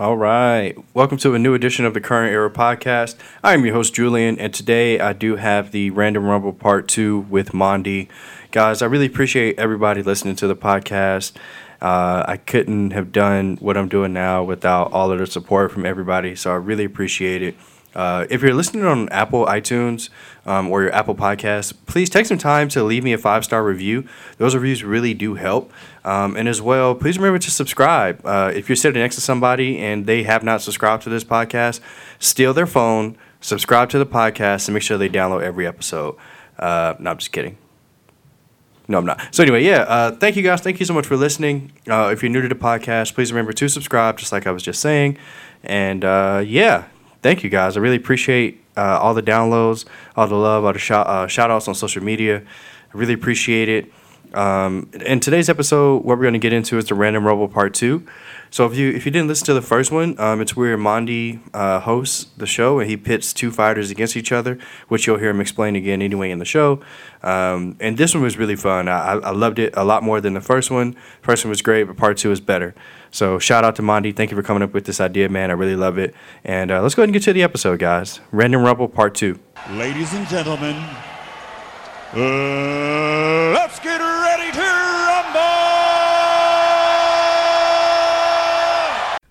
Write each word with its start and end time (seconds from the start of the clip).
All 0.00 0.16
right. 0.16 0.78
Welcome 0.94 1.18
to 1.18 1.34
a 1.34 1.38
new 1.38 1.52
edition 1.52 1.84
of 1.84 1.92
the 1.92 2.00
Current 2.00 2.32
Era 2.32 2.48
podcast. 2.48 3.16
I 3.44 3.52
am 3.52 3.66
your 3.66 3.74
host, 3.74 3.92
Julian, 3.92 4.38
and 4.38 4.54
today 4.54 4.98
I 4.98 5.12
do 5.12 5.36
have 5.36 5.72
the 5.72 5.90
Random 5.90 6.24
Rumble 6.24 6.54
Part 6.54 6.88
2 6.88 7.26
with 7.28 7.52
Mondy. 7.52 8.08
Guys, 8.50 8.80
I 8.80 8.86
really 8.86 9.04
appreciate 9.04 9.58
everybody 9.58 10.02
listening 10.02 10.36
to 10.36 10.46
the 10.46 10.56
podcast. 10.56 11.36
Uh, 11.82 12.24
I 12.26 12.38
couldn't 12.38 12.92
have 12.92 13.12
done 13.12 13.58
what 13.60 13.76
I'm 13.76 13.90
doing 13.90 14.14
now 14.14 14.42
without 14.42 14.90
all 14.90 15.12
of 15.12 15.18
the 15.18 15.26
support 15.26 15.70
from 15.70 15.84
everybody, 15.84 16.34
so 16.34 16.50
I 16.50 16.54
really 16.54 16.86
appreciate 16.86 17.42
it. 17.42 17.54
Uh, 17.94 18.24
if 18.30 18.40
you're 18.40 18.54
listening 18.54 18.84
on 18.84 19.08
Apple 19.08 19.46
iTunes 19.46 20.10
um, 20.46 20.70
or 20.70 20.82
your 20.82 20.94
Apple 20.94 21.14
Podcast, 21.14 21.74
please 21.86 22.08
take 22.08 22.24
some 22.24 22.38
time 22.38 22.68
to 22.70 22.84
leave 22.84 23.02
me 23.02 23.12
a 23.12 23.18
five 23.18 23.44
star 23.44 23.64
review. 23.64 24.06
Those 24.38 24.54
reviews 24.54 24.84
really 24.84 25.12
do 25.12 25.34
help. 25.34 25.72
Um, 26.04 26.36
and 26.36 26.48
as 26.48 26.62
well, 26.62 26.94
please 26.94 27.18
remember 27.18 27.38
to 27.38 27.50
subscribe. 27.50 28.20
Uh, 28.24 28.52
if 28.54 28.68
you're 28.68 28.76
sitting 28.76 29.00
next 29.00 29.16
to 29.16 29.20
somebody 29.20 29.78
and 29.78 30.06
they 30.06 30.22
have 30.22 30.42
not 30.42 30.62
subscribed 30.62 31.02
to 31.04 31.10
this 31.10 31.24
podcast, 31.24 31.80
steal 32.18 32.54
their 32.54 32.66
phone, 32.66 33.16
subscribe 33.40 33.90
to 33.90 33.98
the 33.98 34.06
podcast, 34.06 34.66
and 34.68 34.74
make 34.74 34.82
sure 34.82 34.96
they 34.96 35.08
download 35.08 35.42
every 35.42 35.66
episode. 35.66 36.16
Uh, 36.58 36.94
no, 36.98 37.10
I'm 37.10 37.18
just 37.18 37.32
kidding. 37.32 37.58
No, 38.88 38.98
I'm 38.98 39.06
not. 39.06 39.32
So 39.32 39.42
anyway, 39.42 39.62
yeah. 39.62 39.82
Uh, 39.82 40.10
thank 40.12 40.36
you 40.36 40.42
guys. 40.42 40.62
Thank 40.62 40.80
you 40.80 40.86
so 40.86 40.94
much 40.94 41.06
for 41.06 41.16
listening. 41.16 41.70
Uh, 41.88 42.10
if 42.12 42.22
you're 42.22 42.30
new 42.30 42.42
to 42.42 42.48
the 42.48 42.54
podcast, 42.56 43.14
please 43.14 43.32
remember 43.32 43.52
to 43.52 43.68
subscribe, 43.68 44.18
just 44.18 44.32
like 44.32 44.46
I 44.46 44.50
was 44.50 44.62
just 44.62 44.80
saying. 44.80 45.16
And 45.62 46.04
uh, 46.04 46.42
yeah, 46.44 46.86
thank 47.22 47.44
you 47.44 47.50
guys. 47.50 47.76
I 47.76 47.80
really 47.80 47.96
appreciate 47.96 48.64
uh, 48.76 48.98
all 48.98 49.14
the 49.14 49.22
downloads, 49.22 49.84
all 50.16 50.26
the 50.26 50.34
love, 50.34 50.64
all 50.64 50.72
the 50.72 50.78
shout, 50.78 51.06
uh, 51.06 51.26
shout 51.28 51.50
outs 51.50 51.68
on 51.68 51.74
social 51.74 52.02
media. 52.02 52.42
I 52.92 52.98
really 52.98 53.14
appreciate 53.14 53.68
it. 53.68 53.92
Um, 54.34 54.90
in 55.04 55.20
today's 55.20 55.48
episode, 55.48 56.04
what 56.04 56.18
we're 56.18 56.24
going 56.24 56.34
to 56.34 56.38
get 56.38 56.52
into 56.52 56.78
is 56.78 56.86
the 56.86 56.94
Random 56.94 57.26
Rumble 57.26 57.48
Part 57.48 57.74
2. 57.74 58.06
So 58.52 58.66
if 58.66 58.76
you 58.76 58.90
if 58.90 59.06
you 59.06 59.12
didn't 59.12 59.28
listen 59.28 59.46
to 59.46 59.54
the 59.54 59.62
first 59.62 59.92
one, 59.92 60.18
um, 60.18 60.40
it's 60.40 60.56
where 60.56 60.76
Mondy 60.76 61.38
uh, 61.54 61.78
hosts 61.80 62.26
the 62.36 62.46
show 62.46 62.80
and 62.80 62.90
he 62.90 62.96
pits 62.96 63.32
two 63.32 63.52
fighters 63.52 63.92
against 63.92 64.16
each 64.16 64.32
other, 64.32 64.58
which 64.88 65.06
you'll 65.06 65.18
hear 65.18 65.30
him 65.30 65.40
explain 65.40 65.76
again 65.76 66.02
anyway 66.02 66.32
in 66.32 66.40
the 66.40 66.44
show. 66.44 66.80
Um, 67.22 67.76
and 67.78 67.96
this 67.96 68.12
one 68.12 68.24
was 68.24 68.36
really 68.36 68.56
fun. 68.56 68.88
I, 68.88 69.12
I 69.12 69.30
loved 69.30 69.60
it 69.60 69.72
a 69.76 69.84
lot 69.84 70.02
more 70.02 70.20
than 70.20 70.34
the 70.34 70.40
first 70.40 70.68
one. 70.68 70.96
First 71.22 71.44
one 71.44 71.50
was 71.50 71.62
great, 71.62 71.84
but 71.84 71.96
part 71.96 72.16
two 72.16 72.32
is 72.32 72.40
better. 72.40 72.74
So 73.12 73.38
shout 73.38 73.62
out 73.62 73.76
to 73.76 73.82
Mondy. 73.82 74.10
Thank 74.10 74.32
you 74.32 74.36
for 74.36 74.42
coming 74.42 74.64
up 74.64 74.74
with 74.74 74.84
this 74.84 75.00
idea, 75.00 75.28
man. 75.28 75.50
I 75.50 75.54
really 75.54 75.76
love 75.76 75.96
it. 75.96 76.12
And 76.44 76.72
uh, 76.72 76.82
let's 76.82 76.96
go 76.96 77.02
ahead 77.02 77.08
and 77.08 77.12
get 77.12 77.22
to 77.24 77.32
the 77.32 77.44
episode, 77.44 77.78
guys. 77.78 78.20
Random 78.32 78.62
Rumble 78.62 78.88
Part 78.88 79.14
2. 79.14 79.38
Ladies 79.72 80.12
and 80.12 80.26
gentlemen, 80.26 80.74
uh, 82.14 83.52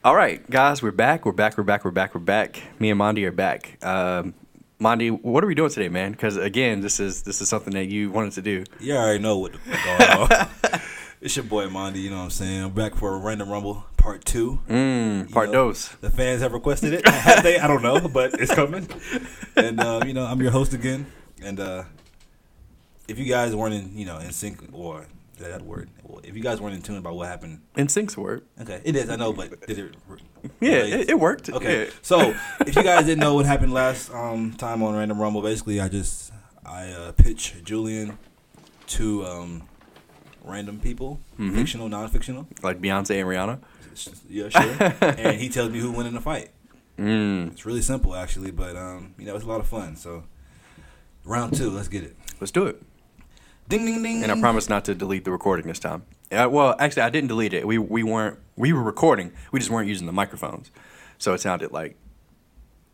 All 0.02 0.16
right, 0.16 0.50
guys, 0.50 0.81
we're 0.81 0.92
back. 0.92 1.25
We're 1.25 1.33
back. 1.33 1.58
We're 1.58 1.66
back. 1.66 1.83
We're 1.83 1.92
back. 1.92 2.16
We're 2.16 2.22
back. 2.22 2.64
Me 2.80 2.89
and 2.89 2.97
Mondy 2.97 3.25
are 3.25 3.33
back. 3.33 3.78
Um, 3.86 4.33
Mondy, 4.80 5.09
what 5.09 5.44
are 5.44 5.47
we 5.47 5.55
doing 5.55 5.69
today, 5.69 5.89
man? 5.89 6.14
Because 6.14 6.38
again, 6.38 6.80
this 6.80 7.02
is 7.02 7.23
this 7.23 7.42
is 7.42 7.50
something 7.50 7.73
that 7.73 7.88
you 7.88 8.09
wanted 8.09 8.31
to 8.31 8.42
do. 8.42 8.64
You 8.80 8.95
already 8.95 9.20
know 9.20 9.39
what 9.39 9.52
the 9.52 9.58
fuck 9.58 10.00
going 10.00 10.31
on. 10.72 10.81
it's 11.22 11.36
your 11.36 11.44
boy 11.44 11.67
Mondy, 11.67 12.00
you 12.00 12.11
know 12.11 12.20
what 12.20 12.23
I'm 12.23 12.30
saying? 12.30 12.64
I'm 12.64 12.72
back 12.72 12.95
for 12.95 13.14
a 13.14 13.17
Random 13.17 13.50
Rumble 13.50 13.83
Part 13.97 14.23
2. 14.23 14.59
Mm, 14.70 15.31
part 15.33 15.47
know, 15.47 15.66
dose. 15.67 15.89
The 16.00 16.09
fans 16.09 16.42
have 16.44 16.53
requested 16.53 16.94
it. 16.94 17.05
have 17.05 17.44
they? 17.44 17.59
I 17.59 17.67
don't 17.67 17.83
know, 17.83 18.08
but 18.08 18.36
it's 18.39 18.55
coming. 18.55 18.88
And, 19.58 19.81
uh, 19.81 20.00
you 20.05 20.14
know, 20.14 20.25
I'm 20.25 20.42
your 20.42 20.52
host 20.52 20.73
again. 20.73 21.08
And 21.44 21.59
uh, 21.59 21.83
if 23.09 23.20
you 23.20 23.25
guys 23.25 23.53
weren't 23.53 23.73
in, 23.73 23.97
you 23.97 24.05
know, 24.05 24.20
in 24.20 24.31
sync, 24.31 24.61
or 24.72 25.08
that 25.48 25.62
word? 25.64 25.90
Well, 26.04 26.20
if 26.23 26.36
you 26.36 26.42
guys 26.44 26.59
weren't 26.62 26.76
in 26.76 26.82
tune 26.82 26.98
about 26.98 27.16
what 27.16 27.28
happened, 27.28 27.62
In 27.76 27.88
sync's 27.88 28.18
word. 28.18 28.45
okay, 28.62 28.82
it 28.84 28.95
is, 28.95 29.09
I 29.09 29.16
know, 29.16 29.32
but 29.34 29.66
did 29.68 29.80
it? 29.80 29.95
Yeah, 30.59 30.72
it, 30.72 31.09
it 31.12 31.20
worked. 31.20 31.50
Okay, 31.50 31.86
Yeah. 31.86 31.92
so 32.02 32.36
if 32.66 32.76
you 32.76 32.84
guys 32.84 33.06
didn't 33.06 33.20
know 33.20 33.36
what 33.36 33.45
happened 33.45 33.73
last 33.73 34.12
um, 34.14 34.54
time 34.54 34.82
on 34.84 34.95
Random 34.95 35.20
Rumble, 35.20 35.42
basically 35.42 35.80
I 35.80 35.88
just 35.90 36.32
I 36.66 36.92
uh, 36.92 37.12
pitch 37.14 37.56
Julian 37.64 38.17
to 38.88 39.26
um, 39.26 39.64
random 40.44 40.80
people, 40.80 41.20
Mm-hmm. 41.39 41.55
fictional, 41.55 41.88
non-fictional. 41.89 42.48
Like 42.61 42.82
Beyonce 42.82 43.20
and 43.22 43.28
Rihanna. 43.30 43.60
Yeah, 44.30 44.49
sure. 44.49 44.94
and 45.20 45.39
he 45.39 45.49
tells 45.49 45.72
me 45.72 45.80
who 45.80 45.92
won 45.92 46.05
in 46.05 46.14
the 46.14 46.22
fight. 46.22 46.49
Mm. 46.98 47.52
It's 47.54 47.66
really 47.66 47.82
simple 47.82 48.14
actually, 48.16 48.52
but 48.52 48.76
um, 48.76 49.14
you 49.17 49.26
know 49.26 49.36
it's 49.36 49.45
a 49.45 49.48
lot 49.48 49.60
of 49.61 49.67
fun. 49.67 49.95
So 49.95 50.23
round 51.26 51.55
two, 51.55 51.70
let's 51.70 51.88
get 51.88 52.04
it. 52.04 52.16
Let's 52.39 52.52
do 52.52 52.66
it. 52.66 52.82
Ding 53.69 53.85
ding 53.85 54.03
ding. 54.03 54.23
And 54.23 54.31
I 54.31 54.39
promise 54.39 54.67
not 54.67 54.83
to 54.85 54.95
delete 54.95 55.23
the 55.25 55.31
recording 55.31 55.67
this 55.67 55.80
time. 55.80 56.03
Uh, 56.31 56.47
well, 56.52 56.75
actually, 56.80 57.03
I 57.03 57.09
didn't 57.09 57.27
delete 57.30 57.53
it. 57.53 57.65
We 57.65 57.77
we 57.77 58.03
weren't 58.03 58.37
we 58.57 58.73
were 58.73 58.83
recording. 58.83 59.31
We 59.52 59.59
just 59.59 59.71
weren't 59.71 59.87
using 59.87 60.05
the 60.07 60.13
microphones, 60.13 60.71
so 61.17 61.33
it 61.33 61.39
sounded 61.39 61.71
like 61.71 61.95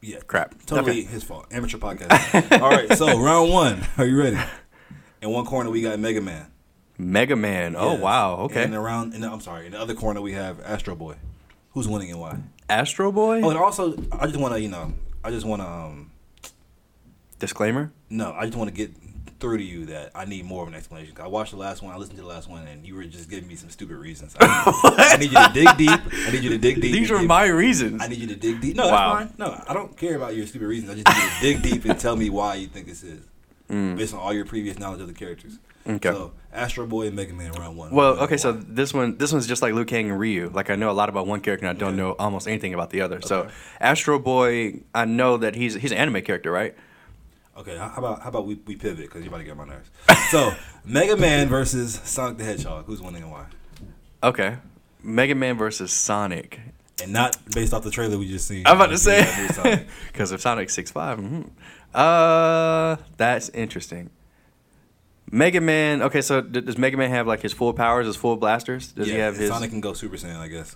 Yeah, 0.02 0.20
crap. 0.28 0.54
Totally 0.66 0.92
Okay. 0.92 1.04
his 1.04 1.24
fault. 1.24 1.48
Amateur 1.52 1.78
podcast. 1.78 2.60
All 2.62 2.70
right, 2.70 2.92
so 2.98 3.20
round 3.20 3.52
one. 3.52 3.88
Are 3.98 4.06
you 4.06 4.20
ready? 4.22 4.38
In 5.22 5.30
one 5.32 5.46
corner 5.46 5.70
we 5.72 5.82
got 5.82 5.98
Mega 6.00 6.22
Man. 6.22 6.46
Mega 6.98 7.36
Man. 7.36 7.76
Oh 7.78 7.94
wow. 7.96 8.36
Okay. 8.42 8.64
And 8.64 8.74
around, 8.76 9.14
in 9.14 9.22
the, 9.22 9.32
I'm 9.32 9.42
sorry. 9.42 9.66
In 9.68 9.72
the 9.72 9.80
other 9.80 9.94
corner 9.96 10.22
we 10.22 10.34
have 10.34 10.60
Astro 10.64 10.96
Boy. 10.96 11.16
Who's 11.72 11.88
winning 11.88 12.12
and 12.12 12.20
why? 12.20 12.38
Astro 12.70 13.12
Boy. 13.12 13.42
Oh, 13.42 13.50
and 13.50 13.58
also 13.60 13.96
I 14.12 14.28
just 14.28 14.40
want 14.40 14.54
to, 14.54 14.62
you 14.62 14.70
know, 14.70 14.94
I 15.24 15.32
just 15.32 15.46
want 15.46 15.62
to, 15.62 15.68
um, 15.68 16.12
Disclaimer. 17.40 17.92
no, 18.10 18.32
I 18.32 18.46
just 18.46 18.58
want 18.58 18.70
to 18.70 18.74
get 18.76 18.92
through 19.40 19.58
to 19.58 19.64
you 19.64 19.86
that 19.88 20.12
I 20.16 20.26
need 20.26 20.46
more 20.46 20.64
of 20.64 20.70
an 20.70 20.76
explanation. 20.76 21.14
I 21.20 21.28
watched 21.28 21.52
the 21.52 21.58
last 21.58 21.82
one. 21.82 21.94
I 21.94 21.98
listened 21.98 22.18
to 22.18 22.22
the 22.24 22.28
last 22.30 22.50
one, 22.50 22.66
and 22.68 22.86
you 22.86 22.96
were 22.96 23.04
just 23.04 23.30
giving 23.30 23.48
me 23.48 23.56
some 23.56 23.70
stupid 23.70 23.98
reasons. 23.98 24.36
I 24.40 24.46
need, 24.46 25.00
I 25.00 25.18
need 25.18 25.32
you 25.32 25.48
to 25.48 25.54
dig 25.54 25.78
deep. 25.78 26.28
I 26.28 26.32
need 26.32 26.44
you 26.44 26.50
to 26.52 26.58
dig 26.58 26.76
deep. 26.82 26.94
These 26.94 27.12
are 27.12 27.22
my 27.22 27.46
reasons. 27.48 28.02
I 28.02 28.08
need 28.08 28.20
you 28.20 28.28
to 28.28 28.36
dig 28.36 28.62
deep. 28.62 28.76
No, 28.78 28.88
Wow. 28.88 29.16
that's 29.20 29.32
fine. 29.32 29.36
No, 29.38 29.64
I 29.68 29.74
don't 29.74 29.96
care 29.98 30.16
about 30.16 30.36
your 30.36 30.46
stupid 30.48 30.68
reasons. 30.68 30.92
I 30.92 30.96
just 30.96 31.08
need 31.08 31.24
you 31.24 31.30
to 31.30 31.62
dig 31.64 31.72
deep 31.74 31.86
and 31.90 32.00
tell 32.00 32.16
me 32.16 32.30
why 32.30 32.56
you 32.56 32.68
think 32.68 32.88
this 32.88 33.04
is, 33.04 33.22
based 33.68 34.14
on 34.14 34.20
all 34.22 34.34
your 34.34 34.46
previous 34.46 34.80
knowledge 34.80 35.02
of 35.02 35.08
the 35.08 35.14
characters. 35.14 35.60
Mm. 35.86 35.96
Okay. 35.98 36.10
So, 36.12 36.32
Astro 36.52 36.88
Boy 36.88 37.08
and 37.08 37.16
Mega 37.16 37.34
Man 37.34 37.52
round 37.52 37.78
one. 37.78 37.92
Well, 37.92 38.12
Round 38.16 38.22
okay, 38.22 38.38
so 38.38 38.54
this 38.54 38.92
one, 38.94 39.18
this 39.18 39.32
one's 39.34 39.46
just 39.46 39.62
like 39.62 39.74
Liu 39.76 39.86
Kang 39.86 40.10
and 40.10 40.20
Ryu. 40.20 40.50
Like 40.52 40.70
I 40.72 40.76
know 40.76 40.90
a 40.90 40.94
lot 40.94 41.10
about 41.10 41.28
one 41.28 41.42
character, 41.42 41.68
and 41.68 41.78
I 41.78 41.80
don't 41.80 41.90
Okay. 41.90 41.98
know 41.98 42.16
almost 42.18 42.48
anything 42.48 42.74
about 42.74 42.90
the 42.90 43.02
other. 43.02 43.22
So 43.22 43.50
Astro 43.80 44.18
Boy, 44.18 44.82
I 44.96 45.06
know 45.06 45.38
that 45.38 45.56
he's 45.56 45.76
he's 45.76 45.92
an 45.92 45.98
anime 45.98 46.24
character, 46.24 46.52
right? 46.52 46.74
Okay, 47.58 47.78
how 47.78 47.94
about 47.96 48.22
how 48.22 48.30
about 48.30 48.46
we, 48.46 48.56
we 48.66 48.76
pivot 48.76 49.06
because 49.06 49.22
you're 49.22 49.30
about 49.30 49.38
to 49.38 49.44
get 49.46 49.52
on 49.52 49.58
my 49.58 49.66
nerves. 49.66 49.90
so, 50.30 50.54
Mega 50.86 51.16
Man 51.16 51.48
versus 51.48 52.02
Sonic 52.04 52.38
the 52.38 52.44
Hedgehog. 52.44 52.86
Who's 52.86 53.02
winning 53.02 53.24
and 53.24 53.32
why? 53.32 53.46
Okay, 54.22 54.58
Mega 55.02 55.36
Man 55.36 55.58
versus 55.58 55.94
Sonic. 55.94 56.60
And 57.02 57.14
not 57.14 57.38
based 57.54 57.74
off 57.74 57.84
the 57.84 57.92
trailer 57.92 58.18
we 58.18 58.28
just 58.28 58.48
seen. 58.48 58.64
I'm 58.66 58.76
about 58.76 58.88
to 58.88 58.98
say 58.98 59.20
yeah, 59.20 59.52
Sonic. 59.52 59.88
because 60.12 60.34
if 60.34 60.42
Sonic's 60.42 60.74
six 60.74 60.92
five, 60.92 61.18
mm-hmm. 61.18 61.44
uh, 61.94 62.98
that's 63.16 63.48
interesting. 63.50 64.10
Mega 65.32 65.62
Man. 65.62 66.02
Okay, 66.02 66.22
so 66.22 66.42
d- 66.42 66.60
does 66.62 66.78
Mega 66.78 66.98
Man 66.98 67.10
have 67.10 67.26
like 67.26 67.42
his 67.42 67.54
full 67.54 67.74
powers, 67.74 68.06
his 68.06 68.18
full 68.18 68.36
blasters? 68.36 68.92
Does 68.92 69.08
he 69.08 69.14
have 69.14 69.38
his? 69.38 69.50
Sonic 69.50 69.70
can 69.70 69.80
go 69.80 69.94
Super 69.94 70.18
Saiyan, 70.18 70.38
I 70.38 70.50
guess. 70.50 70.76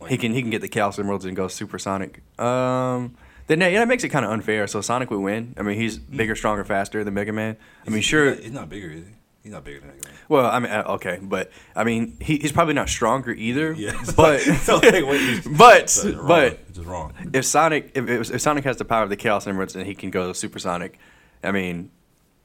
Like- 0.00 0.12
He 0.12 0.16
can 0.16 0.32
he 0.32 0.42
can 0.42 0.50
get 0.50 0.60
the 0.60 0.68
Chaos 0.68 0.96
Emeralds 0.98 1.24
and 1.24 1.36
go 1.36 1.48
supersonic. 1.48 2.22
Um, 2.38 3.16
then 3.46 3.60
yeah, 3.60 3.70
that 3.78 3.88
makes 3.88 4.04
it 4.04 4.08
kind 4.10 4.24
of 4.24 4.30
unfair. 4.30 4.66
So 4.66 4.80
Sonic 4.80 5.10
would 5.10 5.20
win. 5.20 5.54
I 5.58 5.62
mean, 5.62 5.78
he's 5.78 5.98
bigger, 5.98 6.34
stronger, 6.34 6.64
faster 6.64 7.04
than 7.04 7.14
Mega 7.14 7.32
Man. 7.32 7.56
I 7.82 7.90
mean, 7.90 7.94
He's- 7.96 8.04
sure. 8.06 8.34
He's 8.34 8.52
not 8.52 8.68
bigger, 8.68 8.90
is 8.90 9.04
he? 9.04 9.10
He's 9.42 9.52
not 9.52 9.62
bigger 9.64 9.80
than 9.80 9.88
Mega 9.90 10.08
Man. 10.08 10.14
Well, 10.28 10.46
I 10.46 10.58
mean, 10.58 10.72
uh, 10.72 10.84
okay, 10.94 11.18
but 11.20 11.50
I 11.76 11.84
mean, 11.84 12.16
he, 12.20 12.38
he's 12.38 12.52
probably 12.52 12.72
not 12.72 12.88
stronger 12.88 13.30
either. 13.32 13.72
Yeah. 13.74 13.92
but 14.16 14.46
like, 14.46 14.66
but 14.66 15.82
it's 15.82 16.04
wrong. 16.04 16.26
but 16.28 16.58
It's 16.70 16.78
wrong. 16.78 17.12
if 17.34 17.44
Sonic 17.44 17.92
if, 17.94 18.08
if, 18.08 18.30
if 18.30 18.40
Sonic 18.40 18.64
has 18.64 18.78
the 18.78 18.86
power 18.86 19.02
of 19.02 19.10
the 19.10 19.16
Chaos 19.16 19.46
Emeralds 19.46 19.76
and 19.76 19.86
he 19.86 19.94
can 19.94 20.10
go 20.10 20.32
supersonic, 20.32 20.98
I 21.42 21.52
mean, 21.52 21.90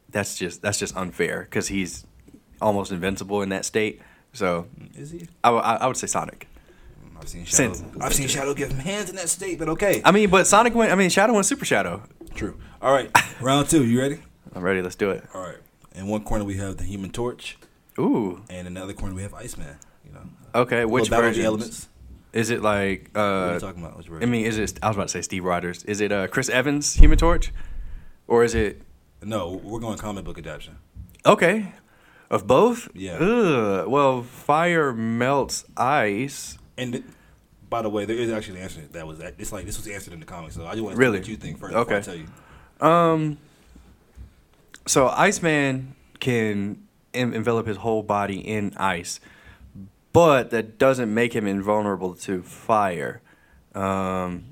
that's 0.10 0.38
just 0.38 0.62
that's 0.62 0.78
just 0.78 0.98
unfair 0.98 1.44
because 1.44 1.70
he's 1.70 2.06
almost 2.62 2.92
invincible 2.92 3.42
in 3.42 3.50
that 3.50 3.64
state. 3.64 4.02
So 4.34 4.68
Is 4.96 5.12
he? 5.12 5.28
I- 5.44 5.52
I 5.52 5.88
would 5.88 5.96
say 5.96 6.08
Sonic. 6.08 6.48
I've 7.20 7.28
seen 7.30 7.46
Shadow. 7.46 7.74
Since- 7.74 7.84
I've 8.02 8.14
seen 8.14 8.28
Shadow 8.28 8.54
give 8.54 8.72
him 8.72 8.80
hands 8.80 9.10
in 9.10 9.16
that 9.18 9.30
state, 9.30 9.60
but 9.60 9.70
okay. 9.70 10.02
I 10.06 10.12
mean, 10.12 10.30
but 10.30 10.48
Sonic 10.48 10.74
went. 10.76 10.92
I 10.92 10.96
mean, 10.96 11.10
Shadow 11.10 11.34
went 11.34 11.46
Super 11.46 11.66
Shadow. 11.66 12.02
True. 12.36 12.58
All 12.82 12.94
right, 12.94 13.10
round 13.42 13.70
two. 13.70 13.84
You 13.86 14.00
ready? 14.00 14.20
I'm 14.54 14.64
ready. 14.64 14.82
Let's 14.82 14.96
do 14.96 15.10
it. 15.12 15.24
All 15.34 15.42
right. 15.42 15.58
In 15.96 16.08
one 16.08 16.24
corner 16.24 16.46
we 16.46 16.56
have 16.58 16.78
the 16.78 16.84
Human 16.86 17.12
Torch, 17.12 17.58
Ooh. 18.00 18.42
and 18.50 18.68
in 18.68 18.76
the 18.76 18.82
other 18.84 18.94
corner 18.94 19.14
we 19.16 19.22
have 19.24 19.34
Iceman. 19.34 19.78
You 20.06 20.14
know. 20.14 20.22
Okay. 20.56 20.86
Which 20.86 21.10
battle 21.10 21.26
of 21.28 21.34
the 21.34 21.42
version? 21.42 21.46
elements. 21.46 21.90
Is 22.32 22.52
it 22.52 22.62
like? 22.62 23.10
What 23.14 23.22
are 23.22 23.50
uh 23.50 23.54
you 23.56 23.60
talking 23.60 23.84
about? 23.84 23.98
Which 23.98 24.08
I 24.08 24.12
version? 24.12 24.30
mean, 24.32 24.46
is 24.46 24.58
it? 24.58 24.80
I 24.82 24.88
was 24.88 24.96
about 24.96 25.08
to 25.08 25.10
say 25.12 25.22
Steve 25.22 25.44
Rogers. 25.44 25.84
Is 25.84 26.00
it 26.00 26.12
uh, 26.12 26.28
Chris 26.28 26.48
Evans 26.48 26.94
Human 26.94 27.18
Torch, 27.18 27.52
or 28.28 28.44
is 28.44 28.54
it? 28.56 28.82
no, 29.24 29.60
we're 29.64 29.80
going 29.80 29.98
comic 29.98 30.24
book 30.24 30.38
adaptation. 30.38 30.78
Okay. 31.26 31.74
Of 32.30 32.46
both? 32.46 32.88
Yeah. 32.94 33.14
Ugh. 33.16 33.88
Well, 33.88 34.22
fire 34.22 34.94
melts 34.94 35.66
ice. 35.76 36.59
And 36.80 36.94
th- 36.94 37.04
by 37.70 37.82
the 37.84 37.90
way, 37.90 38.06
there 38.06 38.16
is 38.16 38.32
actually 38.32 38.58
an 38.58 38.64
answer 38.64 38.82
that 38.94 39.06
was 39.06 39.20
that. 39.20 39.36
It's 39.38 39.52
like 39.52 39.66
this 39.66 39.78
was 39.78 39.88
answered 39.88 40.14
in 40.14 40.20
the 40.20 40.26
comics, 40.26 40.56
so 40.56 40.66
I 40.66 40.72
just 40.72 40.84
want 40.84 40.96
to 40.96 41.00
Really? 41.00 41.18
see 41.18 41.22
what 41.22 41.28
you 41.30 41.36
think 41.38 41.60
first. 41.60 41.76
Okay. 41.76 42.00
Before 42.00 42.14
I 42.14 42.16
tell 42.16 42.16
you. 42.16 42.88
Um. 42.88 43.38
So 44.88 45.08
Iceman 45.10 45.96
can 46.20 46.88
en- 47.14 47.34
envelop 47.34 47.68
his 47.68 47.78
whole 47.78 48.02
body 48.02 48.40
in 48.40 48.74
ice, 48.78 49.20
but 50.14 50.50
that 50.50 50.80
doesn't 50.80 51.14
make 51.14 51.34
him 51.34 51.46
invulnerable 51.46 52.16
to 52.16 52.42
fire. 52.42 53.22
Um, 53.76 54.46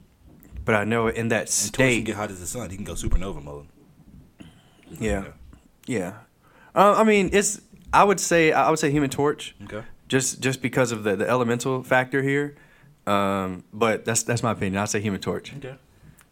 but 0.64 0.76
I 0.76 0.84
know 0.84 1.08
in 1.08 1.30
that 1.30 1.42
And 1.42 1.48
Torch 1.48 1.48
can 1.48 1.74
state, 1.74 2.06
get 2.06 2.16
hot 2.18 2.30
as 2.30 2.40
the 2.40 2.46
sun. 2.46 2.70
He 2.70 2.76
can 2.76 2.86
go 2.86 2.94
supernova 2.94 3.44
mode. 3.44 3.68
yeah, 5.00 5.30
yeah. 5.88 6.14
Uh, 6.76 6.94
I 6.98 7.04
mean, 7.04 7.30
it's. 7.34 7.62
I 7.94 8.04
would 8.04 8.20
say 8.20 8.52
I 8.52 8.70
would 8.70 8.78
say 8.80 8.92
Human 8.92 9.10
Torch, 9.10 9.56
Okay. 9.64 9.82
Just 10.08 10.40
just 10.42 10.62
because 10.62 10.92
of 10.92 11.04
the, 11.04 11.16
the 11.16 11.28
elemental 11.30 11.84
factor 11.84 12.22
here. 12.22 12.56
Um, 13.06 13.64
but 13.74 14.06
that's 14.06 14.24
that's 14.24 14.44
my 14.44 14.52
opinion. 14.52 14.82
I'd 14.82 14.90
say 14.90 15.00
Human 15.00 15.22
Torch. 15.22 15.54
Okay. 15.58 15.76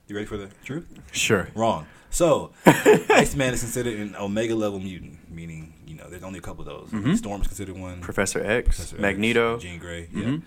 You 0.08 0.16
ready 0.16 0.28
for 0.28 0.38
the 0.38 0.50
truth? 0.64 0.88
Sure. 1.12 1.50
Wrong. 1.56 1.88
So, 2.12 2.52
Iceman 2.66 3.54
is 3.54 3.62
considered 3.62 4.00
an 4.00 4.16
Omega 4.16 4.56
level 4.56 4.80
mutant, 4.80 5.30
meaning 5.30 5.74
you 5.86 5.96
know 5.96 6.10
there's 6.10 6.24
only 6.24 6.40
a 6.40 6.42
couple 6.42 6.68
of 6.68 6.92
those. 6.92 7.20
Storm's 7.20 7.48
considered 7.48 7.78
one. 7.78 8.00
Professor 8.02 8.40
X, 8.40 8.68
Professor 8.68 8.96
X, 8.96 9.02
Magneto. 9.02 9.58
Jean 9.58 9.80
Grey. 9.80 10.08
Yeah. 10.14 10.38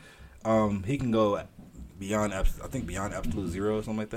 Um, 0.44 0.82
he 0.84 0.96
can 0.96 1.10
go 1.10 1.42
beyond. 1.98 2.32
abs- 2.32 2.60
I 2.62 2.68
think 2.68 2.86
beyond 2.86 3.12
absolute 3.14 3.50
zero 3.50 3.78
or 3.78 3.82
something 3.82 4.08
like 4.08 4.10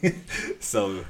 that. 0.00 0.14
so, 0.60 1.04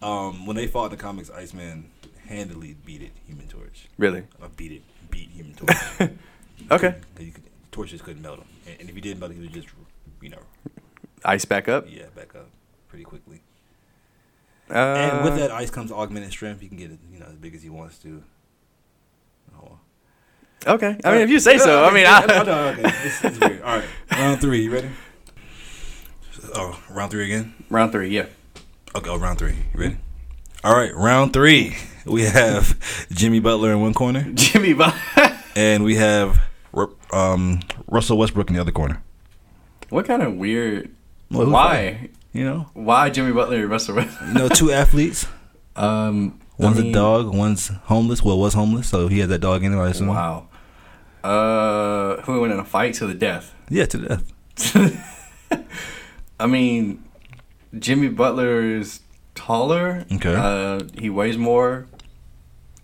um, 0.00 0.46
when 0.46 0.56
they 0.56 0.66
fought 0.66 0.86
in 0.86 0.90
the 0.92 0.96
comics, 0.96 1.30
Iceman 1.30 1.90
handily 2.26 2.76
beat 2.86 3.02
it. 3.02 3.12
Human 3.26 3.48
Torch. 3.48 3.88
Really? 3.98 4.24
Uh, 4.40 4.48
beat 4.56 4.72
it. 4.72 4.82
Beat 5.10 5.28
Human 5.30 5.54
Torch. 5.54 5.76
Okay. 6.72 6.94
'Cause 7.14 7.24
you 7.26 7.32
could, 7.32 7.42
Torch 7.70 7.90
just 7.90 8.04
couldn't 8.04 8.22
melt 8.22 8.38
him, 8.38 8.46
and, 8.66 8.80
and 8.80 8.88
if 8.88 8.94
he 8.94 9.00
did 9.00 9.18
melt 9.20 9.32
him, 9.32 9.38
he 9.38 9.44
would 9.44 9.52
just, 9.54 9.68
you 10.20 10.28
know, 10.30 10.38
Ice 11.24 11.44
back 11.44 11.68
up. 11.68 11.86
yeah, 11.88 12.04
back 12.16 12.34
up 12.34 12.48
pretty 12.88 13.04
quickly. 13.04 13.40
Uh, 14.70 14.74
and 14.74 15.24
with 15.24 15.36
that 15.36 15.50
ice 15.50 15.70
comes 15.70 15.92
augmented 15.92 16.30
strength. 16.32 16.60
He 16.60 16.68
can 16.68 16.76
get 16.78 16.90
it, 16.90 16.98
you 17.12 17.18
know, 17.20 17.26
as 17.26 17.36
big 17.36 17.54
as 17.54 17.62
he 17.62 17.68
wants 17.68 17.98
to. 17.98 18.22
Oh. 19.56 19.78
Okay. 20.66 20.96
I 21.04 21.12
mean, 21.12 21.20
if 21.20 21.30
you 21.30 21.38
say 21.40 21.58
so. 21.58 21.84
I 21.84 21.92
mean, 21.92 22.06
I, 22.06 22.24
no, 22.26 22.68
okay. 22.68 22.82
It's, 23.04 23.24
it's 23.24 23.38
weird. 23.38 23.62
All 23.62 23.76
right, 23.78 23.84
round 24.12 24.40
three. 24.40 24.62
You 24.64 24.72
ready? 24.72 24.88
Oh, 26.54 26.80
round 26.90 27.10
three 27.10 27.24
again. 27.26 27.54
round 27.70 27.92
three. 27.92 28.08
Yeah. 28.10 28.26
Okay, 28.94 29.10
oh, 29.10 29.18
round 29.18 29.38
three. 29.38 29.52
You 29.74 29.80
ready? 29.80 29.96
All 30.64 30.74
right, 30.76 30.94
round 30.94 31.32
three. 31.32 31.76
We 32.04 32.22
have 32.22 33.06
Jimmy 33.12 33.40
Butler 33.40 33.72
in 33.72 33.80
one 33.80 33.94
corner, 33.94 34.22
Jimmy. 34.34 34.72
Bo- 34.72 34.90
and 35.54 35.84
we 35.84 35.96
have 35.96 36.40
um, 37.12 37.60
Russell 37.88 38.18
Westbrook 38.18 38.48
in 38.48 38.54
the 38.54 38.60
other 38.60 38.72
corner. 38.72 39.02
what 39.90 40.06
kind 40.06 40.22
of 40.22 40.34
weird? 40.36 40.90
Well, 41.30 41.46
who 41.46 41.52
why? 41.52 42.08
You 42.32 42.44
know, 42.44 42.70
Why 42.72 43.10
Jimmy 43.10 43.32
Butler 43.32 43.56
and 43.60 43.70
Russell? 43.70 43.96
Westbrook? 43.96 44.28
you 44.28 44.34
know, 44.34 44.48
two 44.48 44.70
athletes. 44.72 45.26
um, 45.76 46.40
I 46.58 46.64
One's 46.64 46.78
mean, 46.78 46.90
a 46.90 46.92
dog. 46.94 47.34
One's 47.34 47.68
homeless. 47.68 48.22
Well, 48.22 48.38
was 48.38 48.54
homeless, 48.54 48.88
so 48.88 49.08
he 49.08 49.18
had 49.18 49.28
that 49.30 49.40
dog 49.40 49.64
anyway. 49.64 49.84
I 49.84 49.88
assume. 49.90 50.08
Wow. 50.08 50.48
Uh, 51.22 52.20
who 52.22 52.40
went 52.40 52.52
in 52.52 52.58
a 52.58 52.64
fight 52.64 52.94
to 52.94 53.06
the 53.06 53.14
death? 53.14 53.54
Yeah, 53.68 53.84
to 53.86 53.98
the 53.98 54.08
death. 54.56 55.68
I 56.40 56.46
mean, 56.46 57.04
Jimmy 57.78 58.08
Butler 58.08 58.62
is 58.62 59.00
taller. 59.34 60.04
Okay. 60.12 60.34
Uh, 60.34 60.80
he 60.98 61.10
weighs 61.10 61.36
more. 61.36 61.86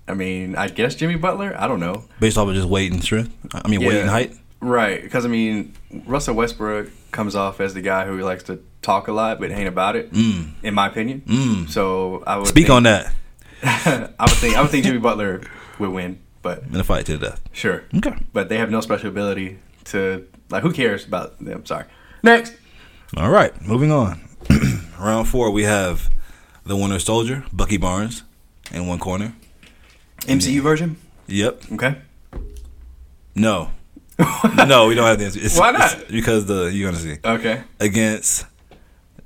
I 0.08 0.14
mean, 0.14 0.56
I 0.56 0.68
guess 0.68 0.94
Jimmy 0.94 1.16
Butler. 1.16 1.54
I 1.58 1.68
don't 1.68 1.80
know. 1.80 2.04
Based 2.20 2.36
off 2.38 2.48
of 2.48 2.54
just 2.54 2.68
weight 2.68 2.92
and 2.92 3.02
strength. 3.02 3.32
I 3.54 3.68
mean, 3.68 3.80
weight 3.84 4.00
and 4.00 4.10
height. 4.10 4.34
Right, 4.60 5.02
because 5.02 5.24
I 5.24 5.28
mean, 5.28 5.74
Russell 6.06 6.34
Westbrook 6.34 6.90
comes 7.12 7.36
off 7.36 7.60
as 7.60 7.74
the 7.74 7.80
guy 7.80 8.06
who 8.06 8.18
likes 8.22 8.42
to 8.44 8.60
talk 8.82 9.06
a 9.08 9.12
lot 9.12 9.38
but 9.40 9.50
ain't 9.50 9.68
about 9.68 9.94
it, 9.96 10.12
Mm. 10.12 10.52
in 10.62 10.74
my 10.74 10.86
opinion. 10.88 11.22
Mm. 11.26 11.70
So 11.70 12.22
I 12.26 12.36
would 12.38 12.48
Speak 12.48 12.66
think, 12.66 12.74
on 12.76 12.82
that 12.84 13.12
I 13.62 14.08
would 14.20 14.30
think 14.30 14.56
I 14.56 14.62
would 14.62 14.70
think 14.70 14.84
Jimmy 14.84 14.98
Butler 14.98 15.42
would 15.78 15.90
win, 15.90 16.18
but 16.42 16.62
in 16.64 16.74
a 16.76 16.84
fight 16.84 17.06
to 17.06 17.16
the 17.16 17.26
death. 17.28 17.40
sure. 17.52 17.84
Okay. 17.96 18.14
But 18.32 18.48
they 18.48 18.58
have 18.58 18.70
no 18.70 18.80
special 18.80 19.08
ability 19.08 19.58
to 19.86 20.26
like. 20.50 20.62
Who 20.62 20.72
cares 20.72 21.04
about 21.06 21.38
them? 21.44 21.64
Sorry. 21.66 21.84
Next. 22.22 22.54
All 23.16 23.30
right, 23.30 23.52
moving 23.64 23.90
on. 23.92 24.20
Round 24.98 25.26
four, 25.28 25.50
we 25.52 25.62
have 25.64 26.10
the 26.64 26.76
Winter 26.76 26.98
Soldier, 26.98 27.44
Bucky 27.52 27.76
Barnes, 27.78 28.22
in 28.72 28.86
one 28.88 28.98
corner. 28.98 29.34
MCU 30.20 30.60
version. 30.60 30.96
Yep. 31.26 31.62
Okay. 31.72 31.96
No. 33.34 33.70
no, 34.66 34.88
we 34.88 34.94
don't 34.94 35.06
have 35.06 35.18
the 35.18 35.26
answer. 35.26 35.40
It's, 35.42 35.58
Why 35.58 35.70
not? 35.70 36.04
because 36.10 36.46
the 36.46 36.64
you're 36.72 36.90
gonna 36.90 37.00
see 37.02 37.18
Okay. 37.24 37.62
against 37.78 38.46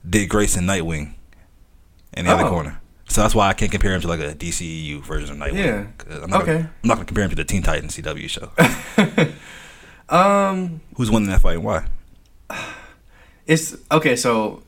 Dick 0.08 0.28
Grayson, 0.28 0.64
Nightwing, 0.66 1.14
in 2.14 2.26
the 2.26 2.30
other 2.32 2.44
Oh. 2.44 2.50
corner. 2.50 2.78
So 3.08 3.20
that's 3.22 3.34
why 3.34 3.48
I 3.48 3.52
can't 3.54 3.70
compare 3.70 3.94
him 3.94 4.00
to 4.02 4.08
like 4.08 4.20
a 4.20 4.34
DCEU 4.34 5.02
version 5.02 5.30
of 5.30 5.36
Nightwing. 5.48 5.64
Yeah. 5.64 5.86
I'm 6.22 6.30
not 6.30 6.42
Okay. 6.42 6.52
Gonna, 6.56 6.70
I'm 6.82 6.88
not 6.88 6.94
gonna 6.96 7.06
compare 7.06 7.24
him 7.24 7.30
to 7.30 7.36
the 7.36 7.44
Teen 7.44 7.62
Titans 7.62 7.96
CW 7.96 8.28
show. 8.28 8.50
Um, 10.08 10.82
Who's 10.96 11.10
winning 11.10 11.30
that 11.30 11.40
fight 11.40 11.54
and 11.56 11.64
why? 11.64 11.86
it's 13.46 13.74
okay. 13.90 14.14
So, 14.16 14.62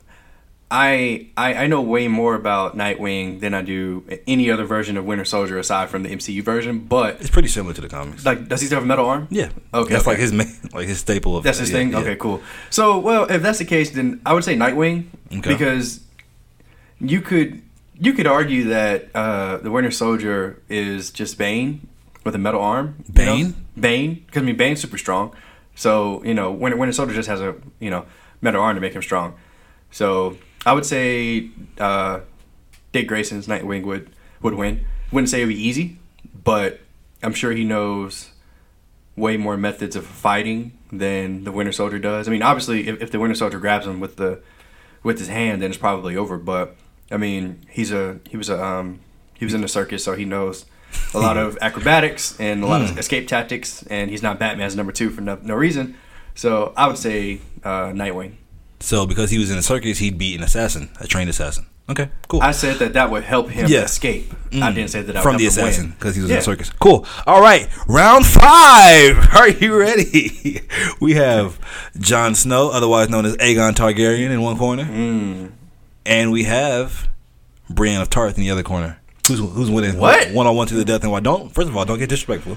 I, 0.71 1.29
I 1.37 1.55
I 1.55 1.67
know 1.69 1.83
way 1.83 2.09
more 2.09 2.35
about 2.35 2.77
Nightwing 2.77 3.39
than 3.41 3.55
I 3.55 3.63
do 3.63 4.03
any 4.27 4.51
other 4.51 4.65
version 4.65 4.97
of 4.97 5.05
Winter 5.05 5.25
Soldier 5.25 5.59
aside 5.59 5.89
from 5.91 6.03
the 6.03 6.09
MCU 6.09 6.43
version. 6.43 6.81
But 6.81 7.21
It's 7.21 7.31
pretty 7.31 7.49
similar 7.49 7.75
to 7.75 7.81
the 7.81 7.89
comics. 7.89 8.25
like, 8.25 8.49
does 8.49 8.61
he 8.61 8.67
still 8.67 8.77
have 8.77 8.85
a 8.85 8.87
metal 8.87 9.07
arm? 9.07 9.29
yeah. 9.31 9.51
Okay, 9.73 9.93
That's 9.93 10.03
okay. 10.03 10.11
like 10.13 10.19
his 10.19 10.33
main, 10.33 10.49
like 10.73 10.89
his 10.89 10.99
staple 10.99 11.37
of. 11.37 11.45
That's 11.45 11.59
his 11.59 11.71
yeah, 11.71 11.77
thing. 11.77 11.93
yeah. 11.93 11.99
Okay, 11.99 12.17
cool. 12.17 12.43
So, 12.71 12.99
well, 12.99 13.25
if 13.31 13.43
that's 13.43 13.59
the 13.59 13.65
case, 13.65 13.91
then 13.91 14.21
I 14.27 14.33
would 14.33 14.43
say 14.45 14.57
Nightwing 14.57 15.07
Okay. 15.39 15.51
because 15.53 16.01
you 17.01 17.21
could 17.21 17.63
you 17.97 18.13
could 18.13 18.27
argue 18.27 18.65
that 18.65 19.09
uh, 19.15 19.59
the 19.59 19.71
Winter 19.71 19.91
Soldier 19.93 20.61
is 20.69 21.11
just 21.11 21.39
Bane 21.39 21.87
with 22.25 22.35
a 22.35 22.39
metal 22.39 22.61
arm. 22.63 22.97
you 23.07 23.25
know? 23.25 23.33
Bane? 23.37 23.55
Bane, 23.79 24.15
because 24.27 24.43
I 24.43 24.45
mean 24.47 24.57
Bane's 24.57 24.81
super 24.81 24.99
strong. 24.99 25.35
So 25.77 26.23
you 26.25 26.35
know, 26.35 26.51
Winter 26.51 26.77
Winter 26.79 26.93
Soldier 26.93 27.15
just 27.15 27.29
has 27.29 27.41
a 27.41 27.55
you 27.79 27.91
know 27.91 28.07
metal 28.41 28.61
arm 28.63 28.75
to 28.75 28.81
make 28.81 28.95
him 28.95 29.03
strong. 29.03 29.35
So 29.91 30.37
I 30.67 30.73
would 30.73 30.87
say 30.87 31.51
uh, 31.79 32.21
Dick 32.93 33.09
Grayson's 33.09 33.47
Nightwing 33.47 33.85
would 33.85 34.11
would 34.43 34.55
win. 34.55 34.85
Wouldn't 35.13 35.29
say 35.29 35.43
it 35.43 35.47
would 35.47 35.55
be 35.55 35.63
easy, 35.63 35.99
but 36.43 36.81
I'm 37.23 37.35
sure 37.35 37.53
he 37.53 37.65
knows 37.65 38.31
way 39.17 39.37
more 39.37 39.57
methods 39.57 39.97
of 39.97 40.07
fighting 40.07 40.77
than 40.91 41.45
the 41.45 41.53
Winter 41.53 41.73
Soldier 41.73 41.99
does. 41.99 42.29
I 42.29 42.31
mean, 42.31 42.43
obviously, 42.43 42.89
if, 42.89 43.01
if 43.03 43.11
the 43.11 43.19
Winter 43.19 43.35
Soldier 43.35 43.59
grabs 43.59 43.87
him 43.87 44.01
with 44.01 44.17
the 44.17 44.41
with 45.03 45.19
his 45.19 45.29
hand, 45.29 45.63
then 45.63 45.71
it's 45.71 45.79
probably 45.79 46.17
over. 46.17 46.39
But 46.39 46.77
I 47.11 47.17
mean, 47.17 47.65
he's 47.69 47.93
a 47.93 48.21
he 48.29 48.37
was 48.37 48.49
a 48.49 48.63
um, 48.63 49.01
he 49.35 49.45
was 49.45 49.55
in 49.55 49.61
the 49.61 49.69
circus, 49.69 50.05
so 50.05 50.15
he 50.15 50.25
knows 50.25 50.65
a 51.13 51.19
lot 51.19 51.37
of 51.37 51.59
acrobatics 51.63 52.39
and 52.41 52.63
a 52.63 52.67
lot 52.67 52.83
of 52.83 52.99
escape 52.99 53.29
tactics. 53.29 53.83
And 53.87 54.11
he's 54.11 54.23
not 54.23 54.39
Batman's 54.39 54.77
number 54.77 54.93
two 54.93 55.11
for 55.11 55.21
no, 55.21 55.39
no 55.43 55.55
reason. 55.55 55.97
So 56.35 56.73
I 56.77 56.87
would 56.87 56.99
say 56.99 57.41
uh, 57.63 57.89
Nightwing. 57.89 58.35
So 58.85 59.07
because 59.07 59.31
he 59.31 59.39
was 59.39 59.51
in 59.51 59.57
a 59.59 59.63
circus, 59.63 59.99
he'd 59.99 60.19
beat 60.19 60.37
an 60.37 60.45
assassin, 60.45 60.91
a 61.01 61.07
trained 61.07 61.31
assassin. 61.31 61.67
Okay, 61.89 62.09
cool. 62.29 62.41
I 62.43 62.53
said 62.53 62.79
that 62.79 62.95
that 62.95 63.11
would 63.11 63.25
help 63.25 63.51
him 63.51 63.67
Yeah. 63.69 63.83
escape. 63.85 64.33
I 64.53 64.73
didn't 64.73 64.89
say 64.91 65.03
that, 65.03 65.13
that 65.13 65.23
from 65.23 65.35
would 65.35 65.41
the 65.41 65.45
help 65.45 65.57
him 65.57 65.63
win. 65.65 65.69
assassin 65.71 65.91
because 65.99 66.15
he 66.17 66.23
was 66.23 66.31
in 66.31 66.35
Yeah. 66.37 66.41
a 66.41 66.45
circus. 66.45 66.71
Cool. 66.81 67.07
All 67.27 67.41
right, 67.43 67.69
round 67.89 68.25
five. 68.27 69.29
Are 69.37 69.49
you 69.49 69.79
ready? 69.79 70.61
We 71.01 71.15
have 71.15 71.59
Jon 71.99 72.35
Snow, 72.35 72.71
otherwise 72.71 73.09
known 73.11 73.27
as 73.27 73.37
Aegon 73.39 73.73
Targaryen, 73.75 74.31
in 74.31 74.41
one 74.43 74.57
corner, 74.57 74.85
Mm. 74.85 75.51
and 76.07 76.31
we 76.33 76.45
have 76.45 77.09
Brienne 77.69 78.01
of 78.01 78.09
Tarth 78.11 78.37
in 78.39 78.45
the 78.45 78.51
other 78.51 78.63
corner. 78.63 78.99
Who's 79.29 79.39
who's 79.41 79.71
winning? 79.71 79.99
What? 79.99 80.31
One 80.33 80.47
on 80.47 80.57
one 80.57 80.67
to 80.69 80.75
the 80.75 80.85
death 80.85 81.03
and 81.03 81.11
why? 81.13 81.21
Don't 81.21 81.53
first 81.53 81.69
of 81.69 81.77
all, 81.77 81.85
don't 81.85 81.99
get 81.99 82.09
disrespectful. 82.11 82.57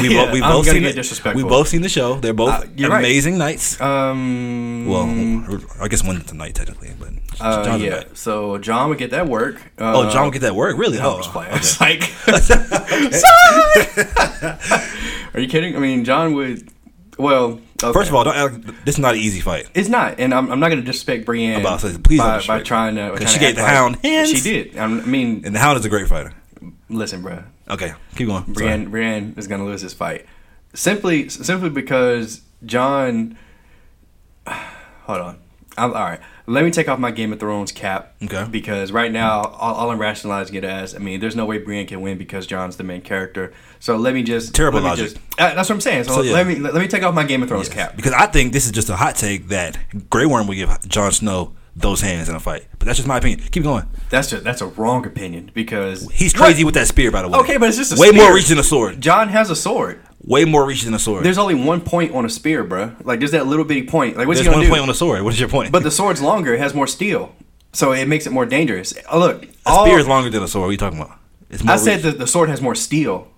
We 0.00 0.08
Yeah, 0.14 0.24
both 0.24 0.32
we 0.32 0.40
both 0.40 0.66
seen 0.66 0.84
it. 0.84 1.34
We 1.36 1.42
both 1.44 1.68
seen 1.68 1.80
the 1.82 1.88
show. 1.88 2.18
They're 2.20 2.34
both 2.34 2.50
Uh, 2.50 2.64
you're 2.76 2.90
right. 2.90 2.98
amazing 2.98 3.38
knights. 3.38 3.80
Um. 3.80 4.86
Well, 4.88 5.08
I 5.80 5.86
guess 5.88 6.02
one 6.04 6.20
tonight 6.22 6.54
technically, 6.56 6.90
but 6.98 7.10
Uh, 7.40 7.76
yeah. 7.80 7.94
right. 7.96 8.16
So 8.18 8.58
Jon 8.58 8.88
would 8.90 8.98
get 8.98 9.10
that 9.12 9.28
work. 9.28 9.56
Uh, 9.78 9.92
Oh, 9.96 10.10
Jon 10.10 10.24
would 10.24 10.32
get 10.32 10.42
that 10.42 10.54
work. 10.56 10.76
Really? 10.76 10.98
Oh, 11.00 11.18
just 11.18 11.30
playing. 11.30 11.52
okay. 11.52 11.60
It's 11.62 11.80
like, 11.80 12.12
are 15.34 15.40
you 15.40 15.48
kidding? 15.48 15.76
I 15.76 15.78
mean, 15.78 16.04
Jon 16.04 16.34
would. 16.34 16.68
Well, 17.18 17.60
okay. 17.82 17.92
First 17.92 18.08
of 18.08 18.14
all, 18.16 18.24
don't 18.24 18.34
act, 18.36 18.66
this 18.84 18.96
is 18.96 18.98
not 18.98 19.14
an 19.14 19.20
easy 19.20 19.40
fight. 19.40 19.68
it's 19.74 19.88
not, 19.88 20.18
and 20.18 20.34
I'm, 20.34 20.50
I'm 20.50 20.58
not 20.58 20.68
going 20.70 20.80
to 20.80 20.84
disrespect 20.84 21.24
Brienne 21.26 21.60
About 21.60 21.80
say, 21.80 21.96
please 21.96 22.18
by, 22.18 22.42
by 22.44 22.60
trying 22.60 22.96
to. 22.96 23.02
her. 23.02 23.10
'Cause 23.10 23.20
trying 23.20 23.32
she 23.34 23.38
gave 23.38 23.54
the 23.54 23.64
Hound 23.64 23.98
hands. 24.02 24.30
She 24.30 24.40
did. 24.40 24.76
I 24.76 24.88
mean, 24.88 25.42
And 25.44 25.54
the 25.54 25.60
Hound 25.60 25.78
is 25.78 25.84
a 25.84 25.88
great 25.88 26.08
fighter. 26.08 26.32
listen, 26.88 27.22
bro. 27.22 27.44
Okay, 27.68 27.94
keep 28.16 28.26
going. 28.28 28.44
Brienne, 28.44 28.90
Brienne 28.90 29.34
is 29.36 29.48
going 29.48 29.60
to 29.60 29.66
lose 29.66 29.82
this 29.82 29.94
fight 29.94 30.26
simply, 30.74 31.28
simply 31.28 31.70
because 31.70 32.42
Jon. 32.64 33.38
Hold 34.46 35.20
on. 35.20 35.38
I'm, 35.76 35.92
all 35.92 36.04
right. 36.04 36.20
Let 36.46 36.64
me 36.64 36.70
take 36.70 36.88
off 36.88 36.98
my 36.98 37.10
Game 37.10 37.32
of 37.32 37.40
Thrones 37.40 37.72
cap. 37.72 38.14
Okay. 38.22 38.46
Because 38.48 38.92
right 38.92 39.10
now, 39.10 39.42
all, 39.42 39.74
all 39.74 39.90
I'm 39.90 39.98
rationalizing 39.98 40.54
it 40.54 40.62
as, 40.62 40.94
I 40.94 40.98
mean, 40.98 41.18
there's 41.20 41.34
no 41.34 41.46
way 41.46 41.58
Brienne 41.58 41.86
can 41.86 42.00
win 42.00 42.16
because 42.16 42.46
Jon's 42.46 42.76
the 42.76 42.84
main 42.84 43.00
character. 43.00 43.52
So 43.80 43.96
let 43.96 44.14
me 44.14 44.22
just 44.22 44.54
Terrible 44.54 44.80
let 44.80 44.84
me 44.84 44.90
logic. 44.90 45.14
Just, 45.14 45.40
uh, 45.40 45.54
that's 45.54 45.68
what 45.68 45.74
I'm 45.74 45.80
saying. 45.80 46.04
So, 46.04 46.14
So, 46.14 46.22
yeah. 46.22 46.32
let 46.32 46.46
me 46.46 46.56
let, 46.56 46.74
me 46.74 46.86
take 46.86 47.02
off 47.02 47.14
my 47.14 47.24
Game 47.24 47.42
of 47.42 47.48
Thrones 47.48 47.68
cap. 47.68 47.96
Because 47.96 48.12
I 48.12 48.26
think 48.26 48.52
this 48.52 48.66
is 48.66 48.72
just 48.72 48.88
a 48.88 48.96
hot 48.96 49.16
take 49.16 49.48
that 49.48 49.76
Grey 50.10 50.26
Worm 50.26 50.46
will 50.46 50.54
give 50.54 50.70
Jon 50.86 51.10
Snow 51.12 51.54
those 51.76 52.00
hands 52.00 52.28
in 52.28 52.34
a 52.34 52.40
fight. 52.40 52.66
But 52.78 52.86
that's 52.86 52.98
just 52.98 53.08
my 53.08 53.18
opinion. 53.18 53.40
Keep 53.50 53.62
going. 53.64 53.84
That's 54.10 54.30
just 54.30 54.44
that's 54.44 54.60
a 54.60 54.66
wrong 54.66 55.06
opinion 55.06 55.50
because 55.54 56.08
He's 56.12 56.32
crazy 56.32 56.64
with 56.64 56.74
that 56.74 56.86
spear, 56.86 57.10
by 57.10 57.22
the 57.22 57.28
way. 57.28 57.38
Okay, 57.40 57.56
but 57.56 57.68
it's 57.68 57.78
just 57.78 57.96
a 57.96 58.00
way 58.00 58.08
spear. 58.08 58.22
more 58.24 58.34
reach 58.34 58.48
than 58.48 58.58
a 58.58 58.62
sword. 58.62 59.00
Jon 59.00 59.28
has 59.28 59.50
a 59.50 59.56
sword. 59.56 60.00
way 60.22 60.44
more 60.44 60.64
reach 60.66 60.82
than 60.84 60.94
a 60.94 60.98
sword. 60.98 61.24
There's 61.24 61.38
only 61.38 61.54
one 61.54 61.80
point 61.80 62.14
on 62.14 62.24
a 62.24 62.28
spear, 62.30 62.64
bruh. 62.64 63.04
Like 63.04 63.18
there's 63.18 63.32
that 63.32 63.46
little 63.46 63.64
bitty 63.64 63.86
point. 63.86 64.16
Like 64.16 64.26
what's 64.26 64.38
There's 64.38 64.46
he 64.46 64.52
gonna 64.52 64.58
one 64.58 64.66
do? 64.66 64.70
point 64.70 64.82
on 64.82 64.90
a 64.90 64.94
sword. 64.94 65.22
What 65.22 65.32
is 65.34 65.40
your 65.40 65.48
point? 65.48 65.72
but 65.72 65.82
the 65.82 65.90
sword's 65.90 66.22
longer. 66.22 66.54
It 66.54 66.60
has 66.60 66.74
more 66.74 66.86
steel, 66.86 67.34
so 67.72 67.92
it 67.92 68.06
makes 68.06 68.26
it 68.26 68.30
more 68.32 68.46
dangerous. 68.46 68.94
Oh, 69.10 69.18
look, 69.18 69.44
a 69.44 69.48
all, 69.66 69.84
spear 69.86 69.98
is 69.98 70.06
longer 70.06 70.30
than 70.30 70.42
a 70.42 70.48
sword. 70.48 70.62
What 70.62 70.68
are 70.68 70.72
you 70.72 70.78
talking 70.78 71.00
about? 71.00 71.18
It's 71.50 71.62
more 71.64 71.74
I 71.74 71.76
said 71.78 72.04
reach. 72.04 72.12
the, 72.14 72.18
the 72.20 72.26
sword 72.26 72.48
has 72.48 72.60
more 72.62 72.74
steel. 72.74 73.28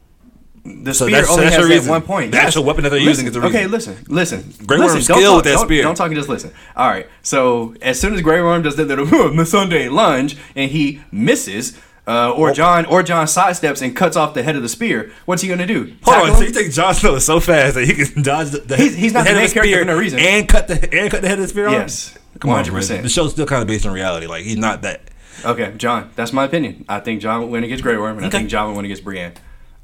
The 0.85 0.94
So 0.94 1.06
spear 1.06 1.16
that's- 1.16 1.30
only 1.32 1.44
that's 1.44 1.56
has 1.56 1.68
reason. 1.68 1.88
one 1.90 2.02
point. 2.02 2.32
The 2.32 2.38
actual 2.38 2.64
weapon 2.64 2.85
that 2.85 2.90
they're 2.90 3.00
Listen, 3.00 3.25
using 3.25 3.26
is 3.28 3.32
the 3.35 3.40
reason. 3.40 3.56
Okay, 3.56 3.66
listen, 3.66 3.96
listen. 4.08 4.52
Grey 4.66 4.78
listen, 4.78 4.94
don't 4.96 5.02
skill 5.04 5.16
talk, 5.23 5.37
with 5.37 5.44
that 5.44 5.50
don't, 5.56 5.66
spear. 5.66 5.82
Don't 5.82 5.94
talk 5.94 6.06
and 6.08 6.16
just 6.16 6.28
listen. 6.28 6.50
All 6.76 6.88
right. 6.88 7.06
So 7.23 7.75
as 7.82 7.99
soon 8.00 8.14
as 8.14 8.20
Grey 8.23 8.40
Worm 8.42 8.62
does 8.62 8.76
that 8.76 8.87
little 8.88 9.06
the 9.37 9.46
Sunday 9.46 9.88
lunge 9.88 10.37
and 10.54 10.70
he 10.70 11.00
misses, 11.12 11.76
uh, 12.08 12.30
or 12.30 12.52
Jon 12.52 12.85
or 12.87 13.02
Jon 13.02 13.26
sidesteps 13.26 13.82
and 13.82 13.96
cuts 13.96 14.16
off 14.16 14.32
the 14.35 14.42
head 14.42 14.54
of 14.56 14.62
the 14.62 14.68
spear, 14.68 15.11
what's 15.25 15.42
he 15.42 15.49
gonna 15.49 15.66
do? 15.66 15.92
Hold 16.04 16.14
Tackle 16.16 16.30
on, 16.30 16.37
so 16.38 16.42
you 16.44 16.50
think 16.50 16.73
Jon 16.73 16.94
Snow 16.94 17.16
is 17.16 17.25
so 17.25 17.40
fast 17.40 17.75
that 17.75 17.85
he 17.85 17.94
can 17.94 18.23
dodge 18.23 18.50
the, 18.50 18.58
the 18.61 18.76
He's- 18.76 18.94
he's 18.94 19.12
not 19.12 19.25
the 19.25 19.30
the 19.30 19.35
main 19.37 19.44
of 19.44 19.50
the 19.50 19.54
character 19.54 19.73
spear 19.73 19.78
for 19.80 19.85
no 19.92 19.99
reason. 19.99 20.18
and 20.20 20.49
cut 20.49 20.68
the 20.68 20.75
and 20.94 21.11
cut 21.11 21.23
the 21.23 21.28
head 21.28 21.38
of 21.38 21.42
the 21.42 21.49
spear 21.49 21.66
off? 21.66 21.73
Yes. 21.73 22.16
Come 22.38 22.50
on, 22.50 22.62
bro. 22.64 22.75
100%. 22.80 23.02
The 23.02 23.08
show's 23.08 23.32
still 23.32 23.46
kind 23.46 23.62
of 23.62 23.66
based 23.68 23.87
on 23.87 23.92
reality. 23.92 24.26
Like 24.26 24.44
he's 24.44 24.56
not 24.56 24.82
that. 24.82 25.00
Okay, 25.44 25.73
Jon. 25.76 26.11
That's 26.16 26.32
my 26.32 26.44
opinion. 26.44 26.85
I 26.88 27.00
think 27.00 27.20
Jon 27.20 27.40
would 27.42 27.50
win 27.50 27.64
against 27.64 27.82
Grey 27.82 27.96
Worm, 27.96 28.16
and 28.18 28.26
Okay. 28.26 28.37
I 28.37 28.38
think 28.40 28.50
Jon 28.50 28.68
would 28.68 28.76
win 28.76 28.85
against 28.85 29.04
Brienne. 29.04 29.32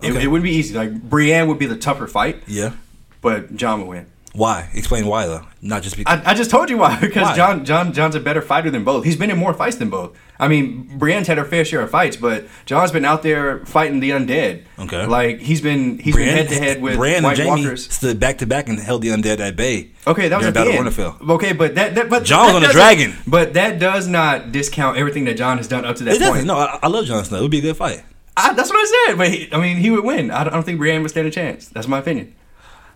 It, 0.03 0.11
Okay. 0.13 0.25
it 0.25 0.27
would 0.27 0.43
be 0.43 0.51
easy. 0.53 0.75
Like 0.75 0.93
Brienne 1.03 1.49
would 1.49 1.59
be 1.59 1.67
the 1.67 1.77
tougher 1.77 2.07
fight, 2.07 2.43
Yeah. 2.47 2.73
but 3.21 3.55
Jon 3.57 3.81
would 3.81 3.89
win. 3.89 4.07
Why? 4.35 4.71
Explain 4.73 5.07
why 5.07 5.27
though. 5.27 5.43
Not 5.61 5.83
just 5.83 5.95
because. 5.99 6.21
I, 6.25 6.31
I 6.31 6.35
just 6.35 6.51
told 6.51 6.71
you 6.71 6.79
why. 6.79 6.99
Because 7.01 7.29
Why? 7.29 7.37
Jon 7.37 7.67
Jon 7.67 7.93
Jon's 7.93 8.15
a 8.15 8.21
better 8.21 8.41
fighter 8.41 8.71
than 8.71 8.83
both. 8.83 9.05
He's 9.05 9.17
been 9.17 9.31
in 9.31 9.37
more 9.37 9.53
fights 9.53 9.77
than 9.77 9.91
both. 9.91 10.17
I 10.41 10.49
mean, 10.49 10.99
Brienne's 10.99 11.27
had 11.29 11.37
her 11.37 11.45
fair 11.45 11.67
share 11.67 11.83
of 11.83 11.91
fights, 11.91 12.17
but 12.17 12.47
Jon's 12.65 12.91
been 12.91 13.05
out 13.05 13.23
there 13.23 13.65
fighting 13.67 14.01
the 14.01 14.09
undead. 14.11 14.65
Okay. 14.79 15.05
Like 15.05 15.41
he's 15.41 15.61
been 15.61 15.99
he's 15.99 16.17
been 16.17 16.29
head 16.35 16.49
to 16.49 16.55
head 16.55 16.81
with 16.81 16.97
Brienne 16.97 17.23
White 17.25 17.39
and 17.41 17.47
Jaime 17.51 17.63
Walkers. 17.63 17.93
stood 17.93 18.19
back 18.19 18.39
to 18.39 18.47
back 18.47 18.71
and 18.71 18.81
held 18.81 19.03
the 19.03 19.09
undead 19.09 19.39
at 19.39 19.55
bay. 19.55 19.91
Okay, 20.07 20.29
that 20.29 20.39
was 20.39 20.47
at 20.47 20.55
Battle 20.55 20.73
Winterfell. 20.73 21.29
Okay, 21.29 21.53
but 21.53 21.75
that, 21.75 21.95
that 21.97 22.09
but 22.09 22.25
Jon's 22.25 22.53
that 22.55 22.65
on 22.65 22.71
a 22.71 22.73
dragon. 22.73 23.15
But 23.27 23.53
that 23.53 23.79
does 23.79 24.09
not 24.09 24.51
discount 24.51 24.97
everything 24.97 25.27
that 25.27 25.35
Jon 25.37 25.59
has 25.59 25.69
done 25.69 25.85
up 25.85 25.97
to 25.97 26.05
that 26.05 26.15
It 26.15 26.23
point. 26.23 26.47
No, 26.47 26.57
I, 26.57 26.79
I 26.83 26.89
love 26.89 27.05
Jon 27.05 27.23
Snow. 27.23 27.37
It 27.39 27.43
would 27.43 27.51
be 27.51 27.59
a 27.59 27.63
good 27.63 27.77
fight. 27.77 28.03
I, 28.37 28.55
that's 28.55 28.71
what 28.71 28.79
I 28.79 29.07
said. 29.07 29.19
But 29.19 29.29
he, 29.31 29.49
I 29.53 29.61
mean, 29.61 29.77
he 29.77 29.91
would 29.91 30.05
win. 30.05 30.31
I 30.31 30.45
don't, 30.45 30.53
I 30.53 30.57
don't 30.57 30.63
think 30.65 30.79
Brienne 30.79 31.03
would 31.03 31.11
stand 31.11 31.27
a 31.27 31.31
chance. 31.31 31.69
That's 31.69 31.87
my 31.89 31.99
opinion. 31.99 32.35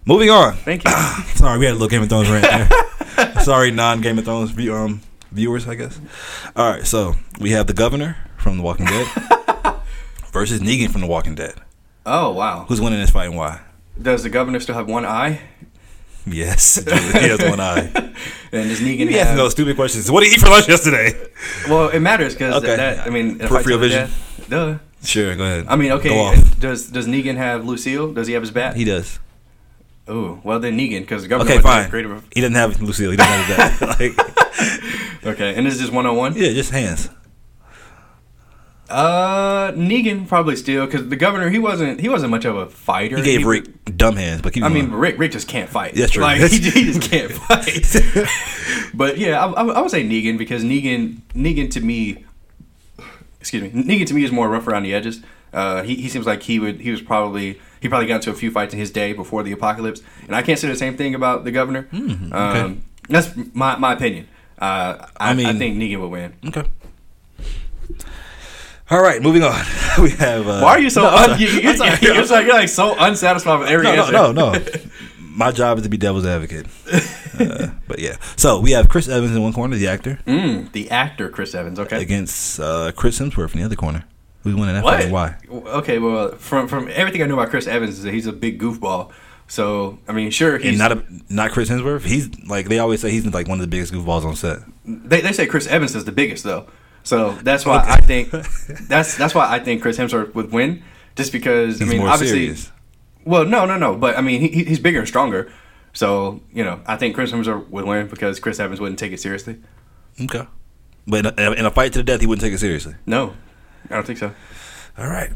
Moving 0.07 0.31
on. 0.31 0.55
Thank 0.57 0.85
you. 0.85 0.91
Sorry, 1.35 1.59
we 1.59 1.65
had 1.67 1.73
a 1.73 1.79
little 1.79 1.89
Game 1.89 2.03
of 2.03 2.09
Thrones 2.09 2.31
rant 2.31 2.45
there. 2.45 3.41
Sorry, 3.43 3.71
non 3.71 4.01
Game 4.01 4.19
of 4.19 4.25
Thrones 4.25 4.51
view, 4.51 4.75
um, 4.75 5.01
viewers, 5.33 5.67
I 5.69 5.75
guess. 5.75 5.99
All 6.55 6.71
right, 6.71 6.87
so 6.87 7.15
we 7.41 7.51
have 7.51 7.67
the 7.67 7.73
governor 7.75 8.17
from 8.39 8.57
The 8.57 8.63
Walking 8.63 8.87
Dead 8.87 9.07
versus 10.33 10.61
Negan 10.61 10.91
from 10.91 11.01
The 11.01 11.07
Walking 11.07 11.35
Dead. 11.35 11.55
oh 12.07 12.31
wow. 12.33 12.65
Who's 12.69 12.81
winning 12.81 13.01
this 13.01 13.11
fight 13.11 13.27
and 13.27 13.37
why? 13.37 13.61
Does 14.01 14.23
the 14.23 14.31
governor 14.31 14.61
still 14.61 14.75
have 14.75 14.89
one 14.89 15.05
eye? 15.05 15.41
Yes, 16.27 16.77
he 16.85 16.91
has 17.29 17.41
one 17.43 17.61
eye. 17.61 17.91
And 18.53 18.69
does 18.69 18.81
Negan 18.81 19.09
He 19.09 19.15
have? 19.15 19.37
those 19.37 19.53
stupid 19.53 19.77
questions. 19.77 20.11
What 20.11 20.21
did 20.23 20.29
you 20.31 20.35
eat 20.37 20.41
for 20.41 20.51
lunch 20.51 20.69
yesterday? 20.69 21.15
Well, 21.69 21.89
it 21.89 22.01
matters 22.01 22.35
because 22.35 22.55
Okay. 22.63 22.77
that. 22.77 23.07
I 23.07 23.11
mean, 23.11 23.39
Peripheral 23.39 23.79
vision. 23.79 24.09
death. 24.09 24.47
Duh. 24.49 24.79
Sure, 25.07 25.37
go 25.37 25.45
ahead. 25.45 25.67
I 25.69 25.77
mean, 25.77 25.93
okay. 25.93 26.35
Does 26.59 26.91
does 26.91 27.07
Negan 27.07 27.37
have 27.37 27.65
Lucille? 27.65 28.13
Does 28.13 28.27
he 28.27 28.33
have 28.35 28.43
his 28.43 28.51
bat? 28.51 28.77
He 28.77 28.85
does. 28.85 29.19
Oh, 30.09 30.41
well 30.45 30.61
then 30.61 30.77
Negan 30.79 31.01
because 31.01 31.23
the 31.23 31.29
governor. 31.29 31.51
Okay, 31.53 31.61
fine. 31.63 31.89
Creative. 31.89 32.25
He 32.35 32.41
doesn't 32.41 32.55
have 32.55 32.81
Lucille. 32.83 33.11
He 33.11 33.17
doesn't 33.17 33.57
have 33.57 33.79
that. 33.81 33.99
like, 34.01 35.27
Okay, 35.27 35.55
and 35.55 35.67
this 35.67 35.75
is 35.75 35.81
just 35.81 35.93
one 35.93 36.07
on 36.07 36.17
one. 36.17 36.35
yeah, 36.35 36.53
just 36.53 36.71
hands. 36.71 37.11
Uh, 38.89 39.73
Negan 39.73 40.29
probably 40.29 40.55
still 40.55 40.87
because 40.87 41.09
the 41.09 41.17
governor 41.17 41.51
he 41.51 41.59
wasn't 41.59 41.99
he 41.99 42.09
wasn't 42.09 42.31
much 42.31 42.45
of 42.45 42.57
a 42.57 42.67
fighter. 42.69 43.17
He 43.17 43.23
gave 43.23 43.45
Rick 43.45 43.97
dumb 43.97 44.15
hands, 44.15 44.43
but 44.43 44.53
keep 44.53 44.63
I 44.63 44.69
mean. 44.69 44.93
Rick 44.93 45.19
Rick 45.19 45.33
just 45.33 45.49
can't 45.49 45.69
fight. 45.69 45.95
That's 45.97 46.13
true. 46.13 46.23
Like 46.23 46.41
he, 46.41 46.59
he 46.71 46.85
just 46.93 47.03
can't 47.11 47.33
fight. 47.33 48.29
but 48.95 49.19
yeah, 49.19 49.45
I, 49.45 49.51
I, 49.51 49.65
I 49.65 49.81
would 49.81 49.91
say 49.91 50.05
Negan 50.05 50.39
because 50.39 50.63
Negan 50.63 51.21
Negan 51.35 51.69
to 51.73 51.81
me, 51.81 52.25
excuse 53.47 53.63
me, 53.63 53.71
Negan 53.71 54.07
to 54.07 54.15
me 54.15 54.25
is 54.25 54.33
more 54.33 54.49
rough 54.49 54.67
around 54.67 54.83
the 54.83 54.93
edges. 54.93 55.23
Uh, 55.53 55.83
he, 55.85 55.95
he 55.95 56.09
seems 56.09 56.27
like 56.27 56.43
he 56.43 56.59
would 56.59 56.81
he 56.81 56.91
was 56.91 57.01
probably 57.01 57.61
he 57.81 57.89
probably 57.89 58.09
got 58.09 58.17
into 58.17 58.31
a 58.31 58.35
few 58.35 58.51
fights 58.51 58.75
in 58.75 58.81
his 58.81 58.91
day 58.91 59.13
before 59.13 59.45
the 59.45 59.53
apocalypse, 59.53 60.03
and 60.27 60.35
I 60.35 60.43
can't 60.43 60.59
say 60.59 60.69
the 60.69 60.77
same 60.77 60.97
thing 60.97 61.15
about 61.15 61.45
the 61.45 61.53
governor. 61.53 61.83
Hmm, 61.83 62.33
um, 62.33 62.83
that's 63.09 63.31
my 63.55 63.77
my 63.77 63.93
opinion. 63.93 64.27
Uh, 64.59 65.07
I, 65.17 65.31
I 65.31 65.51
I 65.51 65.53
think 65.53 65.77
Negan 65.77 66.01
would 66.01 66.11
win. 66.11 66.35
okay. 66.49 66.65
All 68.89 69.03
right, 69.03 69.21
moving 69.21 69.43
on. 69.43 69.65
we 70.03 70.11
have. 70.11 70.47
Uh, 70.47 70.61
Why 70.61 70.71
are 70.71 70.79
you 70.79 70.91
so? 70.91 71.03
No, 71.03 71.09
un- 71.09 71.41
you're, 71.41 71.51
you're, 71.61 71.77
like, 72.27 72.47
like 72.47 72.69
so 72.69 72.95
unsatisfied 72.99 73.61
with 73.61 73.69
every 73.69 73.85
no, 73.85 73.93
answer. 73.93 74.13
no, 74.13 74.33
no, 74.33 74.53
no. 74.53 74.61
My 75.37 75.53
job 75.53 75.77
is 75.79 75.85
to 75.85 75.91
be 75.91 75.97
devil's 75.97 76.27
advocate. 76.27 76.67
Uh, 77.39 77.69
but 77.87 77.99
yeah, 77.99 78.17
so 78.37 78.59
we 78.61 78.71
have 78.71 78.89
Chris 78.89 79.09
Evans 79.09 79.37
in 79.37 79.43
one 79.43 79.53
corner, 79.53 79.77
the 79.77 79.89
actor, 79.89 80.19
Mm, 80.27 80.73
the 80.73 80.91
actor 80.91 81.29
Chris 81.29 81.55
Evans. 81.55 81.79
Okay. 81.79 82.01
against 82.01 82.59
uh, 82.59 82.93
Chris 82.97 83.19
Hemsworth 83.19 83.53
in 83.53 83.61
the 83.61 83.67
other 83.67 83.77
corner. 83.77 84.05
Who's 84.43 84.55
winning 84.55 84.75
that 84.75 84.83
What? 84.83 85.03
fight 85.03 85.13
why? 85.13 85.37
Okay, 85.51 85.99
well, 85.99 86.31
from 86.37 86.67
from 86.67 86.89
everything 86.91 87.23
I 87.23 87.27
know 87.27 87.35
about 87.35 87.51
Chris 87.51 87.67
Evans 87.67 87.99
is 87.99 88.05
that 88.05 88.15
he's 88.15 88.27
a 88.27 88.33
big 88.33 88.59
goofball. 88.59 89.13
So 89.49 89.99
I 90.09 90.13
mean, 90.13 90.31
sure, 90.31 90.57
he's 90.57 90.69
And 90.71 90.79
not 90.79 90.93
a, 90.93 91.05
not 91.29 91.51
Chris 91.51 91.69
Hemsworth. 91.69 92.07
He's 92.07 92.31
like 92.47 92.69
they 92.71 92.79
always 92.79 93.03
say 93.03 93.11
he's 93.11 93.27
like 93.27 93.49
one 93.49 93.59
of 93.61 93.63
the 93.63 93.67
biggest 93.71 93.93
goofballs 93.93 94.25
on 94.25 94.35
set. 94.35 94.61
they, 94.87 95.21
they 95.21 95.33
say 95.33 95.47
Chris 95.47 95.67
Evans 95.67 95.95
is 95.95 96.07
the 96.07 96.13
biggest 96.13 96.43
though. 96.43 96.67
So 97.03 97.33
that's 97.43 97.67
why 97.67 97.83
Okay. 97.83 97.91
I 97.93 98.01
think 98.01 98.31
that's 98.89 99.15
that's 99.19 99.35
why 99.35 99.47
I 99.53 99.59
think 99.59 99.83
Chris 99.83 99.99
Hemsworth 99.99 100.35
would 100.35 100.53
win, 100.53 100.83
just 101.17 101.33
because 101.33 101.81
He's 101.81 101.87
I 101.89 101.93
mean, 101.93 102.01
obviously, 102.01 102.39
serious. 102.47 102.73
Well, 103.27 103.45
no, 103.45 103.67
no, 103.67 103.77
no, 103.77 103.97
but 103.97 104.17
I 104.17 104.21
mean, 104.21 104.41
he, 104.41 104.65
he's 104.65 104.79
bigger 104.79 105.01
and 105.01 105.09
stronger. 105.09 105.53
So 105.93 106.41
you 106.53 106.65
know, 106.65 106.81
I 106.87 106.97
think 106.97 107.15
Chris 107.15 107.33
Hemsworth 107.33 107.69
would 107.69 107.85
win 107.85 108.07
because 108.07 108.41
Chris 108.41 108.61
Evans 108.61 108.81
wouldn't 108.81 108.99
take 108.99 109.13
it 109.13 109.21
seriously. 109.21 109.59
Okay, 110.21 110.47
but 111.07 111.27
in 111.27 111.39
a, 111.39 111.53
in 111.53 111.67
a 111.67 111.71
fight 111.71 111.93
to 111.93 111.99
the 111.99 112.05
death, 112.05 112.21
he 112.21 112.27
wouldn't 112.27 112.43
take 112.43 112.53
it 112.53 112.59
seriously. 112.59 112.95
No, 113.05 113.35
I 113.91 113.95
don't 113.95 114.07
think 114.07 114.19
so. 114.19 114.33
All 114.99 115.09
right. 115.09 115.31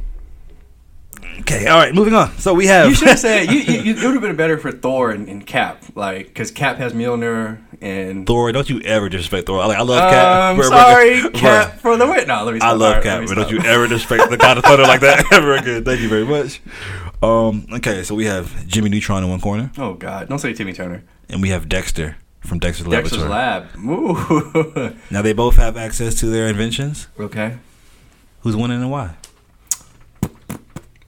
Okay. 1.41 1.67
All 1.67 1.79
right. 1.79 1.95
Moving 1.95 2.15
on. 2.15 2.37
So 2.39 2.55
we 2.55 2.67
have. 2.67 2.89
You 2.89 2.95
should 2.95 3.09
have 3.09 3.19
said 3.19 3.51
you, 3.51 3.61
you, 3.61 3.81
you, 3.81 3.95
it 3.95 4.05
would 4.05 4.15
have 4.15 4.23
been 4.23 4.37
better 4.37 4.59
for 4.59 4.73
Thor 4.73 5.11
and, 5.11 5.29
and 5.29 5.47
Cap, 5.47 5.83
like 5.95 6.29
because 6.29 6.51
Cap 6.51 6.77
has 6.77 6.93
Mjolnir 6.93 7.61
and 7.81 8.27
Thor. 8.27 8.53
Don't 8.53 8.69
you 8.69 8.81
ever 8.81 9.09
disrespect 9.09 9.47
Thor. 9.47 9.61
I, 9.61 9.67
like, 9.67 9.79
I 9.79 9.83
love 9.83 10.11
Cap. 10.11 10.59
Um, 10.59 10.63
sorry. 10.63 11.31
Cap 11.31 11.79
for 11.79 11.97
the 11.97 12.07
win. 12.07 12.27
No, 12.27 12.45
let 12.45 12.55
me. 12.55 12.61
I 12.61 12.73
love 12.73 12.97
right, 12.97 13.03
Cap, 13.03 13.25
but 13.27 13.35
don't 13.35 13.51
you 13.51 13.61
ever 13.61 13.87
disrespect 13.87 14.31
the 14.31 14.37
God 14.37 14.59
of 14.59 14.65
Thunder 14.65 14.85
like 14.85 15.01
that 15.01 15.25
ever 15.33 15.57
again. 15.57 15.85
Thank 15.85 16.01
you 16.01 16.09
very 16.09 16.27
much. 16.27 16.61
Um, 17.23 17.67
okay, 17.75 18.03
so 18.03 18.15
we 18.15 18.25
have 18.27 18.67
Jimmy 18.67 18.89
Neutron 18.89 19.23
in 19.23 19.29
one 19.31 19.41
corner, 19.41 19.71
Oh 19.77 19.95
God! 19.95 20.29
Don't 20.29 20.39
say 20.39 20.53
Timmy 20.55 20.73
Turner. 20.73 21.03
and 21.29 21.43
we 21.43 21.51
have 21.51 21.69
Dexter 21.69 22.17
from 22.41 22.59
Dexter's, 22.59 22.87
Dexter's 22.89 23.27
Laboratory. 23.27 23.85
Lab. 23.85 24.91
Ooh. 24.91 24.97
Now 25.11 25.21
they 25.23 25.35
both 25.35 25.57
have 25.57 25.77
access 25.77 26.15
to 26.21 26.27
their 26.27 26.49
inventions. 26.49 27.09
okay. 27.19 27.59
Who's 28.41 28.57
winning 28.57 28.81
and 28.81 28.91
why? 28.91 29.17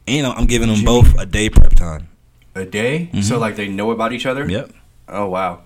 And, 0.06 0.16
you 0.16 0.22
know, 0.22 0.32
I'm 0.32 0.44
giving 0.46 0.68
them 0.68 0.84
both 0.84 1.16
a 1.18 1.24
day 1.24 1.48
prep 1.48 1.74
time. 1.74 2.08
A 2.54 2.66
day. 2.66 3.08
So 3.22 3.38
like 3.38 3.56
they 3.56 3.68
know 3.68 3.90
about 3.90 4.12
each 4.12 4.26
other. 4.26 4.42
Mm-hmm. 4.42 4.50
Yep. 4.50 4.72
Oh 5.08 5.26
wow. 5.30 5.62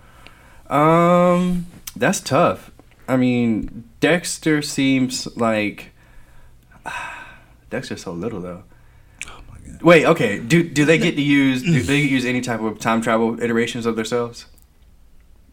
Um, 0.70 1.66
that's 1.96 2.20
tough. 2.20 2.70
I 3.08 3.16
mean, 3.16 3.82
Dexter 3.98 4.62
seems 4.62 5.26
like 5.36 5.90
Dexter's 7.70 8.02
so 8.02 8.12
little 8.12 8.40
though. 8.40 8.62
Wait, 9.86 10.04
okay. 10.04 10.40
Do 10.40 10.64
do 10.68 10.84
they 10.84 10.98
get 10.98 11.14
to 11.14 11.22
use 11.22 11.62
do 11.62 11.80
they 11.80 12.00
mm. 12.00 12.10
use 12.10 12.24
any 12.24 12.40
type 12.40 12.60
of 12.60 12.80
time 12.80 13.00
travel 13.00 13.40
iterations 13.40 13.86
of 13.86 13.94
themselves? 13.94 14.46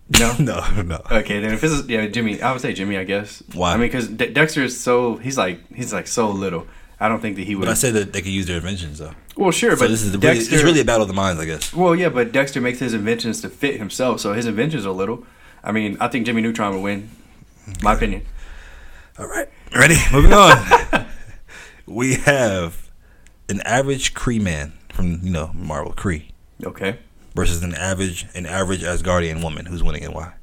No. 0.09 0.33
No, 0.39 0.81
no. 0.81 1.01
Okay, 1.11 1.39
then 1.39 1.53
if 1.53 1.61
this 1.61 1.71
is 1.71 1.87
yeah, 1.87 2.07
Jimmy, 2.07 2.41
I 2.41 2.51
would 2.51 2.59
say 2.59 2.73
Jimmy. 2.73 2.97
I 2.97 3.03
guess. 3.03 3.43
Why? 3.53 3.73
I 3.73 3.77
mean, 3.77 3.89
because 3.89 4.07
De- 4.07 4.31
Dexter 4.31 4.63
is 4.63 4.79
so 4.79 5.17
he's 5.17 5.37
like 5.37 5.59
he's 5.71 5.93
like 5.93 6.07
so 6.07 6.31
little. 6.31 6.65
I 6.99 7.09
don't 7.09 7.21
think 7.21 7.35
that 7.35 7.43
he 7.43 7.53
would. 7.53 7.65
But 7.65 7.71
I 7.71 7.75
said 7.75 7.93
that 7.93 8.11
they 8.11 8.23
could 8.23 8.31
use 8.31 8.47
their 8.47 8.55
inventions 8.55 8.97
though. 8.97 9.13
well, 9.37 9.51
sure, 9.51 9.75
So 9.75 9.83
but 9.83 9.91
this 9.91 10.01
is 10.01 10.11
the 10.11 10.17
really, 10.17 10.39
Dexter. 10.39 10.55
it's 10.55 10.63
really 10.63 10.79
a 10.79 10.85
battle 10.85 11.03
of 11.03 11.09
the 11.09 11.13
minds, 11.13 11.39
I 11.39 11.45
guess. 11.45 11.71
well, 11.71 11.95
yeah, 11.95 12.09
but 12.09 12.31
Dexter 12.31 12.59
makes 12.59 12.79
his 12.79 12.95
inventions 12.95 13.39
to 13.41 13.49
fit 13.49 13.77
himself, 13.77 14.19
so 14.19 14.33
his 14.33 14.47
inventions 14.47 14.87
are 14.87 14.93
little. 14.93 15.27
I 15.63 15.71
mean, 15.71 15.95
I 15.99 16.07
think 16.07 16.25
Jimmy 16.25 16.41
Neutron 16.41 16.73
would 16.73 16.81
win. 16.81 17.11
My 17.83 17.93
opinion. 17.93 18.25
All 19.19 19.27
right, 19.27 19.47
ready? 19.75 19.97
Moving 20.11 20.33
on. 20.33 21.05
we 21.85 22.15
have 22.15 22.82
an 23.49 23.61
average 23.61 24.13
Kree 24.13 24.41
man 24.41 24.73
from 24.93 25.19
you 25.23 25.31
know 25.31 25.51
Marvel 25.53 25.93
Kree 25.93 26.31
Okay. 26.63 26.99
versus 27.35 27.63
an 27.63 27.73
average 27.75 28.25
an 28.35 28.45
average 28.45 28.81
Asgardian 28.81 29.41
woman 29.43 29.65
who's 29.65 29.83
winning 29.83 30.03
and 30.05 30.13
why. 30.13 30.33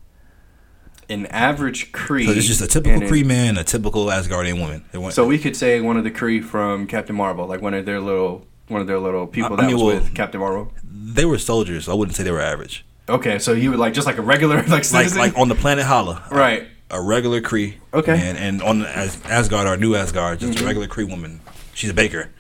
An 1.09 1.27
average 1.27 1.91
Kree. 1.91 2.25
So 2.27 2.31
it's 2.33 2.47
just 2.47 2.61
a 2.61 2.69
typical 2.69 3.01
Kree 3.01 3.25
man, 3.25 3.57
a 3.59 3.65
typical 3.65 4.07
Asgardian 4.07 4.61
woman. 4.61 4.85
So 5.11 5.27
we 5.27 5.39
could 5.39 5.57
say 5.57 5.81
one 5.81 5.97
of 5.97 6.05
the 6.05 6.11
Kree 6.11 6.43
from 6.43 6.87
Captain 6.87 7.17
Marvel, 7.17 7.47
like 7.47 7.61
one 7.61 7.75
of 7.75 7.85
their 7.85 8.01
little 8.01 8.47
one 8.69 8.81
of 8.81 8.87
their 8.87 9.01
little 9.01 9.27
people 9.27 9.57
I- 9.61 9.65
I 9.65 9.67
mean, 9.67 9.75
was 9.77 9.83
well- 9.83 9.95
with 9.97 10.15
Captain 10.15 10.41
Marvel. 10.41 10.73
they 10.85 11.25
were 11.25 11.39
soldiers. 11.39 11.87
So 11.87 11.93
I 11.93 11.95
wouldn't 11.97 12.17
say 12.17 12.23
they 12.23 12.31
were 12.31 12.41
average. 12.41 12.85
Okay, 13.09 13.41
so 13.41 13.53
you 13.53 13.71
would 13.71 13.81
like 13.81 13.93
just 13.93 14.07
like 14.07 14.19
a 14.19 14.23
regular 14.23 14.57
like 14.59 14.69
Like 14.69 14.85
citizen, 14.85 15.19
like 15.19 15.37
on 15.37 15.49
the 15.49 15.57
planet 15.57 15.85
Hala, 15.85 16.23
right? 16.31 16.69
a 16.93 17.01
regular 17.01 17.41
Kree. 17.41 17.75
Okay. 17.93 18.13
And 18.21 18.39
and 18.39 18.63
on 18.63 18.83
As- 18.85 19.19
Asgard, 19.25 19.67
our 19.67 19.77
new 19.77 19.97
Asgard, 19.97 20.39
just 20.39 20.53
a 20.53 20.57
mm-hmm. 20.57 20.67
regular 20.67 20.87
Kree 20.87 21.09
woman. 21.11 21.41
She's 21.75 21.91
a 21.91 21.95
baker. 21.95 22.31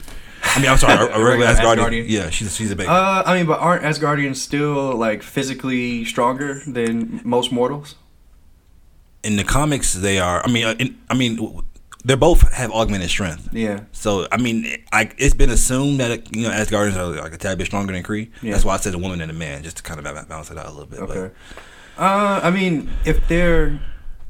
I 0.57 0.61
mean, 0.61 0.71
I'm 0.71 0.79
sorry, 0.79 0.95
a, 0.95 1.17
a 1.17 1.25
regular 1.25 1.53
Asgardian. 1.53 1.77
Asgardian. 1.77 2.05
Yeah, 2.09 2.31
she's 2.31 2.55
she's 2.55 2.71
a 2.71 2.77
baby. 2.77 2.89
Uh, 2.89 3.23
I 3.25 3.37
mean, 3.37 3.47
but 3.47 3.61
aren't 3.61 3.83
Asgardians 3.85 4.37
still 4.37 4.95
like 4.97 5.23
physically 5.23 6.05
stronger 6.05 6.63
than 6.67 7.21
most 7.25 7.53
mortals? 7.53 7.97
in 9.23 9.37
the 9.37 9.45
comics, 9.45 9.93
they 9.95 10.19
are. 10.19 10.43
I 10.45 10.51
mean, 10.51 10.65
uh, 10.65 10.75
in, 10.79 10.99
I 11.09 11.15
mean, 11.15 11.63
they 12.05 12.15
both 12.15 12.53
have 12.53 12.71
augmented 12.73 13.11
strength. 13.11 13.49
Yeah. 13.53 13.85
So 13.93 14.27
I 14.33 14.39
mean, 14.39 14.67
I, 14.93 15.11
it's 15.19 15.35
been 15.35 15.51
assumed 15.51 16.01
that 16.01 16.35
you 16.35 16.43
know 16.43 16.51
Asgardians 16.51 16.97
are 16.97 17.23
like 17.23 17.35
a 17.35 17.39
tad 17.39 17.59
bit 17.59 17.67
stronger 17.67 17.93
than 17.93 18.03
Kree. 18.03 18.31
Yeah. 18.43 18.53
That's 18.53 18.65
why 18.65 18.75
I 18.75 18.79
said 18.79 18.95
a 18.95 18.99
woman 18.99 19.21
and 19.21 19.31
a 19.31 19.35
man, 19.35 19.63
just 19.63 19.79
to 19.79 19.83
kind 19.83 20.05
of 20.05 20.29
balance 20.29 20.51
it 20.51 20.59
out 20.59 20.67
a 20.67 20.71
little 20.71 20.87
bit. 20.87 21.01
Okay. 21.01 21.35
Uh, 21.99 22.41
I 22.43 22.51
mean, 22.51 22.91
if 23.05 23.27
they're, 23.29 23.79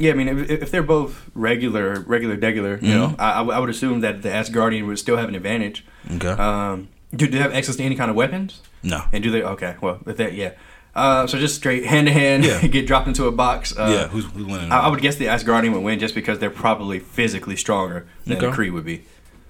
yeah, 0.00 0.11
I 0.12 0.14
mean, 0.14 0.28
if, 0.28 0.50
if 0.50 0.71
they're 0.71 0.83
both 0.83 1.30
regular, 1.35 2.00
regular, 2.00 2.37
degular, 2.37 2.80
you 2.83 2.95
know, 2.95 3.14
I, 3.19 3.40
I 3.42 3.59
would- 3.59 3.71
assume 3.71 4.00
that 4.00 4.23
the 4.23 4.28
Asgardian 4.30 4.87
would 4.87 4.99
still 4.99 5.16
have 5.16 5.28
an 5.28 5.35
advantage. 5.35 5.85
Okay. 6.16 6.28
Um, 6.30 6.88
do 7.14 7.26
they 7.28 7.38
have 7.38 7.52
access 7.54 7.76
to 7.76 7.83
any 7.85 7.95
kind 7.95 8.11
of 8.11 8.16
weapons? 8.16 8.61
no. 8.83 9.04
And 9.12 9.23
do 9.23 9.30
they? 9.30 9.42
Okay, 9.42 9.76
well, 9.80 10.00
if 10.07 10.16
that, 10.16 10.33
yeah. 10.35 10.52
Uh, 10.95 11.26
so 11.26 11.38
just 11.38 11.54
straight 11.54 11.85
hand 11.87 12.07
to 12.09 12.12
hand, 12.12 12.42
get 12.73 12.87
dropped 12.87 13.07
into 13.07 13.26
a 13.26 13.33
box. 13.33 13.76
Uh, 13.78 13.87
yeah. 13.90 14.09
Who's 14.09 14.25
who's 14.26 14.45
winning? 14.47 14.73
I, 14.73 14.80
I 14.80 14.88
would 14.88 15.00
guess 15.00 15.16
the 15.16 15.26
Asgardian 15.26 15.73
would 15.73 15.83
win 15.85 15.99
just 16.00 16.14
because 16.16 16.38
they're 16.40 16.50
probably 16.50 16.99
physically 16.99 17.54
stronger 17.57 18.07
than 18.26 18.38
Okay. 18.38 18.49
Kree 18.57 18.73
would 18.73 18.85
be. 18.85 19.04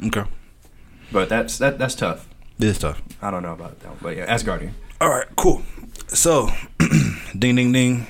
okay. 0.07 0.25
But 1.13 1.29
that's 1.31 1.57
that 1.59 1.79
that's 1.79 1.95
tough. 1.95 2.29
This 2.59 2.77
stuff. 2.77 3.01
I 3.23 3.31
don't 3.31 3.43
know 3.43 3.55
about 3.55 3.81
that, 3.81 4.03
but 4.03 4.17
yeah, 4.17 4.27
Asgardian. 4.35 4.73
All 5.01 5.09
right. 5.09 5.27
Cool. 5.37 5.63
So, 6.09 6.51
ding 7.39 7.57
ding 7.57 7.73
ding. 7.73 8.07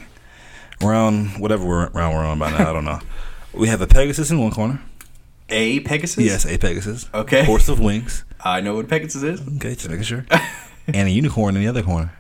Round 0.83 1.39
whatever 1.39 1.65
we're, 1.65 1.89
round 1.91 2.15
we're 2.17 2.25
on 2.25 2.39
by 2.39 2.51
now. 2.51 2.71
I 2.71 2.73
don't 2.73 2.85
know. 2.85 3.01
We 3.53 3.67
have 3.67 3.81
a 3.81 3.87
Pegasus 3.89 4.31
in 4.31 4.39
one 4.39 4.53
corner. 4.53 4.81
A 5.49 5.81
Pegasus. 5.81 6.25
Yes, 6.25 6.47
a 6.47 6.57
Pegasus. 6.57 7.11
Okay. 7.13 7.45
Horse 7.45 7.69
of 7.69 7.81
wings. 7.81 8.25
I 8.45 8.61
know 8.61 8.77
what 8.77 8.85
a 8.85 8.89
Pegasus 8.89 9.25
is. 9.25 9.41
Okay, 9.57 9.75
just 9.75 9.89
making 9.89 10.05
sure. 10.05 10.25
and 10.87 11.09
a 11.09 11.11
unicorn 11.11 11.57
in 11.57 11.63
the 11.63 11.67
other 11.67 11.83
corner. 11.83 12.13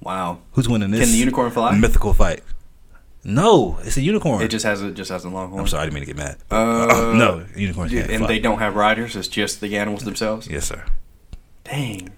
Wow. 0.00 0.38
Who's 0.52 0.68
winning 0.68 0.92
this? 0.92 1.00
Can 1.00 1.10
the 1.10 1.18
unicorn 1.18 1.50
fly? 1.50 1.76
Mythical 1.76 2.14
fight. 2.14 2.44
No, 3.24 3.80
it's 3.82 3.96
a 3.96 4.00
unicorn. 4.00 4.40
It 4.42 4.48
just 4.48 4.64
has 4.64 4.80
a 4.80 4.92
just 4.92 5.10
has 5.10 5.24
a 5.24 5.28
long 5.28 5.48
horn. 5.48 5.62
I'm 5.62 5.66
sorry, 5.66 5.82
I 5.82 5.86
didn't 5.86 5.94
mean 5.94 6.04
to 6.04 6.06
get 6.06 6.16
mad. 6.16 6.36
Uh, 6.48 7.12
no, 7.16 7.44
unicorns 7.56 7.92
Yeah, 7.92 8.02
and 8.02 8.18
fly. 8.18 8.26
they 8.28 8.38
don't 8.38 8.60
have 8.60 8.76
riders. 8.76 9.16
It's 9.16 9.26
just 9.26 9.60
the 9.60 9.76
animals 9.76 10.04
themselves. 10.04 10.46
Yes, 10.46 10.66
sir. 10.66 10.84
Dang. 11.64 12.10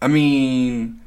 I 0.00 0.08
mean, 0.08 1.02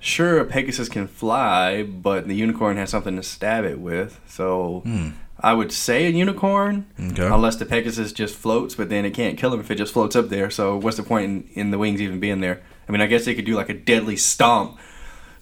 sure, 0.00 0.40
a 0.40 0.44
Pegasus 0.44 0.88
can 0.88 1.06
fly, 1.06 1.82
but 1.84 2.26
the 2.26 2.34
unicorn 2.34 2.76
has 2.78 2.90
something 2.90 3.14
to 3.16 3.22
stab 3.22 3.64
it 3.64 3.78
with. 3.78 4.18
So 4.26 4.80
Hmm. 4.84 5.08
I 5.42 5.54
would 5.54 5.72
say 5.72 6.06
a 6.06 6.10
unicorn, 6.10 6.84
Okay. 7.12 7.26
unless 7.26 7.56
the 7.56 7.64
Pegasus 7.64 8.12
just 8.12 8.34
floats, 8.34 8.74
but 8.74 8.88
then 8.90 9.04
it 9.06 9.12
can't 9.14 9.38
kill 9.38 9.54
him 9.54 9.60
if 9.60 9.70
it 9.70 9.76
just 9.76 9.92
floats 9.92 10.14
up 10.16 10.28
there. 10.28 10.50
So 10.50 10.76
what's 10.76 10.96
the 10.98 11.02
point 11.02 11.24
in, 11.24 11.48
in 11.54 11.70
the 11.70 11.78
wings 11.78 12.00
even 12.02 12.20
being 12.20 12.40
there? 12.40 12.60
I 12.88 12.92
mean, 12.92 13.00
I 13.00 13.06
guess 13.06 13.24
they 13.24 13.34
could 13.34 13.44
do 13.46 13.54
like 13.54 13.68
a 13.70 13.74
deadly 13.74 14.16
stomp, 14.16 14.76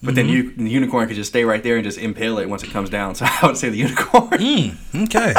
but 0.01 0.15
then 0.15 0.29
you, 0.29 0.53
the 0.55 0.69
unicorn 0.69 1.07
could 1.07 1.17
just 1.17 1.31
stay 1.31 1.43
right 1.43 1.61
there 1.63 1.75
and 1.75 1.83
just 1.83 1.97
impale 1.97 2.37
it 2.39 2.47
once 2.47 2.63
it 2.63 2.69
comes 2.71 2.89
down. 2.89 3.15
So 3.19 3.25
I 3.25 3.45
would 3.47 3.57
say 3.57 3.69
the 3.69 3.77
unicorn. 3.77 4.39
Hmm. 4.39 5.03
Okay. 5.03 5.33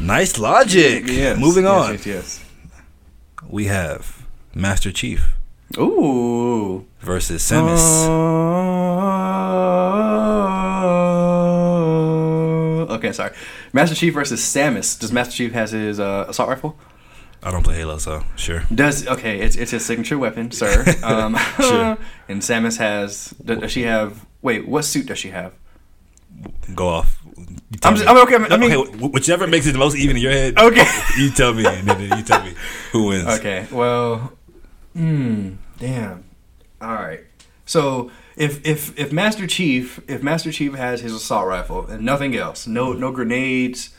nice 0.00 0.38
logic. 0.38 1.04
Yes, 1.06 1.38
Moving 1.38 1.64
yes, 1.64 1.72
on. 1.72 1.92
Yes, 1.92 2.06
yes. 2.06 2.44
We 3.48 3.64
have 3.66 4.24
Master 4.54 4.92
Chief 4.92 5.34
Ooh. 5.76 6.86
versus 7.00 7.42
Samus. 7.48 8.06
Uh, 12.78 12.94
okay, 12.94 13.12
sorry. 13.12 13.32
Master 13.72 13.94
Chief 13.94 14.14
versus 14.14 14.40
Samus. 14.40 14.98
Does 14.98 15.12
Master 15.12 15.32
Chief 15.34 15.52
has 15.52 15.72
his 15.72 16.00
uh, 16.00 16.26
assault 16.28 16.48
rifle? 16.48 16.78
I 17.42 17.50
don't 17.52 17.62
play 17.62 17.76
Halo, 17.76 17.98
so 17.98 18.24
sure. 18.36 18.64
Does 18.74 19.06
okay? 19.06 19.38
It's 19.40 19.54
it's 19.56 19.70
his 19.70 19.84
signature 19.84 20.18
weapon, 20.18 20.50
sir. 20.60 20.84
Um, 21.02 21.36
Sure. 21.60 21.96
And 22.28 22.42
Samus 22.42 22.78
has. 22.78 23.30
Does, 23.44 23.58
does 23.58 23.72
she 23.72 23.82
have? 23.82 24.26
Wait, 24.42 24.66
what 24.68 24.84
suit 24.84 25.06
does 25.06 25.18
she 25.18 25.30
have? 25.30 25.52
Go 26.74 26.88
off. 26.88 27.20
I'm 27.84 27.94
just-. 27.94 28.08
I'm 28.08 28.16
okay, 28.26 28.34
I 28.36 28.56
mean- 28.56 28.72
okay, 28.72 29.06
whichever 29.06 29.46
makes 29.46 29.66
it 29.66 29.72
the 29.72 29.78
most 29.78 29.96
even 29.96 30.16
in 30.16 30.22
your 30.22 30.32
head. 30.32 30.58
Okay. 30.58 30.84
You 31.16 31.30
tell 31.30 31.54
me, 31.54 31.64
and 31.66 31.86
then 31.88 32.00
you 32.18 32.22
tell 32.24 32.42
me 32.44 32.54
who 32.92 33.06
wins. 33.08 33.26
Okay. 33.38 33.66
Well. 33.70 34.32
Hmm. 34.98 35.50
Damn. 35.78 36.24
All 36.80 36.92
right. 36.94 37.20
So 37.66 38.10
if 38.36 38.64
if 38.66 38.98
if 38.98 39.12
Master 39.12 39.46
Chief 39.46 40.00
if 40.08 40.22
Master 40.22 40.50
Chief 40.50 40.74
has 40.74 41.00
his 41.02 41.12
assault 41.14 41.46
rifle 41.46 41.86
and 41.86 42.02
nothing 42.04 42.34
else, 42.36 42.66
no 42.66 42.92
no 42.92 43.12
grenades, 43.12 43.90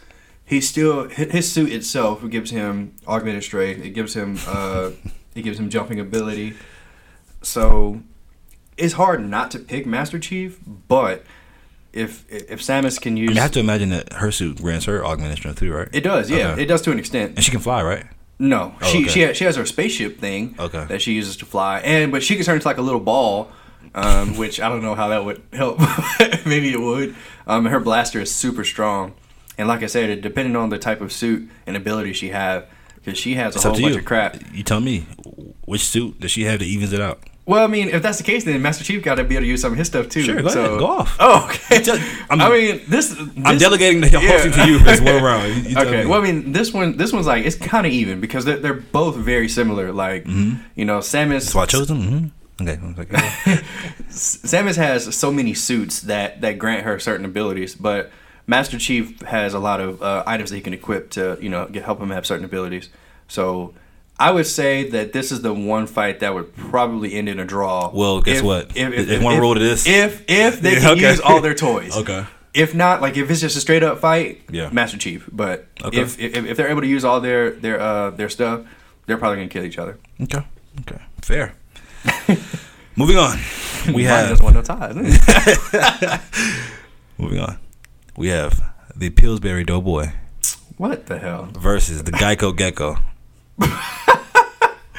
he 0.43 0.59
still 0.59 1.07
his 1.07 1.51
suit 1.51 1.71
itself 1.71 2.27
gives 2.29 2.51
him 2.51 2.95
augmented 3.07 3.43
strength. 3.43 3.83
It 3.85 3.91
gives 3.91 4.13
him 4.15 4.37
uh 4.47 4.91
it 5.35 5.43
gives 5.43 5.59
him 5.59 5.69
jumping 5.69 5.99
ability. 5.99 6.55
So 7.41 8.01
it's 8.77 8.93
hard 8.93 9.25
not 9.25 9.51
to 9.51 9.59
pick 9.59 9.85
Master 9.85 10.19
Chief, 10.19 10.59
but 10.87 11.23
if 11.93 12.25
if 12.29 12.59
Samus 12.61 12.99
can 12.99 13.15
I 13.15 13.19
use 13.21 13.29
mean, 13.29 13.37
I 13.37 13.41
have 13.43 13.51
to 13.51 13.59
imagine 13.59 13.89
that 13.89 14.11
her 14.13 14.31
suit 14.31 14.57
grants 14.61 14.85
her 14.85 15.05
augmented 15.05 15.37
strength 15.37 15.59
too, 15.59 15.71
right? 15.73 15.87
it 15.93 16.01
does, 16.01 16.29
yeah, 16.29 16.51
Okay. 16.53 16.63
it 16.63 16.65
does 16.65 16.81
to 16.83 16.91
an 16.91 16.99
extent. 16.99 17.33
and 17.35 17.43
she 17.45 17.51
can 17.51 17.61
fly, 17.61 17.81
right? 17.83 18.05
No, 18.41 18.73
Oh, 18.81 18.85
she 18.85 18.99
okay. 18.99 19.07
she 19.09 19.19
has, 19.21 19.37
she 19.37 19.43
has 19.43 19.55
her 19.57 19.65
spaceship 19.65 20.17
thing 20.19 20.55
Okay. 20.57 20.85
that 20.85 21.01
she 21.01 21.11
uses 21.13 21.35
to 21.37 21.45
fly, 21.45 21.79
and 21.81 22.11
but 22.11 22.23
she 22.23 22.35
can 22.35 22.45
turn 22.45 22.55
into 22.55 22.67
like 22.67 22.77
a 22.77 22.81
little 22.81 23.01
ball, 23.01 23.51
um, 23.95 24.37
which 24.37 24.61
I 24.61 24.69
don't 24.69 24.81
know 24.81 24.95
how 24.95 25.09
that 25.09 25.25
would 25.25 25.41
help. 25.51 25.79
Maybe 26.45 26.71
it 26.71 26.79
would. 26.79 27.15
Um, 27.47 27.65
her 27.65 27.79
blaster 27.81 28.21
is 28.21 28.33
super 28.33 28.63
strong, 28.63 29.13
and 29.57 29.67
like 29.67 29.83
I 29.83 29.87
said, 29.87 30.09
it, 30.09 30.21
depending 30.21 30.55
on 30.55 30.69
the 30.69 30.77
type 30.79 31.01
of 31.01 31.11
suit 31.11 31.49
and 31.67 31.75
ability 31.75 32.13
she 32.13 32.29
have, 32.29 32.65
because 32.95 33.17
she 33.19 33.35
has 33.35 33.55
a 33.55 33.57
It's 33.57 33.63
whole 33.65 33.73
bunch 33.73 33.93
you. 33.93 33.99
of 33.99 34.05
crap. 34.05 34.37
You 34.53 34.63
tell 34.63 34.79
me 34.79 35.01
which 35.65 35.83
suit 35.85 36.19
does 36.21 36.31
she 36.31 36.43
have 36.43 36.59
that 36.59 36.65
evens 36.65 36.93
it 36.93 37.01
out? 37.01 37.21
Well, 37.49 37.63
I 37.63 37.67
mean, 37.67 37.89
if 37.89 38.03
that's 38.03 38.19
the 38.19 38.23
case, 38.23 38.43
then 38.43 38.61
Master 38.61 38.83
Chief 38.83 39.01
got 39.01 39.15
to 39.15 39.23
be 39.23 39.33
able 39.33 39.41
to 39.41 39.47
use 39.47 39.61
some 39.61 39.71
of 39.71 39.77
his 39.79 39.87
stuff 39.87 40.07
too. 40.07 40.21
Sure, 40.21 40.39
go 40.39 40.49
so. 40.49 40.65
ahead, 40.65 40.79
go 40.79 40.85
off. 40.85 41.17
Oh, 41.19 41.45
okay. 41.49 41.81
tell- 41.81 41.97
i 42.29 42.47
mean, 42.47 42.81
this. 42.87 43.19
I'm 43.43 43.57
delegating 43.57 44.01
the 44.01 44.09
yeah. 44.11 44.19
hosting 44.19 44.51
to 44.51 44.67
you 44.67 44.77
this 44.77 45.01
one 45.01 45.23
round. 45.23 45.55
You- 45.55 45.71
you 45.71 45.77
okay. 45.79 46.05
Well, 46.05 46.21
I 46.21 46.23
mean, 46.23 46.51
this 46.51 46.71
one, 46.71 46.95
this 46.97 47.11
one's 47.11 47.25
like 47.25 47.47
it's 47.47 47.55
kind 47.55 47.87
of 47.87 47.91
even 47.91 48.21
because 48.21 48.45
they're, 48.45 48.59
they're 48.59 48.75
both 48.75 49.15
very 49.15 49.49
similar. 49.49 49.91
Like, 49.91 50.27
you 50.27 50.85
know, 50.85 50.99
Samus. 50.99 51.45
That's 51.45 51.55
why 51.55 51.63
I 51.63 51.65
chose 51.65 51.87
them. 51.87 52.31
Mm-hmm. 52.59 52.67
Okay. 52.67 52.79
Like, 52.95 53.11
okay. 53.11 53.27
Samus 54.09 54.75
has 54.75 55.15
so 55.15 55.31
many 55.31 55.55
suits 55.55 56.01
that 56.01 56.41
that 56.41 56.59
grant 56.59 56.83
her 56.83 56.99
certain 56.99 57.25
abilities, 57.25 57.73
but 57.73 58.11
Master 58.45 58.77
Chief 58.77 59.19
has 59.23 59.55
a 59.55 59.59
lot 59.59 59.81
of 59.81 60.03
uh, 60.03 60.21
items 60.27 60.51
that 60.51 60.57
he 60.57 60.61
can 60.61 60.73
equip 60.73 61.09
to 61.11 61.39
you 61.41 61.49
know 61.49 61.65
get, 61.65 61.83
help 61.83 61.99
him 61.99 62.11
have 62.11 62.27
certain 62.27 62.45
abilities. 62.45 62.89
So 63.27 63.73
I 64.19 64.31
would 64.31 64.45
say 64.47 64.89
that 64.89 65.13
this 65.13 65.31
is 65.31 65.41
the 65.41 65.53
one 65.53 65.87
fight 65.87 66.19
that 66.19 66.33
would 66.33 66.53
probably 66.57 67.13
end 67.13 67.29
in 67.29 67.39
a 67.39 67.45
draw. 67.45 67.89
Well, 67.93 68.21
guess 68.21 68.41
what? 68.41 68.75
If- 68.75 68.89
what? 68.93 69.07
There's 69.07 69.23
one 69.23 69.39
rule 69.39 69.53
to 69.53 69.59
this. 69.59 69.87
If 69.87 70.23
if 70.27 70.59
they 70.61 70.73
Yeah, 70.73 70.79
can 70.81 70.89
okay. 70.97 71.09
use 71.11 71.19
all 71.21 71.39
their 71.41 71.53
toys. 71.55 71.95
Okay. 71.95 72.25
If 72.53 72.73
not, 72.75 72.99
like 73.01 73.15
if 73.15 73.29
it's 73.31 73.39
just 73.41 73.55
a 73.55 73.61
straight 73.61 73.83
up 73.83 73.99
fight, 73.99 74.41
Yeah. 74.51 74.69
Master 74.71 74.97
Chief. 74.97 75.29
But 75.31 75.67
Okay. 75.83 76.01
if, 76.01 76.19
if 76.19 76.35
if 76.35 76.57
they're 76.57 76.67
able 76.69 76.81
to 76.81 76.87
use 76.87 77.05
all 77.05 77.21
their 77.21 77.51
their 77.51 77.79
uh 77.79 78.09
their 78.11 78.27
stuff, 78.29 78.61
they're 79.05 79.17
probably 79.17 79.37
gonna 79.37 79.47
kill 79.49 79.63
each 79.63 79.77
other. 79.79 79.97
okay. 80.21 80.43
Okay. 80.81 81.01
Fair. 81.21 81.53
Moving 82.95 83.17
on. 83.17 83.37
We 83.93 84.03
have 84.03 84.37
doesn't 84.37 84.53
no 84.53 84.61
ties. 84.61 84.95
moving 87.17 87.39
on. 87.39 87.57
We 88.17 88.27
have 88.27 88.61
the 88.93 89.09
Pillsbury 89.09 89.63
Doughboy 89.63 90.11
what 90.77 91.05
the 91.05 91.17
hell? 91.17 91.47
versus 91.57 92.03
the 92.03 92.11
Geico 92.11 92.53
Gecko. 92.55 92.97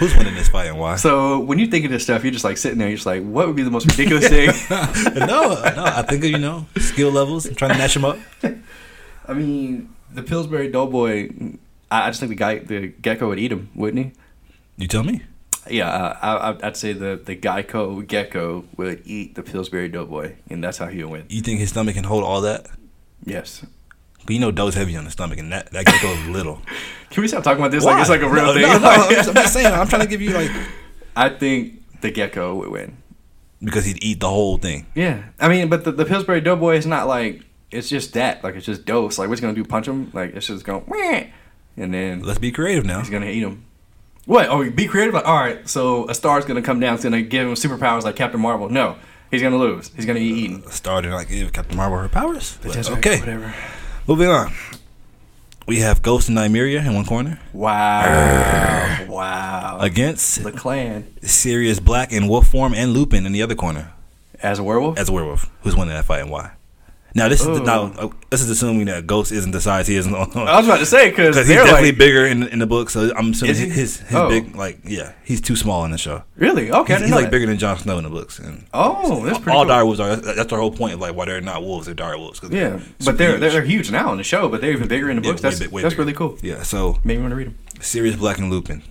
Who's 0.01 0.17
winning 0.17 0.35
this 0.35 0.49
fight 0.49 0.67
and 0.67 0.79
why? 0.79 0.97
So 0.97 1.41
when 1.41 1.59
you 1.59 1.67
think 1.67 1.85
of 1.85 1.91
this 1.91 2.03
stuff, 2.05 2.25
you're 2.25 2.33
just 2.33 2.43
like 2.43 2.57
sitting 2.57 2.79
there. 2.79 2.89
You're 2.89 2.97
just 2.97 3.07
like, 3.07 3.23
what 3.23 3.47
would 3.47 3.55
be 3.55 3.63
the 3.63 3.71
most 3.71 3.85
ridiculous 3.87 4.29
thing? 4.29 4.49
no, 5.15 5.27
no. 5.27 5.85
I 5.85 6.03
think 6.09 6.25
of, 6.25 6.31
you 6.31 6.39
know 6.39 6.67
skill 6.79 7.11
levels. 7.11 7.47
I'm 7.47 7.55
trying 7.55 7.73
to 7.73 7.79
match 7.79 7.93
them 7.93 8.07
up. 8.07 8.19
I 9.29 9.35
mean, 9.35 9.95
the 10.11 10.23
Pillsbury 10.23 10.71
Doughboy. 10.71 11.29
I, 11.91 12.07
I 12.07 12.11
just 12.11 12.21
think 12.21 12.31
the 12.31 12.37
guy, 12.37 12.59
the 12.61 12.89
gecko, 12.89 13.29
would 13.29 13.39
eat 13.39 13.53
him, 13.53 13.69
wouldn't 13.75 14.07
he? 14.07 14.13
You 14.77 14.89
tell 14.89 15.03
me. 15.03 15.23
Yeah, 15.71 15.91
uh, 15.91 16.57
I, 16.63 16.67
I'd 16.67 16.77
say 16.79 16.95
the 16.95 17.21
the 17.23 17.37
Geico 17.37 18.07
gecko 18.07 18.65
would 18.79 19.03
eat 19.05 19.35
the 19.35 19.43
Pillsbury 19.43 19.89
Doughboy, 19.89 20.37
and 20.49 20.65
that's 20.65 20.79
how 20.79 20.87
he 20.87 21.05
would 21.05 21.13
win. 21.13 21.27
You 21.29 21.43
think 21.43 21.61
his 21.61 21.69
stomach 21.69 21.95
can 21.95 22.05
hold 22.05 22.25
all 22.25 22.41
that? 22.41 22.67
Yes. 23.25 23.65
But 24.27 24.35
you 24.35 24.41
know 24.41 24.51
dough's 24.51 24.75
heavy 24.75 24.97
on 24.97 25.05
the 25.05 25.11
stomach, 25.11 25.39
and 25.39 25.51
that 25.53 25.73
that 25.73 25.87
gecko 25.87 26.09
is 26.09 26.29
little. 26.29 26.61
Can 27.11 27.23
we 27.23 27.29
stop 27.29 27.43
talking 27.43 27.61
about 27.61 27.71
this 27.73 27.85
like 27.85 28.01
it's 28.01 28.09
like 28.11 28.21
a 28.23 28.29
real 28.29 28.47
No, 28.47 28.53
thing? 28.55 28.63
No, 28.63 28.79
no, 28.79 28.89
I'm 28.89 29.11
just- 29.15 29.29
I'm 29.31 29.35
just 29.35 29.53
saying. 29.53 29.67
I'm 29.73 29.89
trying 29.89 30.03
to 30.03 30.09
give 30.09 30.21
you 30.21 30.31
like 30.31 30.51
I 31.17 31.29
think 31.31 31.83
the 32.01 32.11
gecko 32.11 32.55
would 32.57 32.69
win. 32.71 32.97
because 33.63 33.85
he'd 33.85 34.03
eat 34.03 34.21
the 34.21 34.29
whole 34.29 34.57
thing. 34.59 34.87
Yeah, 34.95 35.23
I 35.41 35.49
mean, 35.49 35.69
but 35.69 35.85
the, 35.85 35.93
the 35.93 36.05
Pillsbury 36.05 36.41
Doughboy 36.41 36.77
is 36.77 36.87
not 36.87 37.07
like 37.09 37.43
it's 37.71 37.89
just 37.89 38.13
that. 38.15 38.43
Like 38.45 38.55
it's 38.57 38.67
just 38.67 38.85
dose. 38.85 39.19
Like 39.19 39.29
what's 39.29 39.41
he 39.41 39.43
gonna 39.43 39.55
do? 39.55 39.65
Punch 39.65 39.89
him? 39.89 40.11
Like 40.15 40.35
it's 40.35 40.47
just 40.47 40.65
going, 40.65 40.85
Wah! 40.87 41.23
and 41.77 41.93
then 41.95 42.23
Let's 42.23 42.39
be 42.39 42.53
creative 42.53 42.85
now. 42.85 43.01
he's 43.01 43.11
gonna 43.11 43.27
eat 43.27 43.41
him. 43.43 43.65
What? 44.27 44.49
Oh, 44.49 44.69
be 44.71 44.87
creative. 44.87 45.15
Like 45.15 45.27
all 45.27 45.37
right, 45.37 45.69
so 45.69 46.09
a 46.09 46.15
star's 46.15 46.45
gonna 46.45 46.63
come 46.63 46.79
down. 46.79 46.95
It's 46.95 47.05
gonna 47.05 47.23
give 47.23 47.49
him 47.49 47.55
superpowers 47.55 48.03
like 48.05 48.17
Captain 48.17 48.41
Marvel. 48.41 48.69
No, 48.69 48.97
he's 49.31 49.43
gonna 49.43 49.57
lose. 49.59 49.91
He's 49.97 50.05
gonna 50.07 50.21
get 50.21 50.27
eaten. 50.27 50.63
A 50.67 50.73
star 50.73 51.03
doing 51.03 51.15
like 51.15 51.29
give 51.29 51.53
Captain 51.53 51.77
Marvel 51.77 51.99
her 51.99 52.09
powers. 52.09 52.59
But 52.63 52.77
okay, 52.91 53.19
whatever. 53.21 53.53
Moving 54.07 54.29
on. 54.29 54.53
We 55.67 55.79
have 55.81 56.03
Ghost 56.03 56.29
and 56.29 56.37
Nymeria 56.37 56.85
in 56.85 56.95
one 56.95 57.05
corner 57.05 57.39
Wow. 57.53 59.07
Wow. 59.09 59.79
against 59.81 60.43
the 60.43 60.51
clan 60.53 61.07
Sirius 61.23 61.79
Black 61.79 62.13
in 62.13 62.27
wolf 62.29 62.49
form 62.49 62.75
and 62.75 62.93
Lupin 62.93 63.25
in 63.27 63.33
the 63.33 63.43
other 63.43 63.55
corner 63.55 63.93
as 64.43 64.59
a 64.59 64.65
werewolf. 64.65 64.99
as 64.99 65.09
a 65.09 65.13
werewolf. 65.13 65.49
Who's 65.63 65.77
winning 65.77 65.95
that 65.95 66.05
fight 66.07 66.23
and 66.23 66.31
why? 66.31 66.53
Now 67.15 67.29
this 67.29 67.45
Ooh. 67.45 67.55
is 67.55 67.61
now 67.63 67.87
uh, 67.99 68.09
this 68.31 68.41
is 68.41 68.49
assuming 68.51 68.87
that 68.87 69.07
Ghost 69.07 69.33
isn't 69.33 69.51
the 69.51 69.61
size 69.61 69.87
he 69.89 69.97
is 69.97 70.07
on 70.07 70.15
I 70.37 70.57
was 70.59 70.67
about 70.67 70.79
to 70.79 70.87
say 70.87 71.11
because 71.11 71.37
he's 71.37 71.49
definitely 71.49 71.91
like, 71.91 71.99
bigger 71.99 72.25
in 72.25 72.45
in 72.45 72.59
the 72.61 72.67
book. 72.67 72.89
So 72.91 73.13
I'm 73.17 73.31
assuming 73.33 73.51
Is 73.53 73.59
he? 73.59 73.69
his 73.69 74.01
his 74.01 74.15
Oh. 74.17 74.29
big 74.29 74.55
like 74.55 74.79
yeah 74.85 75.13
he's 75.25 75.41
too 75.41 75.57
small 75.57 75.85
in 75.85 75.91
the 75.91 75.99
show. 75.99 76.23
really 76.37 76.71
okay. 76.71 76.95
He's, 76.95 77.07
he's 77.07 77.13
like 77.15 77.31
bigger 77.31 77.47
than 77.47 77.59
Jon 77.59 77.79
Snow 77.79 77.99
in 77.99 78.05
the 78.05 78.11
books. 78.11 78.39
And 78.39 78.65
Oh, 78.73 79.25
that's 79.25 79.39
pretty 79.39 79.57
all 79.57 79.65
cool. 79.65 79.69
dire 79.69 79.85
wolves 79.85 79.99
are. 80.01 80.15
That's, 80.17 80.37
that's 80.37 80.51
the 80.51 80.57
whole 80.57 80.71
point 80.71 80.95
of 80.95 81.01
like 81.01 81.17
why 81.17 81.25
they're 81.27 81.41
not 81.41 81.63
wolves. 81.63 81.87
They're 81.87 81.95
dire 81.95 82.17
wolves. 82.17 82.39
'cause 82.39 82.51
Yeah, 82.51 82.79
super 82.79 82.95
but 83.07 83.19
they're, 83.19 83.31
huge. 83.33 83.41
they're 83.41 83.51
they're 83.51 83.63
huge 83.65 83.91
now 83.91 84.13
in 84.13 84.19
the 84.19 84.25
show, 84.25 84.49
but 84.49 84.61
they're 84.61 84.73
even 84.73 84.87
bigger 84.89 85.11
in 85.11 85.17
the 85.17 85.23
books. 85.23 85.43
way 85.43 85.51
that's 85.51 85.59
big- 85.61 85.71
way 85.73 85.83
that's 85.83 85.95
bigger. 85.95 86.03
really 86.03 86.13
cool. 86.15 86.39
Yeah. 86.43 86.63
So 86.63 86.99
Maybe 87.03 87.21
want 87.21 87.33
to 87.33 87.37
read 87.37 87.49
them. 87.49 87.59
Sirius 87.81 88.17
Black 88.17 88.39
and 88.39 88.51
Lupin. 88.51 88.83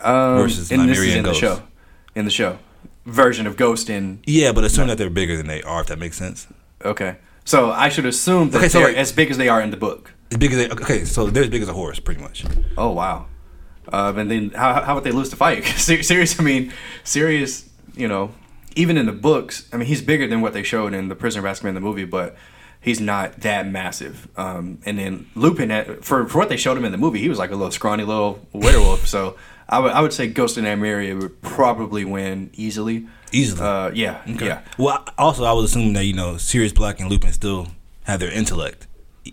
Um, 0.00 0.38
Versus 0.38 0.70
and 0.70 0.88
this 0.88 0.96
is 0.98 1.04
Nymeria 1.04 1.16
in 1.16 1.22
the 1.24 1.28
Ghost. 1.30 1.40
show, 1.40 1.62
in 2.14 2.24
the 2.24 2.30
show 2.30 2.58
version 3.04 3.46
of 3.46 3.56
Ghost 3.56 3.90
in. 3.90 4.20
Yeah, 4.26 4.52
but 4.52 4.62
assume 4.64 4.86
that 4.88 4.98
they're 4.98 5.10
bigger 5.10 5.36
than 5.36 5.46
they 5.48 5.60
are. 5.62 5.80
If 5.80 5.88
that 5.88 5.98
makes 5.98 6.16
sense. 6.16 6.46
Okay, 6.84 7.16
so 7.48 7.58
I 7.86 7.88
should 7.94 8.06
assume 8.14 8.44
that 8.50 8.58
Okay, 8.58 8.68
so 8.68 8.78
they're 8.78 8.88
like- 8.88 8.96
as 9.04 9.10
big 9.20 9.28
as 9.32 9.36
they 9.42 9.48
are 9.54 9.60
in 9.66 9.70
the 9.70 9.76
book. 9.86 10.02
As 10.30 10.36
big 10.42 10.52
as 10.52 10.58
they, 10.60 10.68
okay, 10.70 11.00
so 11.04 11.18
they're 11.32 11.44
as 11.48 11.50
big 11.56 11.62
as 11.62 11.68
a 11.68 11.78
horse, 11.82 11.98
pretty 12.06 12.20
much. 12.26 12.44
Oh 12.76 12.90
wow. 13.00 13.26
Uh, 13.92 14.12
and 14.20 14.30
then 14.30 14.50
how 14.62 14.70
how 14.86 14.94
would 14.94 15.04
they 15.04 15.12
lose 15.20 15.30
the 15.30 15.36
fight? 15.36 15.64
Sirius, 16.08 16.38
I 16.40 16.42
mean, 16.42 16.64
Sirius. 17.04 17.52
you 17.96 18.08
know, 18.12 18.24
even 18.76 18.96
in 19.00 19.06
the 19.06 19.18
books, 19.30 19.54
I 19.72 19.76
mean, 19.78 19.88
he's 19.92 20.02
bigger 20.02 20.26
than 20.28 20.40
what 20.44 20.52
they 20.52 20.62
showed 20.62 20.92
in 20.98 21.08
the 21.08 21.16
Prisoner 21.16 21.46
of 21.46 21.50
Azkaban 21.56 21.72
the 21.74 21.80
movie, 21.80 22.04
but 22.04 22.36
he's 22.80 23.00
not 23.00 23.40
that 23.40 23.66
massive. 23.66 24.28
Um, 24.36 24.78
and 24.86 24.98
then 24.98 25.26
Lupin, 25.34 25.70
had, 25.70 26.04
for 26.04 26.28
for 26.28 26.38
what 26.38 26.48
they 26.50 26.58
showed 26.58 26.76
him 26.78 26.84
in 26.84 26.92
the 26.92 26.98
movie, 26.98 27.18
he 27.26 27.28
was 27.30 27.38
like 27.38 27.50
a 27.50 27.56
little 27.56 27.72
scrawny 27.72 28.04
little 28.04 28.46
werewolf. 28.52 29.08
so 29.08 29.36
I 29.68 29.78
would 29.78 29.92
I 29.92 30.00
would 30.00 30.12
say 30.12 30.26
Ghost 30.28 30.56
and 30.56 30.66
Nymeria 30.66 31.20
would 31.20 31.40
probably 31.42 32.04
win 32.04 32.50
easily. 32.54 33.06
Easily. 33.32 33.60
Uh, 33.62 33.90
yeah, 33.92 34.22
yeah. 34.26 34.62
Well, 34.78 35.04
also 35.18 35.44
I 35.44 35.52
was 35.52 35.66
assuming 35.66 35.92
that 35.94 36.04
you 36.04 36.14
know 36.14 36.36
Sirius 36.38 36.72
Black 36.72 37.00
and 37.00 37.10
Lupin 37.10 37.32
still 37.32 37.68
have 38.04 38.20
their 38.20 38.30
intellect 38.32 38.86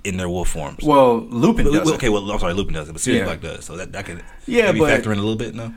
in 0.04 0.18
their 0.18 0.28
wolf 0.28 0.50
forms. 0.50 0.84
Well, 0.84 1.20
Lupin 1.22 1.66
But- 1.66 1.74
does. 1.74 1.92
okay, 1.94 2.10
well 2.10 2.30
I'm 2.30 2.40
sorry, 2.40 2.54
Lupin 2.54 2.74
doesn't, 2.74 2.94
but 2.94 3.02
Sirius 3.02 3.22
Yeah. 3.22 3.26
Black 3.26 3.42
does. 3.42 3.64
So 3.66 3.78
that 3.78 3.94
that 3.94 4.06
could 4.06 4.22
Yeah, 4.46 4.66
maybe 4.66 4.80
but- 4.80 4.90
factor 4.90 5.12
in 5.14 5.18
a 5.20 5.22
little 5.22 5.38
bit. 5.38 5.56
No. 5.56 5.74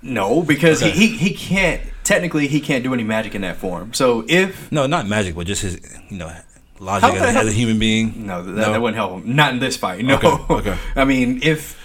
No, 0.00 0.42
because 0.42 0.80
Okay. 0.80 0.92
he, 0.92 1.08
he 1.08 1.30
he 1.30 1.34
can't 1.34 1.80
technically 2.04 2.46
he 2.46 2.60
can't 2.60 2.84
do 2.84 2.94
any 2.94 3.02
magic 3.02 3.34
in 3.34 3.40
that 3.42 3.56
form. 3.56 3.92
So 3.94 4.24
if 4.28 4.70
No, 4.70 4.86
not 4.86 5.08
magic, 5.08 5.34
but 5.34 5.48
just 5.48 5.62
his 5.62 5.80
you 6.08 6.18
know 6.18 6.30
logic 6.78 7.14
as, 7.14 7.34
as 7.34 7.48
a 7.48 7.52
human 7.52 7.80
being. 7.80 8.26
No, 8.26 8.40
that, 8.44 8.52
that 8.52 8.80
wouldn't 8.80 8.94
help 8.96 9.24
him. 9.24 9.34
Not 9.34 9.54
in 9.54 9.58
this 9.58 9.76
fight. 9.76 10.04
No. 10.04 10.14
Okay, 10.14 10.28
okay. 10.54 10.76
I 10.94 11.04
mean, 11.04 11.40
if 11.42 11.76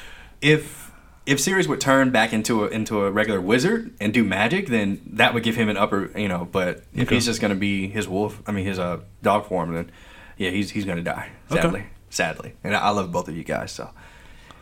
if 0.41 0.82
if 1.25 1.39
Sirius 1.39 1.67
would 1.67 1.79
turn 1.79 2.09
back 2.09 2.33
into 2.33 2.65
a 2.65 2.67
into 2.67 3.03
a 3.03 3.11
regular 3.11 3.39
wizard 3.39 3.93
and 4.01 4.13
do 4.13 4.23
magic, 4.23 4.67
then 4.67 5.01
that 5.13 5.33
would 5.33 5.43
give 5.43 5.55
him 5.55 5.69
an 5.69 5.77
upper. 5.77 6.11
You 6.17 6.27
know, 6.27 6.47
but 6.51 6.83
if 6.93 7.07
Okay. 7.07 7.15
he's 7.15 7.25
just 7.25 7.39
gonna 7.41 7.55
be 7.55 7.87
his 7.87 8.07
wolf, 8.07 8.41
I 8.47 8.51
mean 8.51 8.65
his 8.65 8.79
uh 8.79 8.99
dog 9.21 9.47
form, 9.47 9.73
then 9.73 9.91
yeah, 10.37 10.49
he's 10.49 10.71
he's 10.71 10.85
gonna 10.85 11.01
die. 11.03 11.29
Okay. 11.51 11.61
Sadly, 11.61 11.83
sadly, 12.09 12.53
and 12.63 12.75
I, 12.75 12.79
I 12.81 12.89
love 12.89 13.11
both 13.11 13.27
of 13.27 13.37
you 13.37 13.43
guys. 13.43 13.71
So 13.71 13.89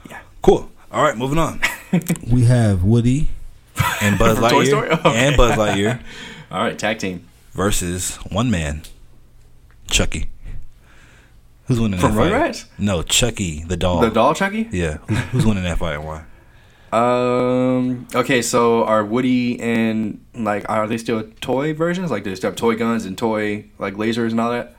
yeah. 0.10 0.20
Cool. 0.42 0.70
All 0.92 1.04
right, 1.04 1.18
moving 1.18 1.38
on. 1.38 1.62
we 2.32 2.44
have 2.46 2.84
Woody 2.84 3.30
and 4.02 4.20
Buzz 4.20 4.38
Lightyear 4.38 4.92
Okay. 5.06 5.10
and 5.28 5.38
Buzz 5.38 5.58
Lightyear 5.58 6.02
All 6.52 6.60
right, 6.62 6.78
tag 6.78 7.00
team 7.00 7.28
versus 7.54 8.18
one 8.30 8.52
man, 8.52 8.82
Chucky. 9.90 10.30
Who's 11.66 11.80
winning 11.80 12.00
from 12.00 12.16
that 12.16 12.30
fight? 12.30 12.32
Rugrats. 12.34 12.66
No, 12.78 13.02
Chucky 13.04 13.64
the 13.64 13.78
doll. 13.78 14.02
The 14.02 14.10
doll 14.10 14.34
Chucky. 14.34 14.68
Yeah, 14.72 14.98
who's, 15.08 15.18
who's 15.32 15.46
winning 15.46 15.64
that 15.64 15.78
fight 15.78 15.96
and 15.96 16.06
why? 16.06 16.24
Um. 16.94 18.08
Okay. 18.14 18.42
So 18.42 18.84
are 18.86 19.04
Woody 19.06 19.60
and 19.60 20.24
like 20.34 20.70
are 20.70 20.88
they 20.88 20.98
still 20.98 21.24
toy 21.42 21.74
versions? 21.74 22.12
Like 22.12 22.24
do 22.24 22.30
they 22.30 22.36
still 22.36 22.50
have 22.52 22.58
toy 22.58 22.76
guns 22.76 23.06
and 23.06 23.18
toy 23.18 23.66
like 23.80 23.96
lasers 23.96 24.32
and 24.32 24.42
all 24.42 24.52
that? 24.52 24.76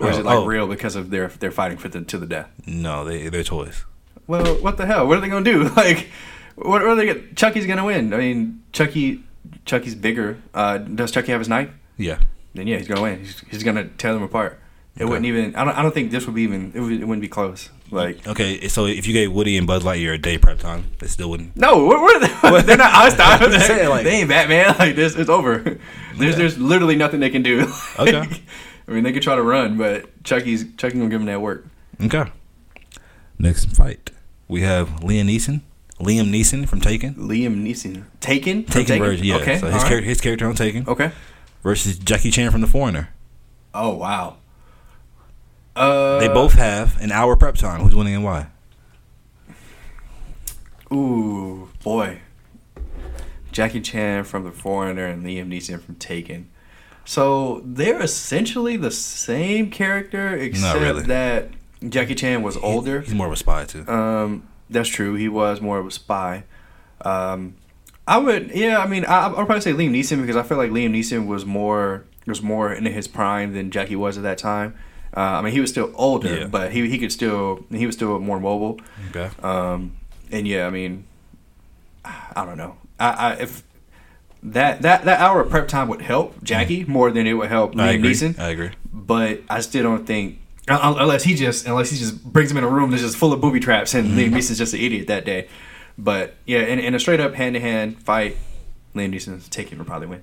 Or 0.00 0.10
is 0.10 0.16
Oh, 0.16 0.20
it 0.20 0.24
like 0.26 0.36
oh. 0.38 0.44
real 0.46 0.66
because 0.66 0.96
of 0.96 1.10
their 1.10 1.28
they're 1.28 1.50
fighting 1.50 1.78
for 1.78 1.88
the 1.88 2.02
to 2.02 2.18
the 2.18 2.26
death? 2.26 2.50
No, 2.66 3.04
they 3.04 3.28
they're 3.28 3.44
toys. 3.44 3.84
Well, 4.26 4.56
what 4.56 4.76
the 4.76 4.86
hell? 4.86 5.06
What 5.06 5.18
are 5.18 5.20
they 5.20 5.28
gonna 5.28 5.44
do? 5.44 5.68
Like, 5.76 6.08
what, 6.56 6.68
what 6.68 6.82
are 6.82 6.94
they? 6.96 7.06
Gonna, 7.06 7.20
Chucky's 7.34 7.66
gonna 7.66 7.84
win. 7.84 8.12
I 8.12 8.16
mean, 8.16 8.62
Chucky, 8.72 9.22
Chucky's 9.66 9.94
bigger. 9.94 10.42
Uh, 10.54 10.78
does 10.78 11.10
Chucky 11.12 11.30
have 11.32 11.40
his 11.40 11.48
knife? 11.48 11.70
Yeah. 11.96 12.18
Then 12.54 12.66
yeah, 12.66 12.78
he's 12.78 12.88
gonna 12.88 13.02
win. 13.02 13.20
He's, 13.20 13.40
he's 13.50 13.62
gonna 13.62 13.84
tear 13.98 14.14
them 14.14 14.22
apart. 14.22 14.58
It 14.96 15.02
Okay. 15.02 15.10
wouldn't 15.10 15.26
even. 15.26 15.54
I 15.54 15.64
don't. 15.64 15.76
I 15.78 15.82
don't 15.82 15.92
think 15.94 16.10
this 16.10 16.24
would 16.26 16.34
be 16.34 16.42
even. 16.42 16.72
It, 16.74 16.80
would, 16.80 16.92
it 16.92 17.04
wouldn't 17.06 17.20
be 17.22 17.28
close. 17.28 17.68
Like. 17.90 18.26
Okay, 18.26 18.66
so 18.68 18.86
if 18.86 19.06
you 19.06 19.12
gave 19.12 19.32
Woody 19.32 19.56
and 19.56 19.66
Buzz 19.66 19.84
Lightyear 19.84 20.14
a 20.14 20.18
day 20.18 20.38
prep 20.38 20.58
time, 20.58 20.84
they 20.98 21.06
still 21.06 21.30
wouldn't. 21.30 21.56
No, 21.56 21.90
are 21.92 22.18
they? 22.20 22.26
They're 22.62 22.76
not 22.76 22.92
Einstein. 22.94 23.42
I'm 23.42 23.50
just 23.52 23.66
saying, 23.66 23.88
like- 23.88 24.04
they 24.04 24.20
ain't 24.20 24.28
Batman. 24.28 24.74
Like 24.78 24.96
this, 24.96 25.14
it's 25.16 25.30
over. 25.30 25.58
There's 25.58 25.78
Yeah. 26.18 26.32
there's 26.32 26.58
literally 26.58 26.96
nothing 26.96 27.20
they 27.20 27.30
can 27.30 27.42
do. 27.42 27.70
Okay. 27.98 28.26
I 28.88 28.90
mean, 28.92 29.04
they 29.04 29.12
could 29.12 29.22
try 29.22 29.34
to 29.36 29.42
run, 29.42 29.76
but 29.78 30.22
Chucky's 30.24 30.64
Chucky 30.76 30.98
gonna 30.98 31.10
give 31.10 31.20
them 31.20 31.26
that 31.26 31.40
work. 31.40 31.66
Okay. 32.02 32.24
Next 33.38 33.66
fight, 33.76 34.10
we 34.48 34.62
have 34.62 34.88
Liam 35.00 35.26
Neeson. 35.28 35.60
Liam 36.00 36.30
Neeson 36.30 36.68
from 36.68 36.80
Taken. 36.80 37.14
Liam 37.14 37.62
Neeson, 37.64 38.04
Taken, 38.20 38.64
Taken 38.64 38.98
version, 38.98 39.24
yeah. 39.26 39.36
Okay, 39.36 39.58
so 39.58 39.66
his, 39.70 39.82
right. 39.82 39.88
char- 39.90 40.00
his 40.02 40.20
character 40.20 40.46
on 40.48 40.54
Taken 40.54 40.84
Okay. 40.88 41.10
versus 41.62 41.98
Jackie 41.98 42.30
Chan 42.30 42.50
from 42.50 42.60
The 42.60 42.66
Foreigner. 42.66 43.10
Oh 43.74 43.94
wow. 43.94 44.36
Uh, 45.76 46.18
They 46.18 46.28
both 46.28 46.54
have 46.54 47.00
an 47.00 47.12
hour 47.12 47.36
prep 47.36 47.54
time. 47.56 47.80
Who's 47.82 47.94
winning 47.94 48.14
and 48.14 48.24
why? 48.24 48.46
Ooh, 50.92 51.68
boy. 51.82 52.20
Jackie 53.52 53.80
Chan 53.80 54.24
from 54.24 54.44
The 54.44 54.52
Foreigner 54.52 55.06
and 55.06 55.24
Liam 55.24 55.48
Neeson 55.48 55.80
from 55.80 55.96
Taken. 55.96 56.48
So 57.04 57.62
they're 57.64 58.02
essentially 58.02 58.76
the 58.76 58.90
same 58.90 59.70
character, 59.70 60.36
except 60.36 60.80
really. 60.80 61.02
that 61.04 61.50
Jackie 61.88 62.14
Chan 62.14 62.42
was 62.42 62.56
older. 62.58 63.00
He's 63.00 63.14
more 63.14 63.26
of 63.26 63.32
a 63.32 63.36
spy 63.36 63.64
too. 63.64 63.86
Um, 63.88 64.46
that's 64.68 64.88
true. 64.88 65.14
He 65.14 65.28
was 65.28 65.60
more 65.60 65.78
of 65.78 65.86
a 65.86 65.90
spy. 65.90 66.44
Um, 67.02 67.54
I 68.08 68.18
would, 68.18 68.50
yeah. 68.52 68.78
I 68.78 68.86
mean, 68.86 69.04
I, 69.04 69.26
I'd 69.28 69.34
probably 69.34 69.60
say 69.60 69.72
Liam 69.72 69.90
Neeson 69.90 70.20
because 70.20 70.36
I 70.36 70.42
feel 70.42 70.58
like 70.58 70.70
Liam 70.70 70.90
Neeson 70.90 71.26
was 71.26 71.44
more 71.44 72.04
was 72.26 72.42
more 72.42 72.72
in 72.72 72.84
his 72.86 73.06
prime 73.06 73.52
than 73.54 73.70
Jackie 73.70 73.94
was 73.96 74.16
at 74.16 74.24
that 74.24 74.38
time. 74.38 74.74
Uh, 75.16 75.20
I 75.20 75.40
mean, 75.42 75.52
he 75.54 75.60
was 75.60 75.70
still 75.70 75.90
older, 75.94 76.40
Yeah. 76.40 76.46
but 76.46 76.72
he 76.72 76.88
he 76.90 76.98
could 76.98 77.10
still 77.12 77.64
he 77.70 77.86
was 77.86 77.94
still 77.96 78.18
more 78.18 78.38
mobile. 78.38 78.78
Okay. 79.10 79.30
Um, 79.42 79.96
and 80.30 80.46
yeah, 80.46 80.66
I 80.66 80.70
mean, 80.70 81.04
I 82.04 82.44
don't 82.44 82.58
know. 82.58 82.76
I, 83.00 83.08
I 83.10 83.32
if 83.34 83.62
that 84.42 84.82
that 84.82 85.04
that 85.06 85.20
hour 85.20 85.40
of 85.40 85.50
prep 85.50 85.68
time 85.68 85.88
would 85.88 86.02
help 86.02 86.42
Jackie 86.42 86.84
more 86.84 87.10
than 87.10 87.26
it 87.26 87.32
would 87.34 87.48
help 87.48 87.74
Mm. 87.74 87.80
I 87.80 87.94
Liam 87.94 87.98
agree. 87.98 88.10
Neeson 88.12 88.38
I 88.38 88.48
agree. 88.50 88.70
but 88.92 89.40
I 89.48 89.60
still 89.60 89.82
don't 89.82 90.06
think 90.06 90.40
unless 90.68 91.22
he 91.24 91.34
just 91.34 91.66
unless 91.66 91.90
he 91.90 91.96
just 91.96 92.22
brings 92.24 92.50
him 92.50 92.56
in 92.58 92.64
a 92.64 92.68
room 92.68 92.90
that's 92.90 93.02
just 93.02 93.16
full 93.16 93.32
of 93.32 93.40
booby 93.40 93.60
traps 93.60 93.94
and 93.94 94.08
Mm-hmm. 94.08 94.18
Liam 94.18 94.30
Neeson's 94.38 94.58
just 94.58 94.74
an 94.74 94.80
idiot 94.80 95.06
that 95.08 95.24
day. 95.24 95.48
But 95.98 96.34
yeah, 96.44 96.60
in, 96.60 96.78
in 96.78 96.94
a 96.94 96.98
straight 97.00 97.20
up 97.20 97.34
hand 97.34 97.54
to 97.54 97.60
hand 97.60 98.02
fight, 98.02 98.36
Liam 98.94 99.14
Neeson's 99.14 99.48
taking 99.48 99.78
will 99.78 99.86
probably 99.86 100.08
win. 100.08 100.22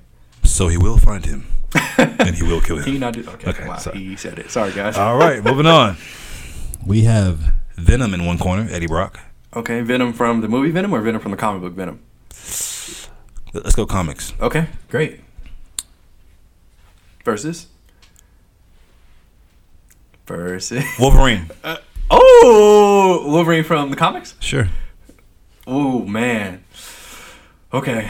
So 0.53 0.67
he 0.67 0.77
will 0.77 0.97
find 0.99 1.25
him, 1.25 1.47
and 1.97 2.35
he 2.35 2.43
will 2.43 2.61
kill 2.61 2.77
Can 2.77 2.87
you 2.89 2.93
him. 2.93 2.99
not 2.99 3.13
do? 3.15 3.21
Okay, 3.27 3.49
Okay, 3.49 3.67
wow, 3.67 3.77
sorry. 3.77 3.97
he 3.97 4.15
said 4.15 4.37
it. 4.37 4.51
Sorry, 4.51 4.71
guys. 4.71 4.95
All 4.97 5.17
right, 5.17 5.43
moving 5.43 5.65
on. 5.65 5.97
We 6.85 7.05
have 7.05 7.39
Venom 7.75 8.13
in 8.13 8.23
one 8.25 8.37
corner, 8.37 8.67
Eddie 8.69 8.85
Brock. 8.85 9.19
Okay, 9.55 9.81
Venom 9.81 10.13
from 10.13 10.41
the 10.41 10.47
movie 10.47 10.69
Venom 10.69 10.93
or 10.93 11.01
Venom 11.01 11.19
from 11.21 11.31
the 11.31 11.37
comic 11.37 11.63
book 11.63 11.73
Venom? 11.73 11.99
Let's 13.53 13.75
go 13.75 13.87
comics. 13.87 14.33
Okay, 14.39 14.67
great. 14.89 15.21
Versus. 17.25 17.65
Versus. 20.27 20.83
Wolverine. 20.99 21.49
Uh, 21.63 21.77
oh, 22.11 23.23
Wolverine 23.27 23.63
from 23.63 23.89
the 23.89 23.95
comics. 23.95 24.35
Sure. 24.39 24.69
Oh 25.65 26.05
man. 26.05 26.63
Okay. 27.73 28.07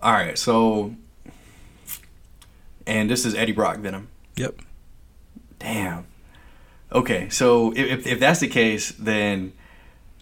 All 0.00 0.12
right. 0.12 0.38
So, 0.38 0.94
and 2.88 3.08
this 3.08 3.24
is 3.24 3.34
Eddie 3.34 3.52
Brock 3.52 3.78
Venom. 3.78 4.08
Yep. 4.36 4.56
Damn. 5.58 6.06
Okay. 6.92 7.28
So 7.28 7.72
if 7.72 7.86
if, 8.00 8.06
if 8.06 8.20
that's 8.20 8.40
the 8.40 8.48
case, 8.48 8.92
then 8.92 9.52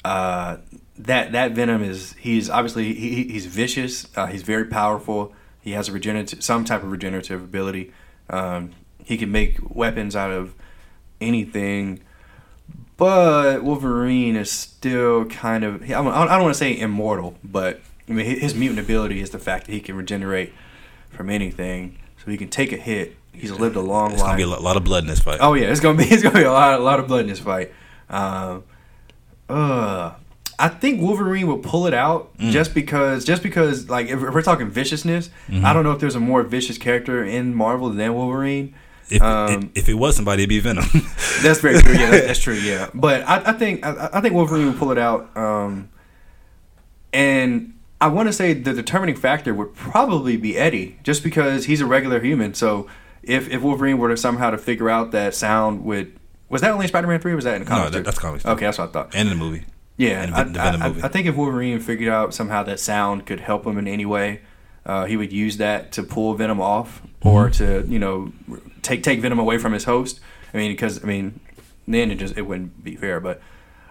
uh, 0.04 0.58
that 0.98 1.32
that 1.32 1.52
Venom 1.52 1.82
is 1.82 2.14
he's 2.18 2.50
obviously 2.50 2.92
he, 2.94 3.14
he- 3.24 3.32
he's 3.32 3.46
vicious. 3.46 4.06
Uh, 4.16 4.26
he's 4.26 4.42
very 4.42 4.64
powerful. 4.66 5.32
He 5.60 5.72
has 5.72 5.88
a 5.88 5.92
regenerative 5.92 6.42
some 6.44 6.64
type 6.64 6.82
of 6.82 6.90
regenerative 6.90 7.42
ability. 7.42 7.92
Um, 8.28 8.72
he 9.04 9.16
can 9.16 9.30
make 9.30 9.58
weapons 9.74 10.16
out 10.16 10.30
of 10.30 10.54
anything. 11.20 12.00
But 12.96 13.62
Wolverine 13.62 14.36
is 14.36 14.50
still 14.50 15.26
kind 15.26 15.64
of 15.64 15.82
I 15.82 15.86
don't, 15.88 16.08
I 16.08 16.24
don't 16.34 16.42
want 16.42 16.54
to 16.54 16.58
say 16.58 16.76
immortal, 16.78 17.36
but 17.44 17.80
I 18.08 18.12
mean 18.12 18.24
his 18.24 18.54
mutant 18.54 18.80
ability 18.80 19.20
is 19.20 19.30
the 19.30 19.38
fact 19.38 19.66
that 19.66 19.72
he 19.72 19.80
can 19.80 19.96
regenerate 19.96 20.52
from 21.10 21.28
anything. 21.28 21.98
So 22.26 22.32
he 22.32 22.36
can 22.36 22.48
take 22.48 22.72
a 22.72 22.76
hit. 22.76 23.14
He's 23.32 23.52
lived 23.52 23.76
a 23.76 23.80
long 23.80 24.10
It's 24.12 24.20
life. 24.20 24.36
It's 24.38 24.44
gonna 24.44 24.56
be 24.56 24.60
a 24.60 24.64
lot 24.64 24.76
of 24.76 24.82
blood 24.84 25.04
in 25.04 25.08
this 25.08 25.20
fight. 25.20 25.38
Oh 25.40 25.54
yeah, 25.54 25.66
it's 25.70 25.78
gonna 25.80 25.96
be 25.96 26.04
it's 26.10 26.22
gonna 26.24 26.34
be 26.34 26.42
a 26.42 26.52
lot 26.52 26.78
a 26.78 26.82
lot 26.82 26.98
of 26.98 27.06
blood 27.06 27.20
in 27.20 27.28
this 27.28 27.38
fight. 27.38 27.72
Um, 28.10 28.64
uh, 29.48 30.12
I 30.58 30.68
think 30.68 31.00
Wolverine 31.00 31.46
will 31.46 31.58
pull 31.58 31.86
it 31.86 31.94
out 31.94 32.36
Mm. 32.38 32.50
just 32.50 32.74
because, 32.74 33.24
just 33.24 33.42
because, 33.44 33.88
like 33.88 34.06
if, 34.08 34.14
if 34.22 34.34
we're 34.34 34.42
talking 34.42 34.68
viciousness, 34.70 35.30
Mm-hmm. 35.48 35.64
I 35.64 35.72
don't 35.72 35.84
know 35.84 35.92
if 35.92 36.00
there's 36.00 36.16
a 36.16 36.20
more 36.20 36.42
vicious 36.42 36.78
character 36.78 37.22
in 37.24 37.54
Marvel 37.54 37.90
than 37.90 38.12
Wolverine. 38.14 38.74
If, 39.08 39.22
Um, 39.22 39.70
if 39.76 39.88
it 39.88 39.94
was 39.94 40.16
somebody, 40.16 40.42
it'd 40.42 40.48
be 40.48 40.58
Venom. 40.58 40.84
That's 41.42 41.60
very 41.60 41.78
true. 41.80 41.92
Yeah, 41.92 42.10
that, 42.10 42.26
that's 42.26 42.40
true. 42.40 42.54
Yeah, 42.54 42.88
but 42.92 43.22
I, 43.22 43.50
I 43.50 43.52
think 43.52 43.86
I, 43.86 44.08
I 44.14 44.20
think 44.20 44.34
Wolverine 44.34 44.66
will 44.66 44.72
pull 44.78 44.90
it 44.90 44.98
out. 44.98 45.30
Um, 45.36 45.90
and 47.12 47.75
I 48.00 48.08
want 48.08 48.28
to 48.28 48.32
say 48.32 48.52
the 48.52 48.72
determining 48.74 49.16
factor 49.16 49.54
would 49.54 49.74
probably 49.74 50.36
be 50.36 50.56
Eddie, 50.58 50.98
just 51.02 51.22
because 51.24 51.64
he's 51.64 51.80
a 51.80 51.86
regular 51.86 52.20
human. 52.20 52.54
So 52.54 52.86
if 53.22 53.48
if 53.50 53.62
Wolverine 53.62 53.98
were 53.98 54.08
to 54.10 54.16
somehow 54.16 54.50
to 54.50 54.58
figure 54.58 54.90
out 54.90 55.12
that 55.12 55.34
sound 55.34 55.84
would 55.84 56.16
was 56.48 56.60
that 56.60 56.70
only 56.70 56.86
Spider 56.86 57.06
Man 57.08 57.20
three? 57.20 57.34
Was 57.34 57.44
that 57.44 57.56
in 57.56 57.64
the 57.64 57.70
No, 57.70 57.76
comics? 57.76 57.96
that- 57.96 58.04
that's 58.04 58.18
comics. 58.18 58.44
Okay, 58.46 58.64
that's 58.66 58.78
what 58.78 58.90
I 58.90 58.92
thought. 58.92 59.14
and 59.14 59.28
in 59.30 59.38
the 59.38 59.44
movie. 59.44 59.64
Yeah, 59.96 60.22
And 60.22 60.34
I, 60.34 60.42
the 60.44 60.50
Venom 60.50 60.82
I- 60.82 60.88
movie. 60.88 61.02
I 61.02 61.08
think 61.08 61.26
if 61.26 61.36
Wolverine 61.36 61.80
figured 61.80 62.10
out 62.12 62.34
somehow 62.34 62.62
that 62.64 62.78
sound 62.78 63.24
could 63.24 63.40
help 63.40 63.66
him 63.66 63.78
in 63.78 63.88
any 63.88 64.04
way, 64.04 64.42
uh, 64.84 65.06
he 65.06 65.16
would 65.16 65.32
use 65.32 65.56
that 65.56 65.90
to 65.92 66.02
pull 66.02 66.34
Venom 66.34 66.60
off 66.60 67.00
or 67.22 67.48
Mm-hmm. 67.48 67.86
to 67.86 67.92
you 67.92 67.98
know 67.98 68.32
take 68.82 69.02
take 69.02 69.20
Venom 69.20 69.38
away 69.38 69.56
from 69.58 69.72
his 69.72 69.84
host. 69.84 70.20
I 70.52 70.58
mean, 70.58 70.70
because 70.70 71.02
I 71.02 71.06
mean, 71.06 71.40
then 71.88 72.10
it 72.10 72.16
just 72.16 72.36
it 72.36 72.42
wouldn't 72.42 72.84
be 72.84 72.94
fair. 72.94 73.20
But 73.20 73.40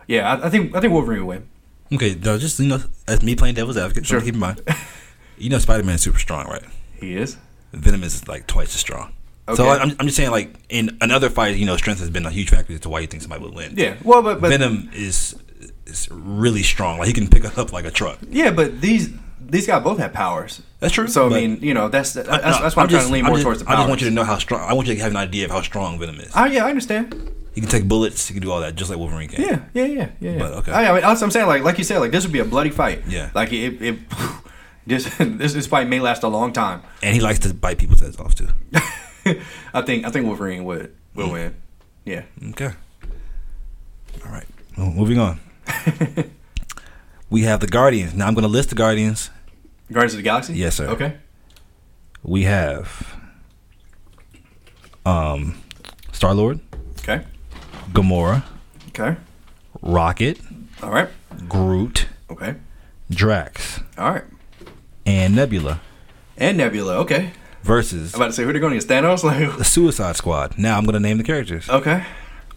yeah, 0.07 0.31
I, 0.35 0.45
I 0.45 0.49
think 0.51 0.75
I 0.75 0.79
think 0.79 0.93
Wolverine 0.93 1.25
would 1.25 1.37
win. 1.39 1.49
Okay, 1.93 2.15
no, 2.15 2.37
just 2.37 2.59
you 2.59 2.67
know, 2.67 2.81
as 3.07 3.21
me 3.21 3.35
playing 3.35 3.55
devil's 3.55 3.77
advocate, 3.77 4.05
Sure. 4.05 4.19
keep 4.21 4.33
in 4.33 4.39
mind, 4.39 4.61
you 5.37 5.49
know, 5.49 5.59
Spider 5.59 5.83
Man 5.83 5.95
is 5.95 6.01
super 6.01 6.19
strong, 6.19 6.47
right? 6.47 6.63
He 6.99 7.15
is. 7.15 7.37
Venom 7.73 8.03
is 8.03 8.27
like 8.27 8.47
twice 8.47 8.73
as 8.73 8.79
strong. 8.81 9.13
So 9.53 9.53
Okay. 9.53 9.63
I- 9.69 9.77
I'm, 9.83 9.95
I'm 9.99 10.05
just 10.07 10.17
saying, 10.17 10.31
like 10.31 10.55
in 10.69 10.97
another 11.01 11.29
fight, 11.29 11.57
you 11.57 11.65
know, 11.65 11.77
strength 11.77 11.99
has 11.99 12.09
been 12.09 12.25
a 12.25 12.31
huge 12.31 12.49
factor 12.49 12.73
as 12.73 12.79
to 12.81 12.89
why 12.89 13.01
you 13.01 13.07
think 13.07 13.21
somebody 13.21 13.43
would 13.43 13.53
win. 13.53 13.73
Yeah. 13.77 13.95
Well, 14.03 14.21
but 14.23 14.41
but 14.41 14.49
Venom 14.49 14.89
is 14.93 15.35
is 15.85 16.07
really 16.11 16.63
strong. 16.63 16.97
Like 16.97 17.07
he 17.07 17.13
can 17.13 17.27
pick 17.27 17.45
up 17.57 17.71
like 17.71 17.85
a 17.85 17.91
truck. 17.91 18.17
yeah, 18.29 18.49
but 18.51 18.81
these 18.81 19.09
these 19.39 19.67
guys 19.67 19.83
both 19.83 19.99
have 19.99 20.11
powers. 20.13 20.63
That's 20.79 20.93
true. 20.93 21.07
So 21.07 21.27
I 21.27 21.29
mean, 21.29 21.59
you 21.61 21.75
know, 21.75 21.87
that's 21.89 22.13
that's, 22.13 22.27
No, 22.27 22.37
that's 22.37 22.75
why 22.75 22.81
I'm, 22.83 22.89
trying 22.89 23.01
just- 23.01 23.07
to 23.07 23.13
lean 23.13 23.25
more 23.25 23.35
just, 23.35 23.43
towards 23.43 23.63
the 23.63 23.69
I 23.69 23.75
just 23.75 23.89
want 23.89 24.01
you 24.01 24.07
to 24.09 24.13
know 24.13 24.23
how 24.23 24.39
strong. 24.39 24.61
I 24.67 24.73
want 24.73 24.87
you 24.87 24.95
to 24.95 25.01
have 25.01 25.11
an 25.11 25.17
idea 25.17 25.45
of 25.45 25.51
how 25.51 25.61
strong 25.61 25.99
Venom 25.99 26.19
is. 26.19 26.31
Oh 26.35 26.45
yeah, 26.45 26.65
I 26.65 26.69
understand. 26.69 27.31
He 27.55 27.61
can 27.61 27.69
take 27.69 27.87
bullets. 27.87 28.27
He 28.27 28.33
can 28.33 28.43
do 28.43 28.51
all 28.51 28.59
that, 28.59 28.75
just 28.75 28.89
like 28.89 28.99
Wolverine 28.99 29.29
can. 29.29 29.41
Yeah, 29.41 29.63
yeah, 29.73 29.85
yeah, 29.85 30.09
yeah. 30.19 30.31
yeah. 30.31 30.37
But, 30.37 30.53
okay. 30.55 30.71
I, 30.73 30.89
I 30.89 30.93
mean, 30.93 31.03
what 31.03 31.23
I'm 31.23 31.31
saying. 31.31 31.47
Like, 31.47 31.63
like 31.63 31.77
you 31.77 31.85
said, 31.85 31.99
like 31.99 32.11
this 32.11 32.25
would 32.25 32.33
be 32.33 32.39
a 32.39 32.45
bloody 32.45 32.69
fight. 32.69 33.03
Yeah. 33.07 33.31
Like 33.33 33.53
it, 33.53 33.81
it 33.81 33.99
this 34.85 35.05
this 35.19 35.53
this 35.53 35.65
fight 35.65 35.87
may 35.87 36.01
last 36.01 36.23
a 36.23 36.27
long 36.27 36.51
time. 36.51 36.81
And 37.01 37.15
he 37.15 37.21
likes 37.21 37.39
to 37.39 37.53
bite 37.53 37.77
people's 37.77 38.01
heads 38.01 38.19
off 38.19 38.35
too. 38.35 38.49
I 39.73 39.81
think 39.81 40.05
I 40.05 40.09
think 40.09 40.25
Wolverine 40.25 40.65
would 40.65 40.93
will 41.13 41.31
win. 41.31 41.55
Yeah. 42.03 42.23
Okay. 42.49 42.71
All 44.25 44.31
right. 44.31 44.45
Well, 44.77 44.91
moving 44.91 45.17
on. 45.17 45.39
we 47.29 47.43
have 47.43 47.61
the 47.61 47.67
Guardians. 47.67 48.13
Now 48.13 48.27
I'm 48.27 48.33
going 48.33 48.43
to 48.43 48.49
list 48.49 48.69
the 48.69 48.75
Guardians. 48.75 49.29
Guardians 49.89 50.13
of 50.13 50.17
the 50.17 50.23
Galaxy. 50.23 50.55
Yes, 50.55 50.75
sir. 50.75 50.87
Okay. 50.87 51.15
We 52.21 52.43
have 52.43 53.15
um, 55.05 55.57
Star 56.11 56.33
Lord, 56.33 56.59
Okay. 56.99 57.23
Gamora, 57.91 58.43
Okay. 58.89 59.15
Rocket, 59.81 60.39
All 60.81 60.91
right. 60.91 61.09
Groot, 61.49 62.07
Okay. 62.29 62.55
Drax, 63.11 63.81
All 63.97 64.11
right. 64.11 64.23
and 65.05 65.35
Nebula 65.35 65.79
And 66.37 66.57
Nebula. 66.57 66.95
Okay. 66.99 67.31
versus 67.63 68.13
I'm 68.13 68.21
about 68.21 68.27
to 68.27 68.33
say 68.33 68.43
who 68.43 68.51
they're 68.51 68.59
going 68.61 68.73
against 68.73 68.87
Thanos. 68.89 69.23
Like. 69.23 69.57
the 69.57 69.63
Suicide 69.63 70.15
Squad. 70.15 70.57
Now 70.57 70.77
I'm 70.77 70.85
going 70.85 70.93
to 70.93 70.99
name 70.99 71.17
the 71.17 71.23
characters. 71.23 71.69
Okay. 71.69 72.03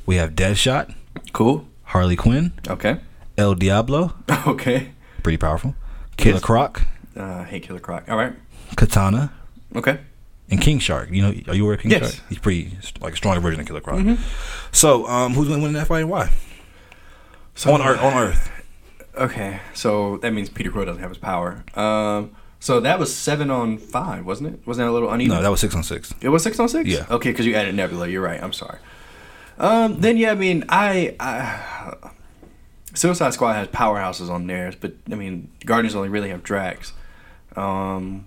We 0.06 0.16
have 0.16 0.30
Deadshot, 0.32 0.94
Cool. 1.32 1.66
Harley 1.84 2.16
Quinn, 2.16 2.52
Okay. 2.68 2.98
El 3.36 3.54
Diablo, 3.54 4.14
Okay. 4.46 4.90
pretty 5.22 5.36
powerful, 5.38 5.74
Killer. 6.16 6.40
Croc, 6.40 6.82
Uh, 7.16 7.22
I 7.22 7.44
hate 7.44 7.62
Killer 7.64 7.80
Croc. 7.80 8.04
All 8.08 8.16
right. 8.16 8.32
Katana, 8.76 9.32
Okay. 9.76 9.98
And 10.50 10.60
King 10.60 10.78
Shark. 10.78 11.10
You 11.10 11.22
know, 11.22 11.28
are 11.48 11.54
you 11.54 11.64
aware 11.64 11.74
of 11.74 11.80
King 11.80 11.90
Yes. 11.92 12.14
Shark? 12.16 12.28
He's 12.28 12.38
pretty 12.38 12.76
like 13.00 13.12
a 13.14 13.16
stronger 13.16 13.40
version 13.40 13.60
of 13.60 13.66
Killer 13.66 13.80
Croc. 13.80 13.98
Mhm. 13.98 14.18
So, 14.72 15.06
um, 15.08 15.34
who's 15.34 15.48
going 15.48 15.60
to 15.60 15.62
win 15.64 15.72
that 15.74 15.86
fight 15.86 16.00
and 16.00 16.10
why? 16.10 16.30
So 17.54 17.72
on 17.72 17.82
Earth. 17.82 18.00
On 18.00 18.14
Earth. 18.14 18.50
Okay. 19.16 19.60
So 19.74 20.18
that 20.18 20.32
means 20.32 20.48
Peter 20.48 20.70
Crow 20.70 20.84
doesn't 20.84 21.00
have 21.02 21.10
his 21.10 21.18
power. 21.18 21.64
Um. 21.74 22.30
So 22.60 22.80
that 22.80 22.98
was 22.98 23.14
seven 23.14 23.50
on 23.50 23.78
five, 23.78 24.24
wasn't 24.26 24.52
it? 24.54 24.66
Wasn't 24.66 24.84
that 24.84 24.90
a 24.90 24.92
little 24.92 25.10
uneven? 25.10 25.36
No, 25.36 25.42
that 25.42 25.48
was 25.50 25.60
six 25.60 25.74
on 25.76 25.84
six. 25.84 26.12
It 26.20 26.28
was 26.28 26.42
six 26.42 26.58
on 26.58 26.68
six. 26.68 26.88
Yeah. 26.88 27.06
Okay, 27.08 27.30
because 27.30 27.46
you 27.46 27.54
added 27.54 27.74
Nebula. 27.76 28.08
You're 28.08 28.22
right. 28.22 28.42
I'm 28.42 28.52
sorry. 28.52 28.78
Um. 29.58 30.00
Then 30.00 30.16
yeah, 30.16 30.32
I 30.32 30.34
mean, 30.34 30.64
I, 30.68 31.14
I 31.20 31.94
Suicide 32.94 33.32
Squad 33.34 33.52
has 33.54 33.68
powerhouses 33.68 34.28
on 34.30 34.46
theirs, 34.46 34.74
but 34.80 34.94
I 35.10 35.14
mean, 35.14 35.50
Guardians 35.64 35.94
only 35.94 36.08
really 36.08 36.30
have 36.30 36.42
Drax. 36.42 36.92
Um. 37.56 38.26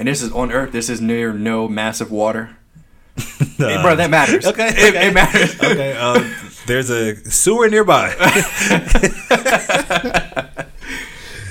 And 0.00 0.08
this 0.08 0.22
is 0.22 0.32
on 0.32 0.50
Earth. 0.50 0.72
This 0.72 0.88
is 0.88 1.02
near 1.02 1.34
no 1.34 1.68
massive 1.68 2.10
water. 2.10 2.56
Hey, 3.58 3.76
bro, 3.82 3.94
that 3.94 4.08
matters. 4.08 4.46
Okay, 4.46 4.68
It, 4.68 4.94
okay. 4.96 5.08
it 5.08 5.12
matters. 5.14 5.54
okay, 5.62 5.92
um, 5.92 6.34
there's 6.66 6.88
a 6.88 7.14
sewer 7.30 7.68
nearby. 7.68 8.14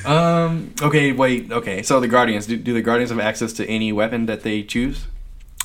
Um. 0.06 0.74
Okay. 0.82 1.12
Wait. 1.12 1.52
Okay. 1.52 1.84
So 1.84 2.00
the 2.00 2.08
Guardians 2.08 2.48
do, 2.48 2.58
do 2.58 2.74
the 2.74 2.82
Guardians 2.82 3.12
have 3.12 3.20
access 3.20 3.54
to 3.54 3.66
any 3.68 3.92
weapon 3.92 4.26
that 4.26 4.42
they 4.42 4.64
choose? 4.64 5.06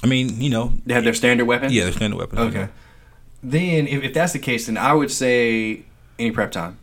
I 0.03 0.07
mean, 0.07 0.39
you 0.43 0.51
know, 0.51 0.75
They 0.85 0.93
have 0.93 1.05
their 1.05 1.15
standard 1.15 1.47
weapon. 1.47 1.73
yeah, 1.73 1.85
their 1.85 1.93
standard 1.93 2.19
weapons. 2.19 2.41
Okay. 2.55 2.69
Then, 3.43 3.87
if, 3.87 4.03
if 4.03 4.13
that's 4.13 4.35
the 4.35 4.39
case, 4.39 4.67
then 4.67 4.77
I 4.77 4.93
would 4.93 5.11
say 5.11 5.85
any 6.19 6.31
prep 6.31 6.51
time. 6.51 6.79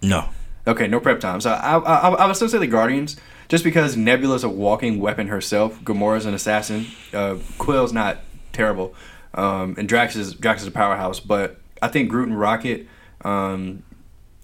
No. 0.00 0.28
Okay, 0.66 0.86
no 0.86 1.00
prep 1.00 1.18
time. 1.18 1.40
So 1.40 1.50
I, 1.50 1.78
I, 1.78 2.08
I 2.10 2.26
would 2.26 2.36
still 2.36 2.48
say 2.48 2.58
the 2.58 2.68
Guardians, 2.68 3.16
just 3.52 3.64
because 3.64 3.98
Nebula's 3.98 4.44
a 4.44 4.48
walking 4.48 4.98
weapon 4.98 5.28
herself. 5.28 5.78
Gamora's 5.84 6.24
an 6.24 6.32
assassin. 6.32 6.86
Uh, 7.12 7.36
Quill's 7.58 7.92
not 7.92 8.20
terrible, 8.50 8.94
um, 9.34 9.74
and 9.76 9.86
Drax 9.86 10.16
is 10.16 10.32
Drax 10.32 10.62
is 10.62 10.68
a 10.68 10.70
powerhouse. 10.70 11.20
But 11.20 11.58
I 11.82 11.88
think 11.88 12.08
Groot 12.08 12.30
and 12.30 12.40
Rocket, 12.40 12.86
um, 13.26 13.82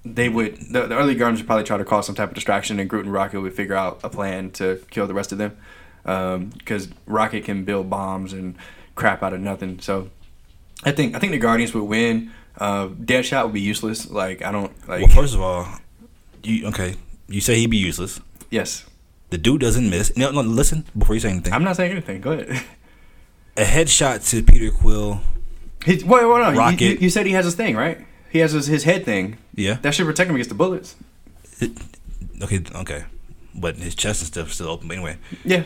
they 0.04 0.28
would 0.28 0.58
the, 0.58 0.88
the 0.88 0.94
early 0.94 1.14
Guardians 1.14 1.40
would 1.40 1.46
probably 1.46 1.64
try 1.64 1.78
to 1.78 1.86
cause 1.86 2.04
some 2.04 2.16
type 2.16 2.28
of 2.28 2.34
distraction, 2.34 2.78
and 2.78 2.90
Groot 2.90 3.06
and 3.06 3.14
Rocket 3.14 3.40
would 3.40 3.54
figure 3.54 3.74
out 3.74 3.98
a 4.04 4.10
plan 4.10 4.50
to 4.52 4.84
kill 4.90 5.06
the 5.06 5.14
rest 5.14 5.32
of 5.32 5.38
them. 5.38 5.56
Because 6.04 6.88
Rocket 7.06 7.44
can 7.44 7.64
build 7.64 7.88
bombs 7.88 8.34
and 8.34 8.56
crap 8.94 9.22
out 9.22 9.32
of 9.32 9.40
nothing. 9.40 9.80
So 9.80 10.10
I 10.84 10.92
think 10.92 11.16
I 11.16 11.18
think 11.18 11.32
the 11.32 11.38
Guardians 11.38 11.72
would 11.72 11.84
win. 11.84 12.30
Uh, 12.58 12.88
Deadshot 12.88 13.44
would 13.44 13.54
be 13.54 13.62
useless. 13.62 14.10
Like 14.10 14.42
I 14.42 14.52
don't 14.52 14.70
like. 14.86 15.00
Well, 15.00 15.16
first 15.16 15.34
of 15.34 15.40
all, 15.40 15.66
you 16.42 16.66
okay? 16.66 16.96
You 17.26 17.40
say 17.40 17.54
he'd 17.54 17.70
be 17.70 17.78
useless. 17.78 18.20
yes, 18.50 18.84
The 19.30 19.38
dude 19.38 19.60
doesn't 19.60 19.88
miss. 19.90 20.16
No, 20.16 20.30
no. 20.30 20.40
Listen 20.40 20.84
before 20.96 21.14
you 21.14 21.20
say 21.20 21.30
anything. 21.30 21.52
I'm 21.52 21.64
not 21.64 21.76
saying 21.76 21.92
anything. 21.92 22.20
Go 22.20 22.32
ahead. 22.32 22.48
a 23.56 23.62
headshot 23.62 24.28
to 24.30 24.42
Peter 24.42 24.70
Quill. 24.70 25.20
Wait, 25.86 26.04
wait. 26.04 26.18
You- 26.18 26.58
Rocket. 26.58 26.80
You, 26.80 26.96
you 27.00 27.10
said 27.10 27.26
he 27.26 27.32
has 27.32 27.44
his 27.44 27.54
thing, 27.54 27.76
right? 27.76 28.04
He 28.30 28.38
has 28.40 28.52
his, 28.52 28.66
his 28.66 28.84
head 28.84 29.04
thing. 29.04 29.36
Yeah. 29.54 29.74
That 29.82 29.94
should 29.94 30.06
protect 30.06 30.28
him 30.28 30.36
against 30.36 30.50
the 30.50 30.54
bullets. 30.56 30.96
Okay. 32.42 32.60
Okay. 32.74 33.04
But 33.54 33.76
his 33.76 33.94
chest 33.94 34.20
and 34.22 34.26
stuff 34.28 34.48
is 34.48 34.54
still 34.54 34.68
open. 34.68 34.88
But 34.88 34.96
anyway, 34.96 35.16
Yeah. 35.44 35.64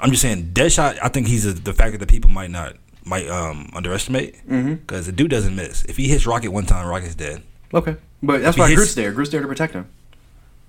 I'm 0.00 0.10
just 0.10 0.22
saying, 0.22 0.50
Deadshot. 0.52 0.98
I 1.02 1.08
think 1.08 1.26
he's 1.28 1.46
a, 1.46 1.52
the 1.52 1.72
factor 1.72 1.96
that 1.98 2.08
people 2.08 2.30
might 2.30 2.50
not 2.50 2.74
might 3.04 3.28
um 3.28 3.70
underestimate 3.74 4.34
Mm-hmm. 4.48 4.74
because 4.74 5.06
the 5.06 5.12
dude 5.12 5.30
doesn't 5.30 5.54
miss. 5.54 5.84
If 5.84 5.96
he 5.96 6.08
hits 6.08 6.26
Rocket 6.26 6.50
one 6.50 6.66
time, 6.66 6.86
Rocket's 6.86 7.14
dead 7.14 7.42
Okay. 7.72 7.96
But 8.22 8.42
that's 8.42 8.56
If 8.56 8.60
why 8.60 8.68
hits- 8.68 8.76
Groot's 8.78 8.94
there. 8.94 9.12
Groot's 9.12 9.30
there 9.30 9.40
to 9.42 9.46
protect 9.48 9.74
him. 9.74 9.88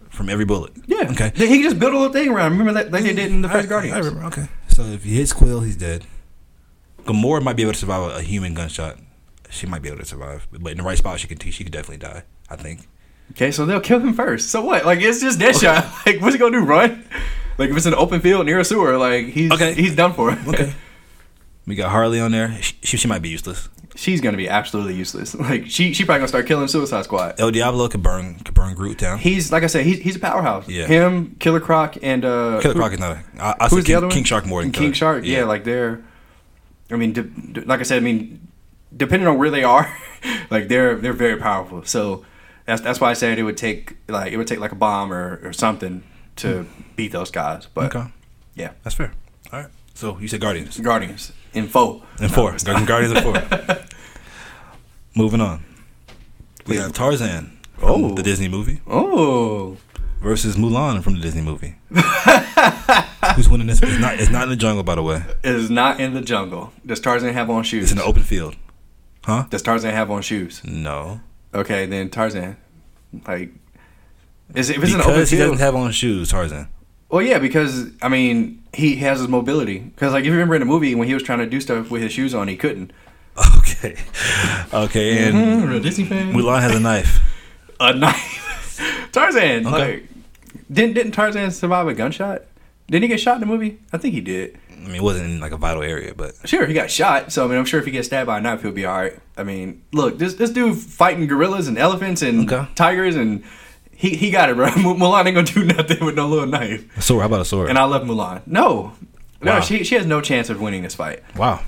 From 0.09 0.29
every 0.29 0.45
bullet. 0.45 0.73
Yeah. 0.85 1.09
Okay. 1.11 1.31
He 1.35 1.47
can 1.47 1.61
just 1.63 1.79
build 1.79 1.93
a 1.93 1.97
little 1.97 2.13
thing 2.13 2.29
around. 2.29 2.51
Remember 2.57 2.73
that 2.73 2.91
like 2.91 3.03
they 3.03 3.13
did 3.13 3.31
in 3.31 3.41
the 3.41 3.49
first 3.49 3.65
I- 3.65 3.69
Guardians. 3.69 3.95
I 3.95 3.99
remember. 3.99 4.25
Okay. 4.27 4.47
So 4.69 4.83
if 4.83 5.03
he 5.03 5.15
hits 5.17 5.33
Quill, 5.33 5.61
he's 5.61 5.75
dead. 5.75 6.05
Gamora 7.03 7.41
might 7.41 7.55
be 7.55 7.63
able 7.63 7.73
to 7.73 7.79
survive 7.79 8.11
a, 8.11 8.15
a 8.17 8.21
human 8.21 8.53
gunshot. 8.53 8.97
She 9.49 9.65
might 9.65 9.81
be 9.81 9.87
able 9.89 9.99
to 9.99 10.05
survive, 10.05 10.45
but 10.51 10.71
in 10.73 10.77
the 10.79 10.83
right 10.83 10.97
spot, 10.97 11.19
she 11.19 11.27
could. 11.27 11.41
She 11.41 11.63
could 11.63 11.71
definitely 11.71 11.97
die. 11.97 12.23
I 12.49 12.55
think. 12.57 12.87
Okay, 13.31 13.51
so 13.51 13.65
they'll 13.65 13.79
kill 13.79 13.99
him 13.99 14.13
first. 14.13 14.49
So 14.49 14.61
what? 14.63 14.85
Like 14.85 14.99
it's 15.01 15.21
just 15.21 15.39
Deadshot. 15.39 16.05
like 16.05 16.21
what's 16.21 16.35
he 16.35 16.39
gonna 16.39 16.59
do? 16.59 16.65
Run? 16.65 17.05
Like 17.57 17.69
if 17.69 17.77
it's 17.77 17.85
an 17.85 17.93
open 17.95 18.19
field 18.21 18.45
near 18.45 18.59
a 18.59 18.65
sewer, 18.65 18.97
like 18.97 19.27
he's 19.27 19.51
Okay. 19.51 19.73
he's 19.73 19.95
done 19.95 20.13
for. 20.13 20.31
Okay. 20.47 20.73
we 21.65 21.75
got 21.75 21.91
Harley 21.91 22.19
on 22.19 22.31
there. 22.31 22.57
She, 22.61 22.97
she 22.97 23.07
might 23.07 23.21
be 23.21 23.29
useless. 23.29 23.67
She's 23.97 24.21
gonna 24.21 24.38
be 24.38 24.47
absolutely 24.47 24.93
useless. 24.93 25.33
Like 25.49 25.65
she 25.67 25.91
she 25.93 26.05
probably 26.05 26.19
gonna 26.19 26.27
start 26.27 26.45
killing 26.45 26.67
Suicide 26.67 27.03
Squad. 27.03 27.39
El 27.39 27.49
Diablo 27.51 27.88
could 27.89 28.03
burn 28.03 28.36
could 28.39 28.53
burn 28.53 28.75
Groot 28.75 28.99
down. 28.99 29.17
He's 29.17 29.51
like 29.51 29.63
I 29.63 29.67
said, 29.67 29.86
he's 29.86 29.99
he's 29.99 30.15
a 30.15 30.19
powerhouse. 30.19 30.67
Yeah. 30.69 30.86
Him, 30.86 31.36
Killer 31.39 31.60
Croc, 31.60 31.97
and 32.03 32.23
uh, 32.23 32.60
Killer 32.62 32.73
who- 32.75 32.79
Croc 32.79 32.93
is 32.93 32.99
not. 32.99 33.17
A, 33.17 33.23
I, 33.43 33.55
I 33.62 33.67
Who's 33.69 33.83
King, 33.83 33.93
the 33.93 33.97
other 33.97 34.07
one? 34.07 34.13
King 34.13 34.23
Shark 34.23 34.45
more 34.45 34.62
than 34.62 34.71
King. 34.71 34.93
Shark. 34.93 35.23
Yeah. 35.25 35.45
like 35.45 35.63
they're. 35.63 36.03
I 36.91 36.95
mean, 36.95 37.12
de- 37.13 37.23
de- 37.23 37.62
like 37.65 37.79
I 37.79 37.83
said, 37.83 37.97
I 37.97 38.01
mean, 38.01 38.47
depending 38.95 39.27
on 39.27 39.38
where 39.38 39.49
they 39.49 39.63
are, 39.63 39.91
like 40.51 40.67
they're 40.67 40.95
they're 40.95 41.12
very 41.13 41.38
powerful. 41.38 41.83
So 41.83 42.23
that's 42.65 42.81
that's 42.81 43.01
why 43.01 43.10
I 43.10 43.13
said 43.13 43.39
it 43.39 43.43
would 43.43 43.57
take 43.57 43.97
like 44.07 44.31
it 44.31 44.38
would 44.38 44.47
take 44.47 44.60
like 44.60 44.71
a 44.71 44.75
bomb 44.75 45.12
or, 45.12 45.39
or 45.43 45.53
something 45.53 46.03
to 46.38 46.67
beat 46.95 47.12
those 47.12 47.31
guys. 47.31 47.67
But 47.73 47.95
okay, 47.95 48.07
yeah, 48.55 48.71
that's 48.83 48.95
fair. 48.95 49.12
All 49.51 49.60
right. 49.62 49.69
So 49.95 50.19
you 50.19 50.27
said 50.27 50.39
Guardians 50.39 50.79
Guardians 50.79 51.31
in 51.57 51.67
four. 51.67 52.01
and 52.19 52.31
four. 52.31 52.55
Guardians 52.85 53.17
of 53.17 53.23
four. 53.23 53.77
Moving 55.15 55.41
on. 55.41 55.63
We 56.67 56.77
have 56.77 56.93
Tarzan 56.93 57.57
Oh 57.81 58.07
from 58.07 58.15
the 58.15 58.23
Disney 58.23 58.47
movie 58.47 58.81
Oh. 58.87 59.77
versus 60.21 60.55
Mulan 60.57 61.01
from 61.03 61.13
the 61.15 61.21
Disney 61.21 61.41
movie. 61.41 61.75
Who's 63.35 63.49
winning 63.49 63.67
this? 63.67 63.81
It's 63.81 63.99
not. 63.99 64.19
It's 64.19 64.29
not 64.31 64.43
in 64.43 64.49
the 64.49 64.55
jungle, 64.55 64.83
by 64.83 64.95
the 64.95 65.03
way. 65.03 65.23
It 65.43 65.55
is 65.55 65.69
not 65.69 65.99
in 65.99 66.13
the 66.13 66.21
jungle. 66.21 66.71
Does 66.85 66.99
Tarzan 66.99 67.33
have 67.33 67.49
on 67.49 67.63
shoes? 67.63 67.83
It's 67.83 67.91
in 67.91 67.97
the 67.97 68.03
open 68.03 68.23
field. 68.23 68.55
Huh? 69.23 69.45
Does 69.49 69.61
Tarzan 69.61 69.91
have 69.93 70.09
on 70.09 70.21
shoes? 70.21 70.61
No. 70.63 71.19
Okay, 71.53 71.85
then 71.85 72.09
Tarzan. 72.09 72.57
Like, 73.27 73.51
is 74.55 74.69
it, 74.69 74.77
if 74.77 74.83
it's 74.83 74.93
an 74.93 75.01
open 75.01 75.13
Because 75.13 75.29
he 75.29 75.37
field? 75.37 75.51
doesn't 75.51 75.65
have 75.65 75.75
on 75.75 75.91
shoes, 75.91 76.29
Tarzan. 76.29 76.67
well, 77.09 77.21
yeah, 77.21 77.39
because 77.39 77.89
I 78.01 78.09
mean, 78.09 78.63
he 78.77 78.97
has 78.97 79.19
his 79.19 79.27
mobility. 79.27 79.79
Because 79.79 80.13
like, 80.13 80.21
if 80.21 80.27
you 80.27 80.33
remember 80.33 80.53
in 80.53 80.59
the 80.59 80.67
movie 80.67 80.93
when 80.93 81.07
he 81.07 81.13
was 81.15 81.23
trying 81.23 81.39
to 81.39 81.47
do 81.47 81.59
stuff 81.59 81.89
with 81.89 82.03
his 82.03 82.11
shoes 82.11 82.35
on, 82.35 82.47
he 82.47 82.55
couldn't. 82.55 82.93
Okay. 83.57 83.97
Okay, 84.73 85.27
and 85.27 85.35
mm-hmm. 85.35 85.71
a 85.71 85.79
Disney 85.79 86.05
fan. 86.05 86.31
Mulan 86.33 86.61
has 86.61 86.75
a 86.75 86.79
knife. 86.79 87.19
a 87.79 87.93
knife. 87.93 89.09
Tarzan. 89.11 89.65
Okay. 89.65 89.93
Like, 89.93 90.09
didn't 90.71 90.93
didn't 90.93 91.11
Tarzan 91.13 91.51
survive 91.51 91.87
a 91.87 91.93
gunshot? 91.93 92.43
Didn't 92.87 93.03
he 93.03 93.07
get 93.07 93.19
shot 93.19 93.35
in 93.35 93.41
the 93.41 93.45
movie? 93.47 93.79
I 93.91 93.97
think 93.97 94.13
he 94.13 94.21
did. 94.21 94.57
I 94.71 94.75
mean, 94.79 94.95
it 94.95 95.03
wasn't 95.03 95.25
in 95.25 95.39
like 95.39 95.51
a 95.51 95.57
vital 95.57 95.83
area, 95.83 96.13
but 96.15 96.35
Sure, 96.45 96.65
he 96.65 96.73
got 96.73 96.89
shot. 96.91 97.31
So 97.31 97.45
I 97.45 97.47
mean, 97.47 97.57
I'm 97.57 97.65
sure 97.65 97.79
if 97.79 97.85
he 97.85 97.91
gets 97.91 98.07
stabbed 98.07 98.27
by 98.27 98.37
a 98.37 98.41
knife, 98.41 98.61
he'll 98.61 98.71
be 98.71 98.85
all 98.85 98.97
right. 98.97 99.13
I 99.37 99.43
mean, 99.43 99.83
look, 99.91 100.19
this 100.19 100.35
this 100.35 100.51
dude 100.51 100.77
fighting 100.77 101.25
gorillas 101.27 101.67
and 101.67 101.77
elephants 101.77 102.21
and 102.21 102.51
Okay. 102.51 102.67
tigers, 102.75 103.15
and 103.15 103.43
he 103.97 104.10
he 104.15 104.29
got 104.31 104.49
it, 104.49 104.55
bro. 104.55 104.67
Mulan 104.69 105.25
ain't 105.25 105.36
gonna 105.36 105.43
do 105.47 105.63
nothing 105.65 106.05
with 106.05 106.15
no 106.15 106.27
little 106.27 106.45
knife. 106.47 106.86
a 106.97 107.01
sword. 107.01 107.21
How 107.21 107.27
about 107.27 107.41
a 107.41 107.45
sword? 107.45 107.69
And 107.69 107.77
I 107.77 107.83
love 107.83 108.03
Mulan. 108.03 108.41
No, 108.45 108.93
no, 109.41 109.53
Wow. 109.55 109.60
she 109.62 109.83
she 109.83 109.95
has 109.95 110.05
no 110.05 110.21
chance 110.21 110.49
of 110.49 110.62
winning 110.62 110.83
this 110.83 110.95
fight. 110.95 111.23
wow. 111.36 111.60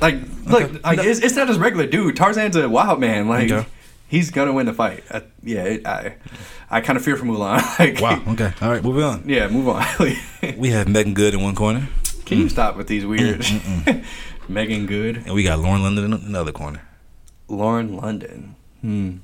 Like, 0.00 0.16
look, 0.46 0.62
Okay. 0.62 0.78
like 0.82 0.98
it's, 1.00 1.20
it's 1.20 1.36
not 1.36 1.46
just 1.48 1.60
regular 1.60 1.86
dude. 1.86 2.16
Tarzan's 2.16 2.56
a 2.56 2.66
wild 2.68 3.00
man. 3.00 3.28
Like, 3.28 3.50
Okay. 3.50 3.66
he's 4.08 4.30
gonna 4.30 4.52
win 4.52 4.64
the 4.66 4.72
fight. 4.72 5.04
I, 5.10 5.22
yeah, 5.42 5.64
it, 5.64 5.86
I 5.86 6.14
I 6.70 6.80
kind 6.80 6.96
of 6.96 7.04
fear 7.04 7.16
for 7.16 7.24
Mulan. 7.26 7.60
like, 7.78 8.00
Wow. 8.00 8.22
Okay. 8.32 8.52
All 8.62 8.70
right. 8.70 8.82
Moving 8.82 9.02
on. 9.04 9.24
Yeah, 9.28 9.48
move 9.48 9.68
on. 9.68 9.84
We 10.56 10.70
have 10.70 10.88
Meagan 10.88 11.12
Good 11.14 11.34
in 11.34 11.42
one 11.42 11.54
corner, 11.54 11.88
Can 12.24 12.38
you 12.38 12.48
stop 12.48 12.76
with 12.76 12.86
these 12.86 13.04
weird 13.04 13.40
mm, 13.40 13.58
mm, 13.60 13.82
mm. 13.84 14.04
Meagan 14.48 14.86
Good, 14.86 15.16
and 15.26 15.34
we 15.34 15.42
got 15.44 15.58
Lauren 15.58 15.82
London 15.82 16.04
in 16.04 16.12
another 16.14 16.52
corner. 16.52 16.80
Lauren 17.48 17.94
London? 17.96 18.54
Hmm. 18.80 19.16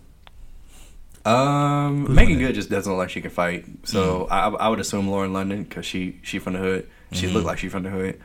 Um, 1.27 2.15
Meagan 2.15 2.39
Good 2.39 2.55
just 2.55 2.71
doesn't 2.71 2.91
look 2.91 2.99
like 2.99 3.11
she 3.11 3.21
can 3.21 3.31
fight, 3.31 3.65
so 3.85 4.27
I, 4.31 4.49
I 4.49 4.69
would 4.69 4.81
assume 4.81 5.09
Lauren 5.09 5.33
London 5.33 5.65
because 5.65 5.85
she 5.85 6.21
she 6.23 6.39
from 6.39 6.53
the 6.55 6.59
hood. 6.61 6.89
She 7.13 7.27
look 7.29 7.45
like 7.45 7.59
she 7.59 7.69
from 7.69 7.83
the 7.83 7.91
hood. 7.91 8.21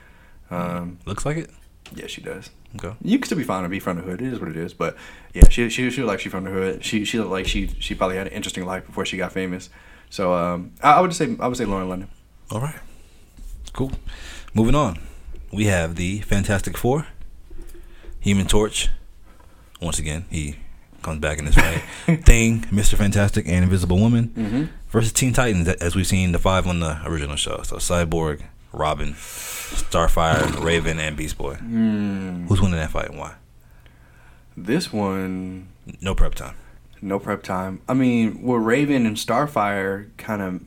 Um, 0.50 1.00
Looks 1.06 1.26
like 1.26 1.38
it. 1.38 1.50
yeah, 1.96 2.08
she 2.08 2.22
does. 2.22 2.50
Okay. 2.76 2.96
You 3.02 3.18
can 3.20 3.26
still 3.26 3.38
be 3.38 3.44
fine 3.44 3.64
to 3.64 3.70
be 3.70 3.80
from 3.80 3.98
the 3.98 4.04
hood. 4.04 4.22
It 4.22 4.34
is 4.34 4.40
what 4.40 4.50
it 4.50 4.58
is. 4.58 4.74
But 4.74 4.96
yeah, 5.34 5.48
she 5.50 5.70
she 5.70 5.90
she 5.90 6.02
look 6.02 6.10
like 6.10 6.20
she 6.20 6.30
from 6.30 6.44
the 6.44 6.52
hood. 6.52 6.84
She 6.84 7.06
she 7.06 7.18
looked 7.20 7.32
like 7.32 7.48
she 7.48 7.68
she 7.80 7.96
probably 7.96 8.18
had 8.18 8.28
an 8.28 8.34
interesting 8.34 8.66
life 8.66 8.86
before 8.86 9.06
she 9.06 9.18
got 9.18 9.32
famous. 9.32 9.70
So 10.10 10.34
um, 10.34 10.74
I, 10.82 10.94
I 10.94 11.02
would 11.02 11.10
just 11.12 11.18
say 11.20 11.36
I 11.40 11.48
would 11.48 11.58
say 11.58 11.66
Lauren 11.66 11.90
London. 11.90 12.10
All 12.52 12.60
right. 12.62 12.80
Cool. 13.74 13.92
Moving 14.54 14.76
on. 14.76 15.00
We 15.52 15.66
have 15.66 15.96
the 15.96 16.20
Fantastic 16.20 16.78
Four. 16.78 17.08
Human 18.20 18.46
Torch. 18.48 18.90
Once 19.82 19.98
again, 20.00 20.26
he 20.30 20.58
comes 21.02 21.20
back 21.20 21.40
in 21.40 21.46
this 21.46 21.56
fight. 21.56 21.82
Thing, 22.24 22.62
Mr. 22.72 22.96
Fantastic, 22.96 23.48
and 23.48 23.64
Invisible 23.64 23.98
Woman 24.00 24.30
Mm-hmm. 24.30 24.64
versus 24.90 25.12
Teen 25.14 25.34
Titans, 25.34 25.68
as 25.68 25.96
we've 25.96 26.08
seen 26.08 26.32
the 26.32 26.40
five 26.40 26.68
on 26.68 26.80
the 26.80 27.02
original 27.06 27.36
show. 27.36 27.62
So 27.64 27.78
Cyborg, 27.78 28.44
Robin, 28.74 29.14
Starfire, 29.14 30.60
Raven, 30.64 31.00
and 31.00 31.16
Beast 31.18 31.38
Boy. 31.38 31.56
Mm, 31.56 32.48
Who's 32.48 32.62
winning 32.62 32.78
that 32.78 32.92
fight 32.92 33.10
and 33.10 33.18
why? 33.20 33.36
this 34.58 34.92
one 34.92 35.68
No 36.02 36.14
prep 36.14 36.36
time. 36.36 36.56
No 37.02 37.18
prep 37.20 37.42
time. 37.42 37.82
I 37.88 37.94
mean, 37.94 38.42
well, 38.44 38.58
Raven 38.60 39.06
and 39.06 39.16
Starfire 39.18 40.10
kind 40.18 40.42
of 40.42 40.62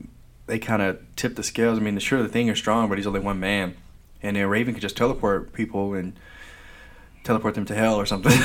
they 0.47 0.59
kind 0.59 0.81
of 0.81 0.99
tip 1.15 1.35
the 1.35 1.43
scales. 1.43 1.79
I 1.79 1.81
mean, 1.81 1.97
sure 1.99 2.21
the 2.21 2.27
thing 2.29 2.47
is 2.49 2.57
strong, 2.57 2.89
but 2.89 2.97
he's 2.97 3.07
only 3.07 3.19
one 3.19 3.39
man, 3.39 3.75
and 4.21 4.35
then 4.35 4.45
Raven 4.47 4.73
can 4.73 4.81
just 4.81 4.97
teleport 4.97 5.53
people 5.53 5.93
and 5.93 6.13
teleport 7.25 7.55
them 7.55 7.65
to 7.65 7.75
hell 7.75 7.95
or 7.97 8.05
something. 8.05 8.31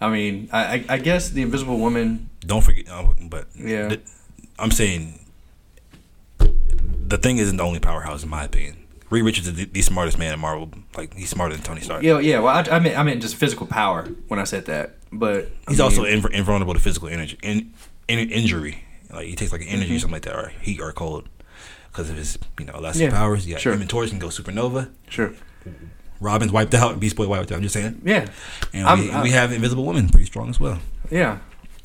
I 0.00 0.08
mean, 0.10 0.48
I, 0.52 0.64
I, 0.64 0.84
I 0.90 0.98
guess 0.98 1.30
the 1.30 1.42
Invisible 1.42 1.78
Woman. 1.78 2.30
Don't 2.46 2.62
forget, 2.62 2.88
uh, 2.88 3.08
but 3.22 3.48
Yeah. 3.58 3.88
th- 3.88 4.00
I'm 4.58 4.70
saying 4.70 5.18
the 6.38 7.18
thing 7.18 7.38
isn't 7.38 7.56
the 7.56 7.62
only 7.64 7.80
powerhouse 7.80 8.22
in 8.22 8.28
my 8.30 8.44
opinion. 8.44 8.76
Reed 9.10 9.24
Richards 9.24 9.46
is 9.48 9.54
the, 9.54 9.64
the 9.66 9.82
smartest 9.82 10.18
man 10.18 10.32
in 10.32 10.40
Marvel. 10.40 10.70
Like 10.96 11.14
he's 11.14 11.28
smarter 11.28 11.54
than 11.54 11.62
Tony 11.64 11.80
Stark. 11.82 12.02
Yeah, 12.02 12.18
yeah. 12.18 12.38
Well, 12.40 12.54
I, 12.54 12.76
I 12.76 12.78
meant 12.78 12.96
I 12.98 13.02
meant 13.02 13.20
just 13.20 13.36
physical 13.36 13.66
power 13.66 14.04
when 14.28 14.40
I 14.40 14.44
said 14.44 14.64
that, 14.66 14.94
but 15.12 15.44
I 15.66 15.70
He's 15.72 15.78
mean, 15.78 15.80
also 15.84 16.04
inv- 16.04 16.30
invulnerable 16.30 16.74
to 16.74 16.80
physical 16.80 17.08
energy, 17.08 17.38
in, 17.42 17.74
in 18.08 18.30
injury. 18.30 18.84
Like 19.12 19.26
he 19.26 19.34
takes 19.36 19.52
like 19.52 19.60
an 19.60 19.68
energy 19.68 19.96
or 19.96 19.98
something 19.98 20.14
like 20.14 20.22
that, 20.22 20.34
or 20.34 20.48
heat 20.62 20.80
or 20.80 20.90
cold, 20.92 21.28
because 21.90 22.08
of 22.08 22.16
his 22.16 22.38
you 22.58 22.64
know 22.64 22.72
elastic 22.74 23.06
Mm-hmm. 23.08 23.14
Yeah, 23.14 23.20
powers. 23.20 23.46
Got 23.46 23.60
sure. 23.60 23.76
Torch 23.84 24.08
can 24.10 24.18
go 24.18 24.28
supernova. 24.28 24.90
sure. 25.10 25.34
Robin's 26.22 26.52
wiped 26.52 26.74
out. 26.74 26.98
Beast 27.00 27.16
Boy 27.16 27.26
wiped 27.28 27.52
out. 27.52 27.56
I'm 27.56 27.62
just 27.62 27.74
saying. 27.74 28.00
Yeah, 28.04 28.26
And 28.72 29.00
we, 29.00 29.22
we 29.22 29.30
have 29.30 29.52
Invisible 29.52 29.84
Woman, 29.84 30.08
pretty 30.08 30.26
strong 30.26 30.48
as 30.50 30.58
well. 30.60 30.78
yeah. 31.10 31.38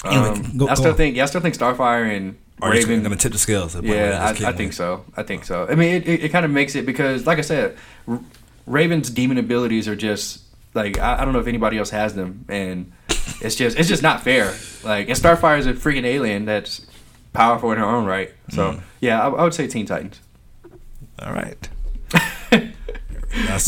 Anyway, 0.06 0.28
Um, 0.30 0.58
go- 0.58 0.68
I 0.68 0.76
still 0.76 0.92
on. 0.92 0.98
think 0.98 1.16
yeah, 1.16 1.24
I 1.24 1.26
still 1.26 1.42
think 1.42 1.56
Starfire 1.56 2.16
and 2.16 2.38
Are 2.62 2.70
Raven 2.72 3.02
going 3.02 3.12
to 3.12 3.18
tip 3.18 3.32
the 3.32 3.40
scales? 3.40 3.72
to 3.72 3.78
the 3.78 3.82
point 3.84 3.96
where 3.96 4.10
they 4.10 4.40
Yeah, 4.40 4.48
I, 4.48 4.52
I 4.52 4.54
think 4.56 4.74
so. 4.74 5.04
I 5.18 5.24
think 5.24 5.44
so. 5.44 5.66
I 5.68 5.74
mean, 5.74 5.96
it, 5.96 6.08
it, 6.08 6.24
it 6.26 6.30
kind 6.30 6.46
of 6.46 6.52
makes 6.52 6.76
it 6.76 6.86
because, 6.86 7.26
like 7.26 7.40
I 7.40 7.42
said, 7.42 7.76
R- 8.08 8.20
Raven's 8.68 9.10
demon 9.10 9.40
abilities 9.40 9.88
are 9.88 9.96
just 9.96 10.42
like 10.76 11.00
I, 11.00 11.22
I 11.22 11.26
don't 11.26 11.34
know 11.34 11.40
if 11.40 11.48
anybody 11.48 11.80
else 11.80 11.90
has 11.90 12.14
them, 12.14 12.46
and 12.48 12.92
it's 13.42 13.56
just 13.56 13.76
it's 13.80 13.90
just 13.90 14.04
not 14.04 14.22
fair. 14.22 14.54
Like, 14.84 15.10
and 15.10 15.18
Starfire 15.18 15.58
is 15.58 15.66
a 15.66 15.74
freaking 15.74 16.06
alien 16.06 16.46
that's 16.46 16.86
powerful 17.34 17.72
in 17.72 17.80
her 17.80 17.86
own 17.86 18.06
right. 18.06 18.32
So 18.52 18.74
Mm. 18.74 18.82
yeah, 19.00 19.20
I, 19.20 19.30
I 19.30 19.44
would 19.44 19.56
say 19.56 19.66
Teen 19.68 19.88
Titans. 19.88 20.22
All 21.20 21.34
right. 21.34 21.68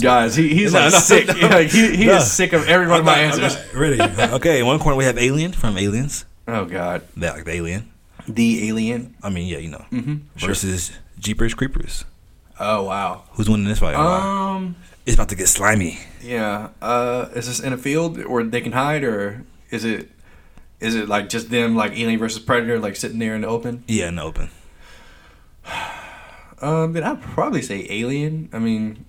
Guys, 0.01 0.35
he, 0.35 0.49
he's 0.53 0.73
No, 0.73 0.79
like 0.81 0.93
no, 0.93 0.99
sick. 0.99 1.27
no. 1.27 1.33
Like, 1.49 1.67
he 1.69 1.95
he 1.95 2.09
is 2.09 2.31
sick 2.31 2.53
of 2.53 2.67
every 2.67 2.87
one 2.87 2.99
of 2.99 3.05
my 3.05 3.25
not- 3.25 3.39
answers. 3.39 3.73
Ready? 3.73 4.01
okay. 4.35 4.59
In 4.59 4.65
one 4.65 4.79
corner 4.79 4.97
we 4.97 5.05
have 5.05 5.17
Alien 5.17 5.51
from 5.53 5.77
Aliens. 5.77 6.25
Oh 6.47 6.65
God, 6.65 7.01
That 7.17 7.35
like 7.35 7.45
the 7.45 7.51
Alien. 7.53 7.91
the 8.27 8.67
alien. 8.69 9.15
I 9.23 9.29
mean, 9.29 9.47
yeah, 9.47 9.57
you 9.59 9.69
know. 9.69 9.85
Mm-hmm. 9.91 10.15
Versus 10.37 10.91
Jeepers 11.19 11.53
Creepers. 11.53 12.05
Oh 12.59 12.83
wow. 12.83 13.23
Who's 13.33 13.49
winning 13.49 13.67
this 13.67 13.79
fight? 13.79 13.95
Um. 13.95 14.75
It's 15.05 15.15
about 15.15 15.29
to 15.29 15.35
get 15.35 15.47
slimy. 15.47 15.97
Yeah. 16.21 16.69
Uh, 16.81 17.29
is 17.33 17.47
this 17.47 17.59
in 17.59 17.73
a 17.73 17.77
field 17.77 18.23
where 18.27 18.43
they 18.43 18.61
can 18.61 18.73
hide, 18.73 19.03
or 19.03 19.43
is 19.71 19.83
it 19.85 20.09
is 20.79 20.93
it 20.95 21.07
like 21.09 21.29
just 21.29 21.49
them 21.49 21.75
like 21.75 21.93
Alien 21.97 22.19
versus 22.19 22.41
Predator, 22.43 22.77
like 22.79 22.95
sitting 22.95 23.17
there 23.17 23.33
in 23.33 23.41
the 23.41 23.47
open? 23.47 23.83
Yeah, 23.87 24.09
in 24.09 24.15
the 24.17 24.23
open. 24.23 24.49
Um, 26.61 26.91
then 26.91 27.03
I'd 27.03 27.21
probably 27.21 27.61
say 27.61 27.87
Alien. 27.89 28.49
I 28.51 28.59
mean, 28.59 29.05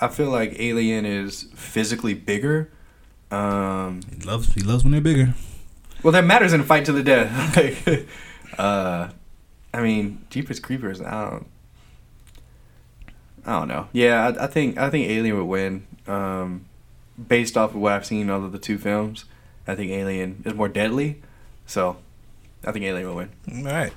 I 0.00 0.08
feel 0.08 0.30
like 0.30 0.58
Alien 0.58 1.04
is 1.04 1.44
physically 1.54 2.14
bigger. 2.14 2.70
Um, 3.30 4.00
He 4.10 4.26
loves 4.26 4.52
he 4.54 4.60
loves 4.62 4.82
when 4.82 4.92
they're 4.92 5.00
bigger. 5.00 5.34
well, 6.02 6.12
that 6.12 6.24
matters 6.24 6.52
in 6.52 6.60
a 6.60 6.64
fight 6.64 6.84
to 6.86 6.92
the 6.92 7.02
death. 7.02 7.56
like, 7.86 8.08
uh, 8.58 9.10
I 9.72 9.80
mean, 9.82 10.24
Jeepers 10.30 10.58
Creepers. 10.58 11.00
I 11.00 11.30
don't. 11.30 11.46
I 13.46 13.58
don't 13.58 13.68
know. 13.68 13.88
Yeah, 13.92 14.28
I, 14.28 14.44
I 14.44 14.46
think 14.46 14.78
I 14.78 14.90
think 14.90 15.08
Alien 15.08 15.36
would 15.36 15.44
win. 15.44 15.86
Um, 16.06 16.64
based 17.28 17.56
off 17.56 17.70
of 17.70 17.76
what 17.76 17.92
I've 17.92 18.06
seen 18.06 18.30
out 18.30 18.42
of 18.42 18.52
the 18.52 18.58
two 18.58 18.78
films, 18.78 19.24
I 19.66 19.74
think 19.74 19.90
Alien 19.92 20.42
is 20.44 20.54
more 20.54 20.68
deadly. 20.68 21.22
So, 21.66 21.98
I 22.64 22.72
think 22.72 22.84
Alien 22.84 23.06
will 23.06 23.16
win. 23.16 23.30
All 23.54 23.64
right. 23.64 23.92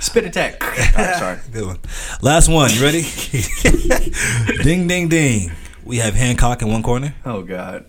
Spit 0.00 0.24
attack. 0.24 0.62
Oh, 0.94 1.12
sorry. 1.18 1.38
Good 1.52 1.66
one. 1.66 1.78
Last 2.20 2.48
one. 2.48 2.70
You 2.72 2.82
ready? 2.82 3.02
ding 4.62 4.86
ding 4.86 5.08
ding. 5.08 5.50
We 5.84 5.96
have 5.98 6.14
Hancock 6.14 6.60
in 6.62 6.68
one 6.70 6.82
corner, 6.82 7.14
Oh 7.24 7.42
God. 7.42 7.86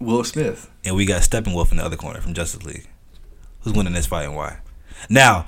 Will 0.00 0.24
Smith. 0.24 0.70
and 0.84 0.96
we 0.96 1.04
got 1.06 1.22
Steppenwolf 1.22 1.70
in 1.70 1.76
the 1.78 1.84
other 1.84 1.96
corner 1.96 2.20
from 2.20 2.32
Justice 2.34 2.62
League. 2.64 2.86
Who's 3.60 3.74
winning 3.74 3.92
this 3.92 4.06
fight 4.06 4.24
and 4.24 4.34
why? 4.36 4.58
Now, 5.10 5.46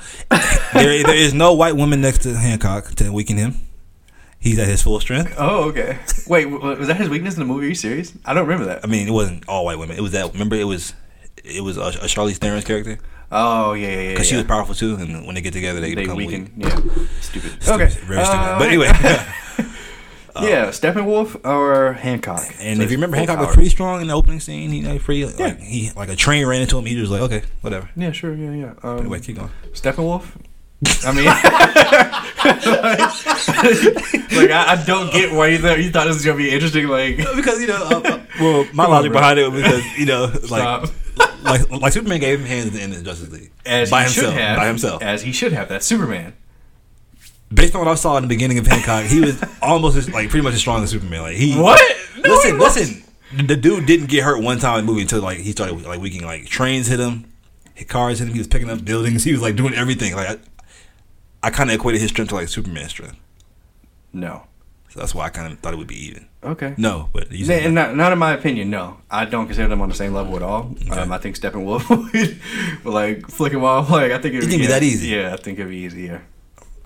there 0.73 1.03
there 1.03 1.14
is 1.14 1.33
no 1.35 1.55
white 1.55 1.77
woman 1.77 2.01
next 2.01 2.23
to 2.23 2.37
Hancock 2.37 2.94
to 2.96 3.11
weaken 3.12 3.37
him. 3.37 3.57
He's 4.38 4.59
at 4.59 4.68
his 4.68 4.83
full 4.83 5.00
strength. 5.00 5.35
Oh, 5.38 5.65
okay. 5.71 5.98
Wait, 6.27 6.46
was 6.46 6.88
that 6.88 6.96
his 6.96 7.08
weakness 7.08 7.35
in 7.35 7.40
the 7.40 7.46
movie? 7.46 7.67
Are 7.67 7.69
you 7.69 7.75
serious? 7.75 8.13
I 8.25 8.33
don't 8.35 8.46
remember 8.46 8.67
that. 8.67 8.85
I 8.85 8.87
mean, 8.87 9.06
it 9.06 9.13
wasn't 9.13 9.48
all 9.48 9.65
white 9.67 9.79
women. 9.79 9.96
It 9.96 10.02
was 10.02 10.13
that. 10.13 10.33
Remember, 10.33 10.56
it 10.56 10.65
was 10.65 10.94
it 11.44 11.63
was 11.63 11.77
a, 11.77 11.83
a 11.83 12.06
Charlize 12.06 12.37
Theron's 12.38 12.65
character 12.65 12.98
Oh, 13.33 13.74
yeah, 13.74 13.88
yeah, 13.88 14.00
yeah. 14.00 14.08
because 14.10 14.26
she 14.26 14.37
was 14.37 14.44
powerful 14.44 14.74
too, 14.74 14.96
and 14.96 15.24
when 15.24 15.35
they 15.37 15.40
get 15.40 15.52
together, 15.52 15.81
they, 15.81 15.94
they 15.94 16.02
become 16.02 16.16
weaken. 16.16 16.50
weak. 16.56 16.66
Yeah, 16.66 16.76
stupid. 17.20 17.62
Stupid, 17.62 17.68
Okay, 17.68 17.87
very 18.06 18.24
stupid. 18.24 18.40
Uh, 18.40 18.58
But 18.58 18.68
anyway, 18.68 18.87
yeah, 20.40 20.66
Steppenwolf 20.70 21.44
or 21.44 21.92
Hancock. 21.94 22.42
and 22.60 22.78
So 22.78 22.83
if 22.85 22.90
you 22.90 22.96
remember, 22.96 23.16
full 23.16 23.26
Hancock 23.26 23.46
was 23.46 23.54
pretty 23.54 23.70
strong 23.70 24.00
in 24.00 24.08
the 24.08 24.14
opening 24.14 24.40
scene. 24.40 24.70
He 24.70 24.83
like 24.83 25.02
pretty 25.02 25.20
Yeah. 25.20 25.44
like 25.46 25.58
he 25.60 25.90
like 25.96 26.08
a 26.08 26.16
train 26.16 26.46
ran 26.46 26.62
into 26.62 26.78
him. 26.78 26.87
He 26.87 26.96
was 27.00 27.10
like, 27.10 27.20
okay, 27.22 27.42
whatever. 27.60 27.88
Yeah, 27.96 28.12
sure, 28.12 28.35
yeah, 28.35 28.52
yeah. 28.52 28.72
Um, 28.83 28.98
Anyway, 29.00 29.20
keep 29.20 29.37
going. 29.37 29.50
Steppenwolf. 29.72 30.24
I 31.04 31.12
mean, 31.12 31.24
like 34.40 34.50
I, 34.50 34.64
I 34.72 34.85
don't 34.87 35.12
get 35.12 35.33
why 35.33 35.48
you 35.48 35.58
thought 35.58 35.78
you 35.78 35.90
thought 35.90 36.06
this 36.06 36.16
was 36.16 36.24
gonna 36.24 36.38
be 36.38 36.50
interesting. 36.50 36.88
Like, 36.88 37.16
Because 37.37 37.60
you 37.60 37.66
know, 37.66 37.83
uh, 37.83 38.00
well, 38.40 38.64
my 38.72 38.85
Come 38.85 38.87
on, 38.87 38.90
logic 38.90 39.12
behind 39.12 39.38
it 39.38 39.50
was 39.50 39.62
because 39.62 39.98
you 39.98 40.06
know, 40.06 40.24
like 40.24 40.42
stop. 40.44 40.88
like 41.42 41.70
like 41.70 41.92
Superman 41.92 42.20
gave 42.20 42.40
him 42.40 42.46
hands 42.46 42.68
at 42.68 42.72
the 42.74 42.81
end 42.81 42.94
of 42.94 43.04
Justice 43.04 43.31
League 43.31 43.50
As 43.66 43.90
by 43.90 44.04
he 44.04 44.08
should 44.10 44.24
himself. 44.24 44.40
have. 44.40 44.56
By 44.58 44.66
himself. 44.68 45.02
As 45.02 45.22
he 45.22 45.33
should 45.33 45.52
have. 45.52 45.68
That's 45.68 45.85
Superman. 45.87 46.35
Based 47.52 47.74
on 47.74 47.81
what 47.85 47.88
I 47.88 47.94
saw 47.96 48.16
in 48.16 48.22
the 48.22 48.28
beginning 48.28 48.58
of 48.58 48.66
Hancock, 48.66 49.04
he 49.04 49.20
was 49.20 49.42
almost 49.60 49.96
as, 49.96 50.08
like 50.10 50.31
pretty 50.31 50.44
much 50.44 50.54
as 50.54 50.60
strong 50.60 50.83
as 50.85 50.90
Superman. 50.90 51.22
Like 51.22 51.37
he 51.37 51.58
What? 51.58 51.81
No, 52.16 52.31
listen, 52.31 52.52
he 52.52 52.56
listen. 52.58 53.02
The 53.46 53.56
dude 53.56 53.87
didn't 53.87 54.06
get 54.08 54.24
hurt 54.24 54.42
one 54.42 54.58
time 54.58 54.78
in 54.81 54.87
the 54.87 54.90
movie 54.92 55.02
until 55.02 55.20
like 55.20 55.38
he 55.38 55.52
started 55.52 55.83
like 55.85 56.00
weakening. 56.00 56.26
Like 56.26 56.46
trains 56.46 56.87
hit 56.87 57.00
him, 57.00 57.31
hit 57.74 57.88
cars 57.88 58.18
hit 58.20 58.28
him. 58.28 58.33
He 58.35 58.38
was 58.40 58.48
picking 58.48 58.70
up 58.70 58.85
buildings. 58.85 59.24
He 59.24 59.33
was 59.33 59.42
like 59.42 59.56
doing 59.56 59.74
everything. 59.74 60.14
Like 60.14 60.40
I, 61.42 61.50
kind 61.50 61.70
of 61.70 61.74
equated 61.76 62.00
his 62.00 62.10
strength 62.10 62.30
to 62.30 62.34
like 62.34 62.48
Superman's 62.48 62.90
strength. 62.90 63.16
No. 64.12 64.44
So 64.90 64.98
that's 64.98 65.14
why 65.14 65.26
I 65.26 65.28
kind 65.28 65.52
of 65.52 65.58
thought 65.60 65.72
it 65.72 65.76
would 65.76 65.86
be 65.86 66.06
even. 66.06 66.26
Okay. 66.42 66.74
No, 66.76 67.10
but 67.12 67.30
you 67.30 67.44
said 67.44 67.72
not, 67.72 67.94
not 67.94 68.12
in 68.12 68.18
my 68.18 68.32
opinion, 68.32 68.70
no. 68.70 68.98
I 69.10 69.24
don't 69.24 69.46
consider 69.46 69.68
them 69.68 69.80
on 69.80 69.88
the 69.88 69.94
same 69.94 70.12
level 70.12 70.34
at 70.34 70.42
all. 70.42 70.74
Um, 70.90 71.12
I 71.12 71.18
think 71.18 71.38
Steppenwolf 71.38 71.88
would 72.84 72.92
like 72.92 73.28
flick 73.28 73.52
him 73.52 73.62
off. 73.62 73.88
Like 73.90 74.10
I 74.10 74.18
think 74.18 74.34
it 74.34 74.40
would 74.40 74.50
be 74.50 74.66
that 74.66 74.82
easy? 74.82 75.08
Yeah, 75.08 75.32
I 75.32 75.36
think 75.36 75.58
it'd 75.58 75.70
be 75.70 75.76
easier. 75.76 76.22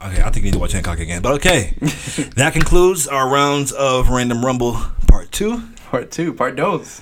Okay, 0.05 0.20
I 0.20 0.30
think 0.30 0.36
we 0.36 0.42
need 0.42 0.55
to 0.55 0.59
watch 0.59 0.72
Hancock 0.72 0.98
again. 0.98 1.22
But 1.22 1.32
okay, 1.34 1.74
that 2.36 2.52
concludes 2.52 3.07
our 3.07 3.26
rounds 3.30 3.72
of 3.72 4.11
Random 4.11 4.44
Rumble 4.44 4.74
Part 5.07 5.32
Two. 5.32 5.62
Part 5.90 6.11
two, 6.11 6.34
part 6.34 6.57
dos. 6.57 7.00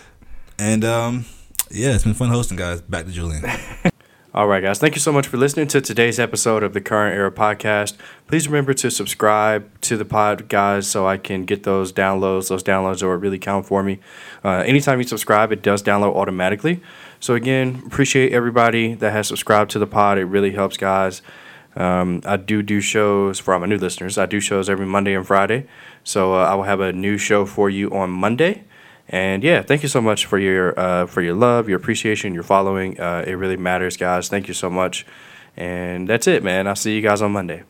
And 0.59 0.85
um, 0.85 1.25
yeah, 1.71 1.95
it's 1.95 2.05
been 2.05 2.15
fun 2.15 2.29
hosting, 2.29 2.59
guys. 2.59 2.81
Back 2.81 3.07
to 3.07 3.11
Julian. 3.11 3.45
All 4.35 4.49
right, 4.49 4.63
guys. 4.63 4.79
Thank 4.79 4.95
you 4.95 5.01
so 5.03 5.13
much 5.13 5.27
for 5.27 5.37
listening 5.37 5.67
to 5.67 5.83
today's 5.83 6.19
episode 6.19 6.63
of 6.63 6.73
the 6.73 6.81
Current 6.81 7.15
Era 7.15 7.31
Podcast. 7.31 7.99
Please 8.27 8.49
remember 8.49 8.73
to 8.73 8.91
subscribe 8.91 9.79
to 9.83 9.99
the 9.99 10.07
pod, 10.07 10.49
guys, 10.49 10.87
so 10.89 11.07
I 11.07 11.19
can 11.19 11.45
get 11.45 11.65
those 11.65 11.93
downloads. 11.93 12.49
Those 12.49 12.63
downloads 12.63 13.03
are 13.03 13.15
really 13.19 13.39
count 13.39 13.67
for 13.67 13.83
me. 13.83 13.99
Uh, 14.43 14.65
anytime 14.65 14.99
you 15.01 15.07
subscribe, 15.07 15.53
it 15.53 15.61
does 15.61 15.83
download 15.83 16.17
automatically. 16.17 16.81
So, 17.21 17.35
again, 17.35 17.83
appreciate 17.85 18.33
everybody 18.33 18.95
that 18.95 19.13
has 19.13 19.29
subscribed 19.29 19.71
to 19.73 19.79
the 19.79 19.87
pod. 19.87 20.17
It 20.17 20.25
really 20.25 20.53
helps, 20.53 20.79
guys. 20.79 21.21
Um, 21.77 22.23
I 22.25 22.39
do 22.39 22.63
do 22.63 22.81
shows 22.81 23.39
for 23.39 23.53
all 23.53 23.61
my 23.61 23.67
new 23.67 23.77
listeners. 23.77 24.17
I 24.17 24.25
do 24.25 24.41
shows 24.41 24.71
every 24.71 24.87
Monday 24.87 25.13
and 25.13 25.27
Friday. 25.27 25.67
So, 26.05 26.37
uh, 26.37 26.47
I 26.47 26.55
will 26.55 26.63
have 26.63 26.81
a 26.81 26.91
new 26.91 27.19
show 27.19 27.45
for 27.45 27.69
you 27.69 27.91
on 27.91 28.09
Monday. 28.09 28.65
And 29.13 29.45
yeah, 29.45 29.61
thank 29.63 29.83
you 29.83 29.89
so 29.91 30.01
much 30.01 30.25
for 30.25 30.39
your 30.39 30.79
uh, 30.79 31.07
for 31.07 31.21
your 31.21 31.35
love, 31.35 31.69
your 31.69 31.77
appreciation, 31.77 32.33
your 32.33 32.43
following. 32.43 32.99
Uh, 32.99 33.25
it 33.27 33.35
really 33.35 33.59
matters, 33.59 33.99
guys. 33.99 34.29
Thank 34.29 34.49
you 34.49 34.55
so 34.55 34.71
much. 34.71 35.05
And 35.55 36.09
that's 36.09 36.27
it, 36.27 36.43
man. 36.43 36.67
I'll 36.67 36.75
see 36.75 36.97
you 36.97 37.03
guys 37.03 37.21
on 37.21 37.31
Monday. 37.33 37.63